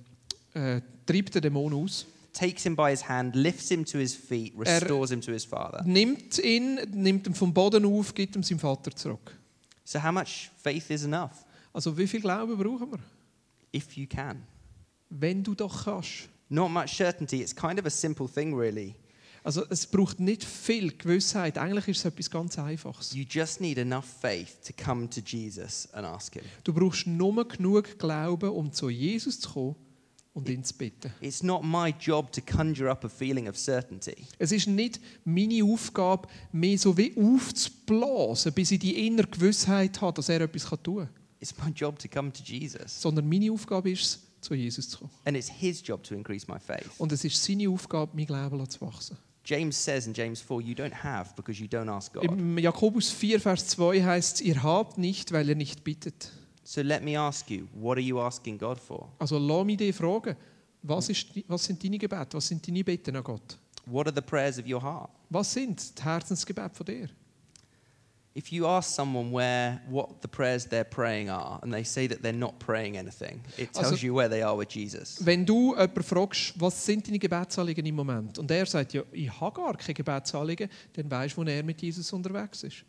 äh, 0.53 0.81
treibt 1.05 1.35
den 1.35 1.41
Dämon 1.41 1.73
aus. 1.73 2.05
Takes 2.39 2.65
him 2.65 2.75
by 2.75 2.91
his 2.91 3.07
hand, 3.07 3.35
lifts 3.35 3.69
him 3.69 3.83
to 3.85 3.97
his 3.97 4.15
feet, 4.15 4.53
restores 4.57 5.11
him 5.11 5.21
to 5.21 5.31
his 5.31 5.45
father. 5.45 5.83
Nimmt 5.85 6.39
ihn, 6.39 6.79
nimmt 6.91 7.27
ihn 7.27 7.33
vom 7.33 7.53
Boden 7.53 7.85
auf, 7.85 8.13
gibt 8.13 8.35
ihm 8.35 8.43
seinem 8.43 8.59
Vater 8.59 8.95
zurück. 8.95 9.37
So, 9.83 10.01
how 10.01 10.11
much 10.11 10.49
faith 10.61 10.89
is 10.89 11.03
enough? 11.03 11.45
Also 11.73 11.97
wie 11.97 12.07
viel 12.07 12.21
Glauben 12.21 12.57
brauchen 12.57 12.91
wir? 12.91 12.99
If 13.75 13.97
you 13.97 14.07
can. 14.07 14.43
Wenn 15.09 15.43
du 15.43 15.53
doch 15.53 15.85
kannst. 15.85 16.29
Not 16.51 16.71
much 16.71 16.95
certainty. 16.95 17.41
It's 17.41 17.55
kind 17.55 17.79
of 17.79 17.85
a 17.85 17.91
simple 17.91 18.27
thing, 18.27 18.55
really. 18.55 18.95
Also 19.43 19.63
es 19.69 19.85
braucht 19.85 20.19
nicht 20.19 20.43
viel 20.43 20.91
Gewissheit. 20.97 21.57
Eigentlich 21.57 21.87
ist 21.89 21.99
es 21.99 22.05
etwas 22.05 22.29
ganz 22.29 22.57
Einfaches. 22.57 23.13
You 23.13 23.23
just 23.27 23.61
need 23.61 23.77
enough 23.77 24.05
faith 24.05 24.57
to 24.65 24.73
come 24.73 25.09
to 25.09 25.21
Jesus 25.21 25.87
and 25.93 26.05
ask 26.05 26.33
him. 26.33 26.43
Du 26.63 26.73
brauchst 26.73 27.05
nur 27.07 27.47
genug 27.47 27.99
Glauben, 27.99 28.49
um 28.49 28.71
zu 28.71 28.89
Jesus 28.89 29.39
zu 29.39 29.49
kommen 29.49 29.75
und 30.39 30.49
ihn 30.49 30.63
zu 30.63 30.73
bitten. 30.75 31.11
It's 31.21 31.43
not 31.43 31.63
my 31.63 31.93
job 31.99 32.31
to 32.31 32.41
conjure 32.41 32.89
up 32.89 33.05
a 33.05 33.09
feeling 33.09 33.47
of 33.47 33.57
certainty. 33.57 34.15
Es 34.37 34.51
ist 34.51 34.67
nicht 34.67 34.99
meine 35.25 35.63
Aufgabe, 35.63 36.27
mehr 36.51 36.77
so 36.77 36.97
wie 36.97 37.13
aufzublasen, 37.15 38.53
bis 38.53 38.71
ich 38.71 38.79
die 38.79 39.07
innere 39.07 39.27
Gewissheit 39.27 40.01
habe, 40.01 40.15
dass 40.15 40.29
er 40.29 40.41
etwas 40.41 40.67
tun 40.83 41.05
kann. 41.05 41.09
It's 41.39 41.53
my 41.63 41.71
job 41.71 41.97
to 41.99 42.07
come 42.07 42.31
to 42.33 42.43
Jesus. 42.43 43.01
Sondern 43.01 43.27
meine 43.29 43.51
Aufgabe 43.51 43.91
ist 43.91 44.01
es, 44.01 44.19
zu 44.41 44.53
Jesus 44.53 44.89
zu 44.89 44.99
kommen. 44.99 45.11
And 45.25 45.37
it's 45.37 45.49
his 45.49 45.81
job 45.85 46.03
to 46.03 46.15
increase 46.15 46.45
my 46.49 46.59
faith. 46.59 46.89
Und 46.97 47.11
es 47.11 47.23
ist 47.23 47.43
seine 47.43 47.69
Aufgabe, 47.69 48.11
mein 48.15 48.25
Glauben 48.25 48.69
zu 48.69 48.81
wachsen. 48.81 49.17
James 49.45 49.83
says 49.83 50.05
in 50.05 50.13
James 50.13 50.41
4, 50.41 50.61
you 50.61 50.75
don't 50.75 51.03
have 51.03 51.33
because 51.35 51.59
you 51.61 51.67
don't 51.67 51.89
ask 51.89 52.13
God. 52.13 52.23
Im 52.23 52.57
Jakobus 52.57 53.09
4, 53.09 53.39
Vers 53.39 53.67
2 53.69 54.03
heißt 54.03 54.35
es, 54.35 54.41
ihr 54.41 54.61
habt 54.61 54.97
nicht, 54.97 55.31
weil 55.31 55.49
ihr 55.49 55.55
nicht 55.55 55.83
bittet. 55.83 56.31
So 56.69 56.83
let 56.83 57.03
me 57.03 57.15
ask 57.15 57.49
you, 57.49 57.67
what 57.73 57.97
are 57.97 58.01
you 58.01 58.19
asking 58.19 58.59
God 58.59 58.79
for? 58.79 59.09
Also 59.17 59.39
lass 59.39 59.65
mich 59.65 59.77
dich 59.77 59.95
fragen, 59.95 60.35
was, 60.83 61.09
ist, 61.09 61.25
was 61.47 61.63
sind 61.63 61.83
deine 61.83 61.97
Gebete, 61.97 62.37
was 62.37 62.47
sind 62.47 62.67
deine 62.67 62.83
Bitten 62.83 63.15
an 63.15 63.23
Gott? 63.23 63.57
What 63.87 64.05
are 64.05 64.13
the 64.13 64.21
prayers 64.21 64.59
of 64.59 64.67
your 64.67 64.79
heart? 64.79 65.09
Was 65.31 65.51
sind 65.51 65.97
die 65.97 66.03
Herzensgebete 66.03 66.75
von 66.75 66.85
dir? 66.85 67.09
If 68.35 68.51
you 68.51 68.67
ask 68.67 68.93
someone 68.93 69.31
where 69.31 69.81
what 69.89 70.21
the 70.21 70.27
prayers 70.27 70.67
they're 70.67 70.83
praying 70.83 71.31
are 71.31 71.57
and 71.63 71.73
they 71.73 71.83
say 71.83 72.07
that 72.07 72.21
they're 72.21 72.31
not 72.31 72.59
praying 72.59 72.97
anything, 72.97 73.41
it 73.57 73.73
tells 73.73 73.87
Also- 73.91 74.05
you 74.05 74.13
where 74.13 74.29
they 74.29 74.43
are 74.43 74.55
with 74.55 74.69
Jesus. 74.69 75.17
Wenn 75.25 75.47
du 75.47 75.71
jemanden 75.71 76.03
fragst, 76.03 76.53
was 76.55 76.85
sind 76.85 77.07
deine 77.07 77.17
Gebetsanliegen 77.17 77.83
im 77.83 77.95
Moment, 77.95 78.37
und 78.37 78.51
er 78.51 78.67
sagt, 78.67 78.93
ja, 78.93 79.01
ich 79.11 79.41
habe 79.41 79.59
gar 79.59 79.75
keine 79.75 79.95
Gebetsanliegen, 79.95 80.69
dann 80.93 81.09
weißt 81.09 81.35
du, 81.35 81.41
wo 81.41 81.45
er 81.45 81.63
mit 81.63 81.81
Jesus 81.81 82.13
unterwegs 82.13 82.61
ist. 82.61 82.85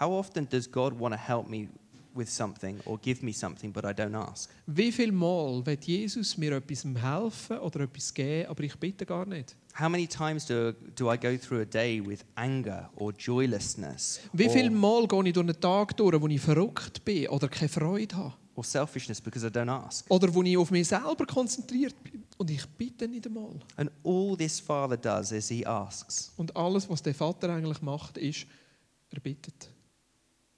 How 0.00 0.10
often 0.10 0.48
does 0.48 0.70
God 0.70 0.98
want 0.98 1.12
to 1.12 1.18
help 1.18 1.48
me 1.48 1.68
with 2.14 2.28
something 2.28 2.78
or 2.84 2.98
give 2.98 3.22
me 3.22 3.32
something 3.32 3.72
but 3.72 3.84
I 3.84 3.92
don't 3.92 4.14
ask? 4.14 4.48
Wie 4.66 4.92
viel 4.92 5.10
Mal 5.10 5.64
wird 5.66 5.84
Jesus 5.84 6.36
mir 6.38 6.52
etwas 6.52 6.84
helfen 6.84 7.58
oder 7.58 7.80
etwas 7.80 8.14
geben, 8.14 8.48
aber 8.48 8.62
ich 8.62 8.76
bitte 8.76 9.04
gar 9.04 9.26
nicht? 9.26 9.56
How 9.78 9.88
many 9.88 10.06
times 10.06 10.46
do, 10.46 10.72
do 10.94 11.12
I 11.12 11.16
go 11.16 11.36
through 11.36 11.62
a 11.62 11.64
day 11.64 12.00
with 12.04 12.24
anger 12.36 12.90
or 12.96 13.12
joylessness 13.12 14.20
Wie 14.32 14.48
viel 14.48 14.66
or, 14.66 14.70
Mal 14.70 15.08
gehe 15.08 15.26
ich 15.26 15.32
durch 15.32 15.48
einen 15.48 15.60
Tag 15.60 15.96
durch, 15.96 16.20
wo 16.20 16.28
ich 16.28 16.40
verrückt 16.40 17.04
bin 17.04 17.28
oder 17.28 17.48
keine 17.48 17.68
Freude 17.68 18.16
habe? 18.16 18.34
or 18.54 18.64
selfishness 18.64 19.20
because 19.20 19.44
I 19.44 19.50
don't 19.50 19.70
ask? 19.70 20.04
Oder 20.08 20.32
wo 20.32 20.42
ich 20.42 20.56
auf 20.56 20.70
mich 20.70 20.88
selber 20.88 21.26
konzentriert 21.26 21.94
bin 22.04 22.24
und 22.36 22.50
ich 22.50 22.66
bitte 22.66 23.06
nicht 23.06 23.26
einmal. 23.26 23.54
And 23.76 23.90
all 24.04 24.36
this 24.36 24.60
Father 24.60 24.96
does 24.96 25.32
is 25.32 25.48
he 25.48 25.64
asks. 25.64 26.32
Und 26.36 26.56
alles, 26.56 26.88
was 26.88 27.02
der 27.02 27.14
Vater 27.14 27.50
eigentlich 27.50 27.80
macht, 27.82 28.18
ist, 28.18 28.46
er 29.10 29.20
bittet. 29.20 29.70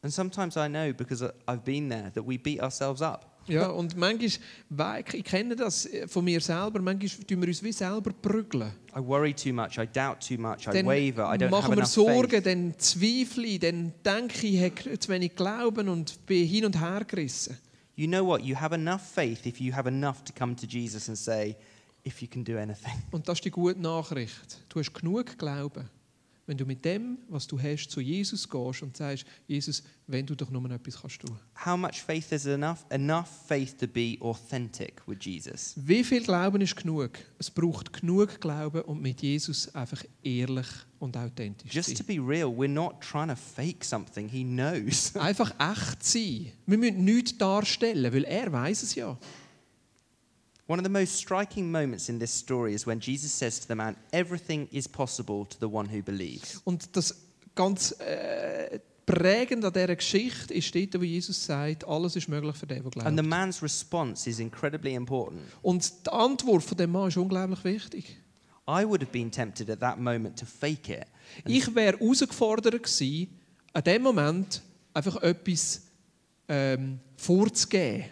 And 0.03 0.12
sometimes 0.12 0.57
I 0.57 0.68
know 0.68 0.92
because 0.94 1.22
I've 1.46 1.64
been 1.64 1.88
there 1.88 2.11
that 2.14 2.26
we 2.26 2.38
beat 2.38 2.61
ourselves 2.61 3.03
up. 3.03 3.26
Ja, 3.46 3.68
und 3.68 3.96
manchmal, 3.96 5.05
ich 5.12 5.24
kenne 5.24 5.57
das 5.57 5.86
äh, 5.86 6.07
von 6.07 6.24
mir 6.24 6.40
selber, 6.40 6.80
manchmal 6.80 7.24
tun 7.26 7.40
wir 7.40 7.48
uns 7.48 7.62
wie 7.62 7.72
selber 7.72 8.12
prügeln. 8.12 8.70
I 8.94 9.01
worry 9.01 9.34
too 9.34 9.53
much, 9.53 9.76
I 9.78 9.86
doubt 9.86 10.20
too 10.20 10.38
much, 10.38 10.66
I 10.68 10.72
Dann 10.72 10.86
waver, 10.86 11.24
I 11.34 11.36
don't 11.36 11.44
have 11.44 11.51
machen 11.51 11.70
wir 11.72 11.78
enough 11.78 11.88
Sorgen, 11.88 12.30
faith. 12.30 12.46
dann 12.46 12.74
zweifle 12.78 13.46
ich, 13.46 13.59
dann 13.59 13.92
denke 14.05 14.46
ich, 14.46 14.55
ich 14.55 14.86
habe 14.86 14.98
zu 14.98 15.09
wenig 15.11 15.34
Glauben 15.34 15.88
und 15.88 16.24
bin 16.26 16.46
hin 16.46 16.64
und 16.66 16.80
her 16.80 17.05
gerissen. 17.05 17.57
You 17.96 18.07
know 18.07 18.24
what? 18.24 18.42
You 18.42 18.57
have 18.59 18.74
enough 18.74 19.03
faith 19.03 19.44
if 19.46 19.61
you 19.61 19.74
have 19.74 19.88
enough 19.88 20.22
to 20.24 20.32
come 20.38 20.55
to 20.57 20.66
Jesus 20.66 21.09
and 21.09 21.18
say, 21.18 21.57
if 22.07 22.22
you 22.22 22.28
can 22.28 22.44
do 22.44 22.57
anything. 22.57 22.92
Und 23.11 23.28
das 23.28 23.38
ist 23.38 23.44
die 23.44 23.51
gute 23.51 23.80
Nachricht. 23.80 24.59
Du 24.68 24.78
hast 24.80 24.92
genug 24.92 25.36
Glauben, 25.38 25.88
wenn 26.51 26.59
du 26.59 26.66
mit 26.66 26.84
dem, 26.84 27.18
was 27.28 27.46
du 27.46 27.62
hast, 27.62 27.92
zu 27.92 28.01
Jesus 28.01 28.48
gehst 28.48 28.82
und 28.82 28.96
sagst, 28.96 29.24
Jesus, 29.46 29.84
wenn 30.09 30.26
du 30.26 30.34
doch 30.34 30.51
nur 30.51 30.68
etwas 30.68 31.01
kannst 31.01 31.20
tun. 31.20 31.38
How 31.64 31.76
much 31.76 32.03
faith 32.03 32.32
is 32.32 32.44
enough? 32.44 32.84
Enough 32.88 33.28
faith 33.46 33.78
to 33.78 33.86
be 33.86 34.16
authentic 34.20 35.01
with 35.07 35.18
Jesus. 35.20 35.74
Wie 35.76 36.03
viel 36.03 36.24
Glauben 36.24 36.61
ist 36.61 36.74
genug? 36.74 37.12
Es 37.38 37.53
braucht 37.53 37.92
genug 37.92 38.40
Glauben, 38.40 38.82
um 38.82 39.01
mit 39.01 39.22
Jesus 39.22 39.72
einfach 39.76 40.03
ehrlich 40.24 40.66
und 40.98 41.16
authentisch 41.16 41.70
zu 41.70 41.76
Just 41.76 41.96
to 41.96 42.03
be 42.03 42.14
real, 42.14 42.48
we're 42.48 42.66
not 42.66 43.01
trying 43.01 43.28
to 43.28 43.36
fake 43.36 43.84
something. 43.84 44.28
He 44.28 44.42
knows. 44.42 45.14
Einfach 45.14 45.53
echt 45.61 46.03
sein. 46.03 46.51
Wir 46.66 46.78
müssen 46.78 47.05
nichts 47.05 47.38
darstellen, 47.38 48.12
weil 48.12 48.24
er 48.24 48.51
weiß 48.51 48.82
es 48.82 48.96
ja. 48.96 49.16
One 50.71 50.79
of 50.79 50.85
the 50.85 50.91
most 50.91 51.16
striking 51.16 51.68
moments 51.68 52.09
in 52.09 52.21
this 52.21 52.31
story 52.31 52.75
is 52.75 52.87
when 52.87 53.01
Jesus 53.01 53.33
says 53.33 53.59
to 53.59 53.66
the 53.66 53.75
man, 53.75 53.97
Everything 54.12 54.68
is 54.71 54.87
possible 54.87 55.45
to 55.47 55.59
the 55.59 55.68
one 55.68 55.89
who 55.89 56.01
believes. 56.01 56.61
Und 56.62 56.95
das 56.97 57.12
ganz 57.57 57.91
äh, 57.99 58.79
prägend 59.05 59.64
an 59.64 59.73
dieser 59.73 59.97
Geschichte 59.97 60.55
ist 60.55 60.73
dort, 60.73 61.01
wo 61.01 61.03
Jesus 61.03 61.45
sagt, 61.45 61.89
alles 61.89 62.14
ist 62.14 62.29
möglich 62.29 62.55
für 62.55 62.68
den, 62.68 62.89
der 62.89 63.05
And 63.05 63.18
the 63.18 63.23
glaubt. 63.23 63.29
man's 63.29 63.61
response 63.64 64.31
is 64.31 64.39
incredibly 64.39 64.95
important. 64.95 65.43
Und 65.62 66.07
die 66.07 66.11
Antwort 66.12 66.62
von 66.62 66.79
dem 66.79 66.93
Mann 66.93 67.09
ist 67.09 67.16
unglaublich 67.16 67.64
wichtig. 67.64 68.16
I 68.68 68.85
would 68.85 69.01
have 69.03 69.11
been 69.11 69.29
tempted 69.29 69.68
at 69.71 69.81
that 69.81 69.99
moment 69.99 70.39
to 70.39 70.47
fake 70.47 70.89
it. 70.89 71.07
Ich 71.47 71.75
wäre 71.75 71.99
herausgefordert 71.99 72.81
gewesen, 72.81 73.41
an 73.73 73.83
dem 73.83 74.03
Moment 74.03 74.62
einfach 74.95 75.16
etwas 75.21 75.83
ähm, 76.47 77.01
vorzugeben. 77.16 78.05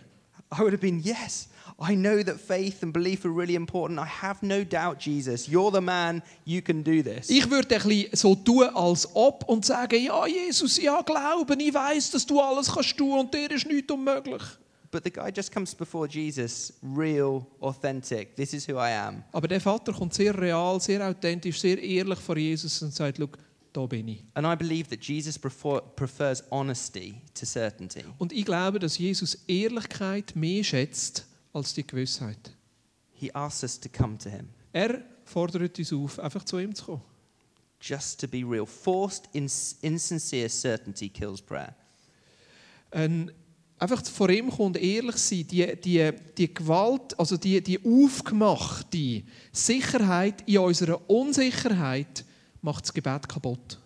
I 0.52 0.58
would 0.58 0.72
have 0.72 0.78
been, 0.78 0.98
Yes, 0.98 1.48
I 1.80 1.94
know 1.94 2.24
that 2.24 2.40
faith 2.40 2.82
and 2.82 2.92
belief 2.92 3.24
are 3.24 3.30
really 3.30 3.54
important. 3.54 4.00
I 4.00 4.06
have 4.06 4.42
no 4.42 4.64
doubt, 4.64 4.98
Jesus. 4.98 5.48
You're 5.48 5.70
the 5.70 5.80
man, 5.80 6.22
you 6.44 6.60
can 6.60 6.82
do 6.82 7.02
this. 7.02 7.30
Ich 7.30 7.48
würde 7.48 7.76
ein 7.76 7.82
bisschen 7.82 8.16
so 8.16 8.34
tun, 8.34 8.68
als 8.74 9.08
ob 9.14 9.44
und 9.48 9.64
sagen, 9.64 10.02
ja 10.02 10.26
Jesus, 10.26 10.76
ja 10.78 11.00
Glauben, 11.02 11.60
ich 11.60 11.72
weiß, 11.72 12.10
dass 12.10 12.26
du 12.26 12.40
alles 12.40 12.72
kannst 12.72 12.96
tun 12.96 13.20
und 13.20 13.32
dir 13.32 13.48
ist 13.52 13.66
nichts 13.66 13.92
unmöglich. 13.92 14.42
But 14.90 15.04
the 15.04 15.10
guy 15.12 15.30
just 15.30 15.52
comes 15.52 15.72
before 15.72 16.08
Jesus, 16.08 16.72
real, 16.82 17.46
authentic. 17.60 18.34
This 18.34 18.54
is 18.54 18.66
who 18.66 18.72
I 18.72 18.92
am. 18.94 19.22
Aber 19.30 19.46
der 19.46 19.60
Vater 19.60 19.92
kommt 19.92 20.14
sehr 20.14 20.36
real, 20.36 20.80
sehr 20.80 21.06
authentisch, 21.06 21.60
sehr 21.60 21.80
ehrlich 21.80 22.18
vor 22.18 22.36
Jesus 22.36 22.82
und 22.82 22.92
sagt, 22.92 23.18
schau, 23.18 23.28
da 23.72 23.86
bin 23.86 24.08
ich. 24.08 24.24
And 24.34 24.44
I 24.46 24.56
believe 24.56 24.88
that 24.88 25.04
Jesus 25.04 25.38
prefer, 25.38 25.80
prefers 25.94 26.42
honesty 26.50 27.20
to 27.34 27.46
certainty. 27.46 28.02
Und 28.16 28.32
ich 28.32 28.44
glaube, 28.44 28.80
dass 28.80 28.98
Jesus 28.98 29.38
Ehrlichkeit 29.46 30.34
mehr 30.34 30.64
schätzt 30.64 31.27
als 31.52 31.74
die 31.74 31.86
Gewissheit. 31.86 32.52
He 33.12 33.32
asks 33.34 33.62
us 33.62 33.80
to 33.80 33.88
come 33.88 34.16
to 34.18 34.30
him, 34.30 34.48
Er 34.72 35.02
fordert 35.24 35.78
uns 35.78 35.92
auf, 35.92 36.18
einfach 36.18 36.44
zu 36.44 36.58
ihm 36.58 36.74
zu 36.74 36.84
kommen. 36.84 37.02
just 37.80 38.20
to 38.20 38.26
be 38.28 38.38
real. 38.44 38.66
Forced, 38.66 39.28
ins- 39.32 39.76
insincere 39.82 40.48
certainty 40.48 41.08
kills 41.08 41.40
prayer. 41.40 41.74
Ein, 42.90 43.30
einfach 43.78 44.04
vor 44.06 44.28
ihm 44.30 44.50
kommen 44.50 44.68
und 44.68 44.76
ehrlich 44.78 45.16
sein, 45.16 45.46
die, 45.46 45.76
die, 45.80 46.10
die 46.36 46.52
Gewalt, 46.54 47.18
also 47.18 47.36
die, 47.36 47.60
die 47.62 47.78
aufgemachte 47.84 49.22
Sicherheit 49.52 50.42
in 50.48 50.58
unserer 50.58 51.08
Unsicherheit 51.10 52.24
macht 52.62 52.84
das 52.84 52.92
Gebet 52.94 53.28
kaputt. 53.28 53.78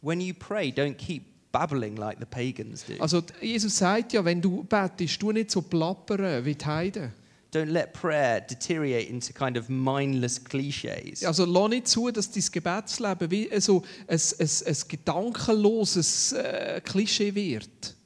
When 0.00 0.20
you 0.20 0.34
pray, 0.38 0.70
don't 0.70 0.94
keep 0.94 1.24
babbling 1.58 1.96
like 1.96 2.18
the 2.18 2.26
pagans 2.26 2.84
do. 2.84 2.94
Also 3.00 3.22
Jesus 3.40 3.78
sagt 3.78 4.12
ja, 4.12 4.24
wenn 4.24 4.40
du 4.40 4.64
betest, 4.64 5.20
tu 5.20 5.32
nicht 5.32 5.50
so 5.50 5.62
plappern 5.62 6.44
wie 6.44 6.54
die 6.54 6.64
Heiden. 6.64 7.12
Don't 7.54 7.70
let 7.70 7.94
prayer 7.94 8.42
deteriorate 8.42 9.08
into 9.08 9.32
kind 9.32 9.56
of 9.56 9.70
mindless 9.70 10.42
cliches. 10.42 11.24
Also 11.24 11.46
lass 11.46 11.70
nicht 11.70 11.88
zu, 11.88 12.10
dass 12.10 12.30
dein 12.30 12.44
Gebetsleben 12.52 13.30
wie 13.30 13.48
so 13.58 13.82
ein, 14.06 14.18
ein, 14.38 14.48
ein 14.66 14.76
gedankenloses 14.88 16.32
äh, 16.32 16.80
Klischee 16.84 17.34
wird. 17.34 17.96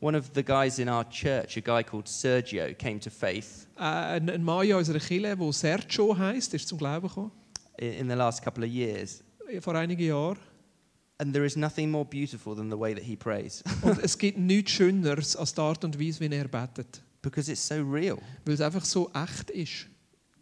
One 0.00 0.16
of 0.16 0.30
the 0.34 0.44
guys 0.44 0.78
in 0.78 0.88
our 0.88 1.08
church, 1.08 1.56
a 1.56 1.60
guy 1.60 1.82
called 1.82 2.08
Sergio, 2.08 2.72
came 2.74 3.00
to 3.00 3.10
faith 3.10 3.68
Äh, 3.76 3.82
ein, 3.82 4.42
Mann 4.42 4.66
in 4.66 4.74
unserer 4.74 4.98
Kirche, 4.98 5.36
der 5.36 5.52
Sergio 5.52 6.16
heisst, 6.16 6.52
ist 6.54 6.66
zum 6.66 6.78
Glauben 6.78 7.06
gekommen, 7.06 7.30
in, 7.76 7.92
in 7.92 8.08
the 8.08 8.16
last 8.16 8.42
couple 8.42 8.64
of 8.64 8.70
years. 8.70 9.22
vor 9.60 9.74
einigen 9.76 10.04
Jahren. 10.04 10.38
And 11.20 11.32
there 11.32 11.44
is 11.44 11.56
nothing 11.56 11.90
more 11.90 12.04
beautiful 12.04 12.54
than 12.54 12.70
the 12.70 12.78
way 12.78 12.94
that 12.94 13.02
he 13.04 13.16
prays 13.16 13.62
Und 13.82 13.98
es 14.02 14.16
gibt 14.18 14.38
nichts 14.38 14.70
Schöneres 14.72 15.34
als 15.36 15.52
die 15.54 15.60
Art 15.60 15.84
und 15.84 15.98
Weise, 16.00 16.20
wie 16.20 16.34
er 16.34 16.46
betet. 16.48 17.02
because 17.22 17.50
it's 17.50 17.66
so 17.66 17.74
real. 17.82 18.18
Weil 18.44 18.54
es 18.54 18.60
einfach 18.60 18.84
so 18.84 19.10
echt 19.12 19.50
ist. 19.50 19.86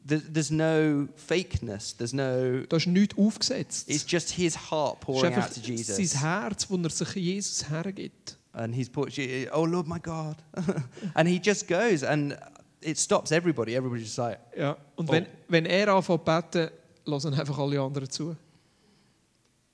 There- 0.07 0.23
There's 0.33 0.51
no 0.51 1.09
fakeness. 1.17 1.97
There's 1.97 2.13
no. 2.13 2.61
Da 2.69 2.77
ist 2.77 2.87
nichts 2.87 3.17
aufgesetzt. 3.19 3.89
It's 3.91 4.05
just 4.07 4.31
his 4.31 4.71
heart 4.71 5.01
pouring 5.01 5.35
out 5.35 5.53
to 5.55 5.61
Jesus. 5.61 5.97
sein 6.13 6.21
Herz, 6.21 6.69
das 6.69 7.01
er 7.01 7.07
sich 7.07 7.15
Jesus 7.17 7.69
hergibt. 7.71 8.37
And 8.53 8.75
he's 8.75 8.89
put, 8.89 9.13
oh 9.53 9.65
Lord, 9.67 9.87
my 9.89 9.99
God. 9.99 10.37
and 11.15 11.29
he 11.29 11.41
just 11.43 11.67
goes. 11.67 12.03
And 12.05 12.37
it 12.83 12.99
stops 12.99 13.31
everybody. 13.33 13.75
Everybody's 13.75 14.05
just 14.07 14.19
like, 14.19 14.39
Ja. 14.57 14.77
Und 14.95 15.09
Oh. 15.09 15.13
wenn, 15.13 15.27
wenn 15.49 15.67
er 15.67 15.89
anfängt 15.89 16.25
beten, 16.25 16.71
hören 17.07 17.35
einfach 17.35 17.59
alle 17.59 17.81
anderen 17.81 18.09
zu. 18.09 18.37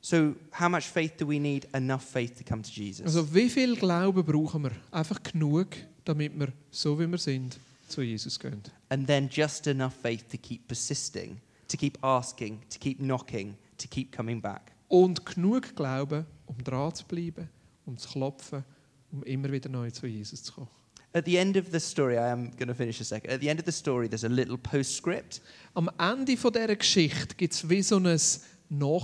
So 0.02 0.34
how 0.58 0.68
much 0.68 0.84
faith 0.88 1.16
do 1.16 1.26
we 1.26 1.38
need? 1.38 1.66
Enough 1.72 2.02
faith 2.02 2.36
to 2.38 2.44
come 2.44 2.62
to 2.62 2.68
Jesus. 2.70 3.06
Also 3.06 3.32
wie 3.32 3.48
viel 3.48 3.76
Glauben 3.76 4.22
brauchen 4.24 4.64
wir? 4.64 4.72
Einfach 4.90 5.22
genug, 5.22 5.68
damit 6.04 6.38
wir, 6.38 6.52
so 6.70 6.98
wie 6.98 7.06
wir 7.06 7.18
sind, 7.18 7.58
zu 7.88 8.02
Jesus 8.02 8.38
gehen. 8.38 8.60
and 8.90 9.06
then 9.06 9.28
just 9.30 9.66
enough 9.66 9.94
faith 9.94 10.28
to 10.28 10.36
keep 10.36 10.66
persisting, 10.68 11.40
to 11.68 11.76
keep 11.76 11.96
asking, 12.02 12.60
to 12.68 12.78
keep 12.78 12.98
knocking, 12.98 13.54
to 13.78 13.88
keep 13.88 14.10
coming 14.14 14.40
back. 14.40 14.72
Und 14.88 15.24
genug 15.24 15.74
Glauben, 15.74 16.26
um 16.46 16.62
dran 16.62 16.94
zu 16.94 17.04
bleiben, 17.06 17.48
um 17.86 17.96
zu 17.96 18.08
klopfen, 18.10 18.64
um 19.10 19.22
immer 19.22 19.50
wieder 19.50 19.70
neu 19.70 19.90
zu 19.90 20.06
Jesus 20.06 20.42
zu 20.42 20.52
kommen. 20.52 20.68
At 21.14 21.26
the 21.26 21.36
end 21.36 21.56
of 21.58 21.66
the 21.70 21.78
story, 21.80 22.14
I 22.14 22.30
am 22.30 22.50
going 22.56 22.68
to 22.68 22.74
finish 22.74 22.98
a 23.00 23.04
second. 23.04 23.30
At 23.30 23.40
the 23.40 23.48
end 23.48 23.60
of 23.60 23.66
the 23.66 23.72
story, 23.72 24.08
there's 24.08 24.24
a 24.24 24.28
little 24.28 24.56
postscript. 24.56 25.42
Am 25.74 25.90
Ende 25.98 26.36
von 26.38 26.52
dieser 26.52 26.74
Geschichte 26.74 27.34
gibt 27.36 27.52
es 27.52 27.68
wie 27.68 27.82
so, 27.82 27.96
ein 27.98 28.04
Nach, 28.04 28.18
no- 28.70 29.02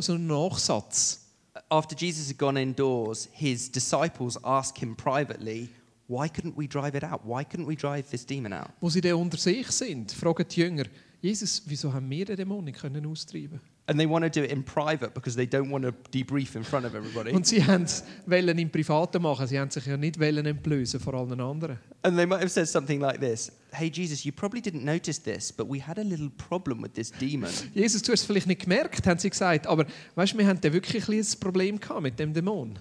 so 0.00 0.14
einen 0.14 0.26
Nachsatz. 0.26 1.22
After 1.70 1.96
Jesus 1.96 2.28
had 2.28 2.38
gone 2.38 2.60
indoors, 2.60 3.28
his 3.32 3.70
disciples 3.70 4.38
ask 4.44 4.76
him 4.76 4.94
privately, 4.94 5.70
Why 6.08 6.28
couldn't 6.28 6.56
we 6.56 6.68
drive 6.68 6.94
it 6.94 7.02
out? 7.02 7.22
Why 7.24 7.44
couldn't 7.44 7.66
we 7.66 7.74
drive 7.74 8.10
this 8.10 8.24
demon 8.24 8.52
out? 8.52 8.68
Wo 8.80 8.88
sie 8.88 9.00
dann 9.00 9.14
unter 9.14 9.38
sich 9.38 9.70
sind, 9.72 10.12
fragen 10.12 10.46
die 10.48 10.60
Jünger, 10.60 10.84
Jesus, 11.20 11.62
wieso 11.66 11.92
haben 11.92 12.08
wir 12.08 12.24
den 12.24 12.36
Dämon 12.36 12.64
nicht 12.64 12.78
können 12.78 13.06
austreiben 13.06 13.60
And 13.88 14.00
they 14.00 14.06
want 14.06 14.24
to 14.24 14.30
do 14.30 14.44
it 14.44 14.50
in 14.50 14.64
private 14.64 15.14
because 15.14 15.36
they 15.36 15.46
don't 15.46 15.70
want 15.70 15.84
to 15.84 15.92
debrief 16.10 16.56
in 16.56 16.64
front 16.64 16.84
of 16.86 16.94
everybody. 16.94 17.30
Und 17.30 17.46
sie 17.46 17.64
haben 17.64 17.84
es 17.84 18.02
im 18.26 18.70
Privaten 18.70 19.22
machen, 19.22 19.46
sie 19.46 19.60
haben 19.60 19.70
sich 19.70 19.86
ja 19.86 19.96
nicht 19.96 20.20
entblößen 20.20 20.98
vor 20.98 21.14
allen 21.14 21.40
anderen. 21.40 21.78
And 22.02 22.16
they 22.16 22.26
might 22.26 22.40
have 22.40 22.48
said 22.48 22.68
something 22.68 23.00
like 23.00 23.20
this 23.20 23.52
Hey, 23.70 23.88
Jesus, 23.88 24.24
you 24.24 24.32
probably 24.32 24.60
didn't 24.60 24.84
notice 24.84 25.18
this, 25.22 25.52
but 25.52 25.68
we 25.68 25.78
had 25.78 25.98
a 25.98 26.02
little 26.02 26.30
problem 26.30 26.82
with 26.82 26.94
this 26.94 27.12
demon. 27.12 27.50
Jesus, 27.74 28.02
du 28.02 28.12
hast 28.12 28.20
es 28.20 28.26
vielleicht 28.26 28.46
nicht 28.46 28.62
gemerkt, 28.62 29.06
haben 29.06 29.18
sie 29.18 29.30
gesagt, 29.30 29.66
aber 29.66 29.86
weißt, 30.14 30.36
wir 30.36 30.46
haben 30.46 30.60
da 30.60 30.72
wirklich 30.72 31.06
ein 31.08 31.40
Problem 31.40 31.78
gehabt 31.78 32.02
mit 32.02 32.18
dem 32.18 32.32
Dämon. 32.32 32.78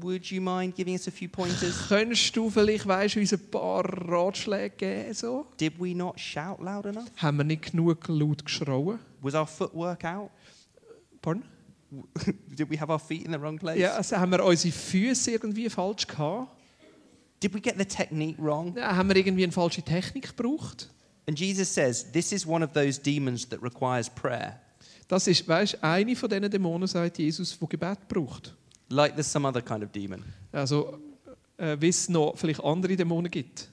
Would 0.00 0.26
you 0.30 0.40
mind 0.40 0.76
giving 0.76 0.94
us 0.94 1.08
a 1.08 1.10
few 1.10 1.28
pointers? 1.28 1.88
Könntest 1.88 2.36
du 2.36 2.48
vielleicht, 2.48 2.86
weißt, 2.86 3.16
uns 3.16 3.32
ein 3.32 3.50
paar 3.50 3.84
Ratschläge 3.84 4.70
geben? 4.76 5.14
So? 5.14 5.46
Did 5.58 5.74
we 5.78 5.94
not 5.94 6.18
shout 6.20 6.58
loud 6.60 6.86
enough? 6.86 7.08
Haben 7.16 7.38
wir 7.38 7.44
nicht 7.44 7.72
genug 7.72 8.06
laut 8.06 8.44
geschrauen? 8.44 9.00
Was 9.20 9.34
our 9.34 9.46
footwork 9.46 10.04
out? 10.04 10.30
Pardon? 11.28 11.44
Did 12.56 12.70
we 12.70 12.76
have 12.76 12.90
our 12.90 12.98
feet 12.98 13.24
in 13.24 13.32
the 13.32 13.38
wrong 13.38 13.58
place? 13.58 13.78
Ja, 13.78 13.94
also 13.96 14.16
haben 14.16 14.30
wir 14.32 14.44
unsere 14.44 14.72
Füße 14.72 15.30
irgendwie 15.30 15.68
falsch 15.68 16.06
gehabt? 16.06 16.48
Did 17.42 17.54
we 17.54 17.60
get 17.60 17.76
the 17.78 17.84
technique 17.84 18.38
wrong? 18.38 18.74
Ja, 18.76 18.96
haben 18.96 19.08
wir 19.08 19.16
irgendwie 19.16 19.44
eine 19.44 19.52
falsche 19.52 19.82
Technik 19.82 20.36
gebraucht? 20.36 20.90
And 21.26 21.38
Jesus 21.38 21.72
says, 21.72 22.10
This 22.10 22.32
is 22.32 22.46
one 22.46 22.64
of 22.64 22.72
those 22.72 23.00
demons 23.00 23.48
that 23.48 23.62
requires 23.62 24.08
prayer. 24.10 24.58
Das 25.08 25.26
ist, 25.26 25.46
weißt, 25.46 25.82
eine 25.82 26.16
von 26.16 26.28
diesen 26.28 26.50
Dämonen, 26.50 26.88
sagt 26.88 27.18
Jesus, 27.18 27.58
die 27.58 27.66
Gebet 27.66 28.08
braucht. 28.08 28.54
Like 28.88 29.14
there's 29.14 29.30
some 29.30 29.46
other 29.46 29.62
kind 29.62 29.84
of 29.84 29.90
demon. 29.92 30.24
Also, 30.52 30.98
äh, 31.58 31.76
wie 31.78 31.88
es 31.88 32.08
noch 32.08 32.36
vielleicht 32.36 32.62
andere 32.64 32.96
Dämonen 32.96 33.30
gibt. 33.30 33.68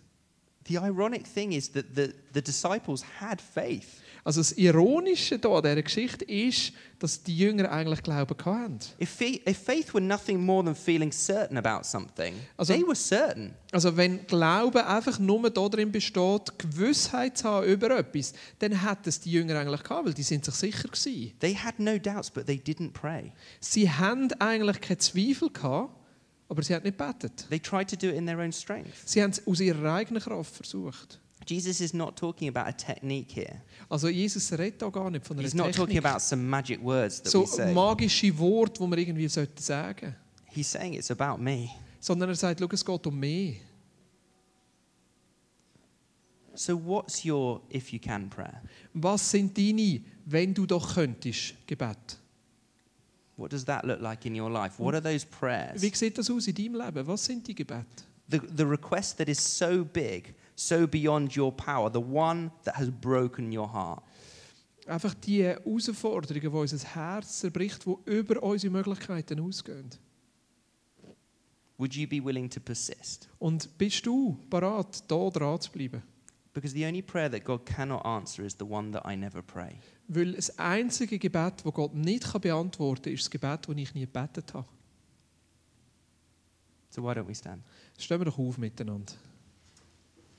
The 0.68 0.76
ironic 0.76 1.26
thing 1.34 1.52
is 1.52 1.72
that 1.72 1.86
the, 1.96 2.14
the 2.34 2.42
disciples 2.42 3.04
had 3.20 3.42
faith. 3.42 4.02
Also 4.26 4.40
das 4.40 4.54
Ironische 4.54 5.38
da 5.38 5.50
an 5.50 5.62
dieser 5.62 5.84
Geschichte 5.84 6.26
ist, 6.26 6.74
dass 6.98 7.22
die 7.22 7.38
Jünger 7.38 7.72
eigentlich 7.72 8.02
Glauben 8.02 8.36
hatten. 8.44 8.80
If, 9.00 9.22
if 9.22 9.56
faith 9.64 9.94
were 9.94 10.04
nothing 10.04 10.44
more 10.44 10.66
than 10.66 10.74
feeling 10.74 11.12
certain 11.12 11.58
about 11.58 11.84
something, 11.84 12.34
Also- 12.58 12.74
they 12.74 12.82
were 12.82 12.96
certain. 12.96 13.54
Also 13.72 13.96
wenn 13.96 14.26
Glaube 14.26 14.84
einfach 14.88 15.20
nur 15.20 15.48
darin 15.52 15.92
besteht, 15.92 16.58
Gewissheit 16.58 17.38
zu 17.38 17.48
haben 17.48 17.68
über 17.68 17.92
etwas, 18.00 18.34
dann 18.58 18.72
hätten 18.84 19.10
es 19.10 19.20
die 19.20 19.32
Jünger 19.32 19.60
eigentlich 19.60 19.84
gehabt, 19.84 20.08
weil 20.08 20.14
die 20.16 20.24
sind 20.24 20.44
sich 20.44 20.56
sicher 20.56 20.88
gewesen. 20.88 21.34
They 21.40 21.54
had 21.54 21.78
no 21.80 22.00
doubts, 22.00 22.32
but 22.32 22.48
they 22.48 22.58
didn't 22.58 22.94
pray. 22.94 23.32
Sie 23.60 23.88
haben 23.92 24.32
eigentlich 24.40 24.82
keine 24.82 24.98
Zweifel 24.98 25.52
gehabt, 25.52 25.94
aber 26.50 26.64
sie 26.64 26.74
haben 26.74 26.82
nicht 26.84 26.98
gebetet. 26.98 27.46
They 27.50 27.60
tried 27.60 27.92
to 27.92 27.96
do 27.96 28.08
it 28.08 28.16
in 28.16 28.26
their 28.26 28.40
own 28.40 28.52
strength. 28.52 28.90
Sie 29.06 29.22
haben 29.22 29.30
es 29.30 29.46
aus 29.46 29.60
ihrer 29.60 29.94
eigenen 29.94 30.24
Kraft 30.24 30.56
versucht. 30.56 31.20
Jesus 31.48 31.80
is 31.80 31.94
not 31.94 32.16
talking 32.18 32.48
about 32.50 32.68
a 32.68 32.72
technique 32.72 33.32
here. 33.32 33.62
Also 33.90 34.08
Jesus 34.08 34.52
redet 34.54 34.82
da 34.82 34.90
gar 34.90 35.12
nicht 35.12 35.26
von 35.26 35.38
einer 35.38 35.44
He's 35.44 35.54
not 35.54 35.74
talking 35.74 35.98
about 36.04 36.20
some 36.20 36.42
magic 36.44 36.82
words 36.82 37.22
that 37.22 37.32
So 37.32 37.42
we 37.42 37.48
say. 37.48 37.74
magische 37.74 38.38
Worte, 38.40 38.82
die 38.82 38.88
man 38.88 38.98
irgendwie 39.00 39.28
sollten 39.28 39.62
sagen 39.62 40.16
He's 40.48 40.72
saying 40.72 40.94
it's 40.94 41.12
about 41.12 41.42
me. 41.42 41.70
Sondern 42.00 42.30
er 42.30 42.36
sagt, 42.36 42.60
schau, 42.60 42.68
es 42.72 42.84
geht 42.86 43.08
um 43.08 43.20
mich. 43.20 43.62
So, 46.58 46.78
what's 46.78 47.26
your 47.26 47.62
if 47.70 47.92
you 47.92 48.00
can 48.00 48.30
prayer? 48.30 48.62
Was 48.94 49.30
sind 49.30 49.58
deine, 49.58 50.02
wenn 50.26 50.54
du 50.54 50.66
doch 50.66 50.96
könntest, 50.96 51.54
Gebet? 51.68 52.18
What 53.36 53.52
does 53.52 53.66
that 53.66 53.84
look 53.84 54.00
like 54.00 54.26
in 54.26 54.34
your 54.40 54.50
life? 54.50 54.80
What 54.82 54.94
are 54.96 55.02
those 55.02 55.26
prayers? 55.26 55.82
Wie 55.82 55.94
sieht 55.94 56.18
das 56.18 56.30
aus 56.30 56.48
in 56.48 56.56
deinem 56.56 56.76
Leben? 56.76 57.06
Was 57.06 57.26
sind 57.26 57.46
die 57.46 57.54
Gebete? 57.54 58.06
The, 58.30 58.40
the 58.56 58.64
request 58.64 59.18
that 59.18 59.28
is 59.28 59.38
so 59.40 59.84
big, 59.84 60.34
so 60.56 60.88
beyond 60.88 61.36
your 61.36 61.52
power, 61.52 61.92
the 61.92 62.00
one 62.00 62.52
that 62.64 62.76
has 62.76 62.90
broken 62.90 63.56
your 63.56 63.72
heart. 63.72 64.04
Einfach 64.88 65.14
die 65.16 65.44
Herausforderungen, 65.44 66.42
die 66.42 66.48
unser 66.48 66.88
Herz 66.96 67.40
zerbricht, 67.40 67.86
die 67.86 67.96
über 68.06 68.42
unsere 68.44 68.72
Möglichkeiten 68.72 69.40
ausgehen. 69.40 69.90
Would 71.78 71.94
you 71.96 72.08
be 72.08 72.24
willing 72.24 72.50
to 72.50 72.60
persist? 72.60 73.28
Und 73.40 73.78
bist 73.78 74.06
du 74.06 74.38
bereit, 74.50 75.04
da 75.10 75.30
dran 75.30 75.60
zu 75.60 75.72
bleiben? 75.72 76.04
Because 76.54 76.74
the 76.74 76.86
only 76.86 77.02
prayer 77.02 77.30
that 77.30 77.44
God 77.44 77.66
cannot 77.66 78.06
answer 78.06 78.46
is 78.46 78.56
the 78.58 78.64
one 78.64 78.92
that 78.92 79.04
I 79.06 79.18
never 79.18 79.42
pray. 79.42 79.78
Weil 80.08 80.34
das 80.34 80.58
einzige 80.58 81.20
Gebet, 81.20 81.66
das 81.66 81.74
Gott 81.74 81.94
nicht 81.94 82.24
kann 82.24 82.40
beantworten 82.40 83.04
kann, 83.04 83.14
ist 83.14 83.24
das 83.24 83.30
Gebet, 83.30 83.68
das 83.68 83.76
ich 83.76 83.94
nie 83.94 84.06
gebetet 84.06 84.54
habe. 84.54 84.68
So, 86.92 87.04
why 87.04 87.12
don't 87.12 87.28
we 87.28 87.36
stand? 87.36 87.62
Stehen 87.98 88.22
wir 88.22 88.26
doch 88.26 88.40
auf 88.40 88.58
miteinander. 88.58 89.12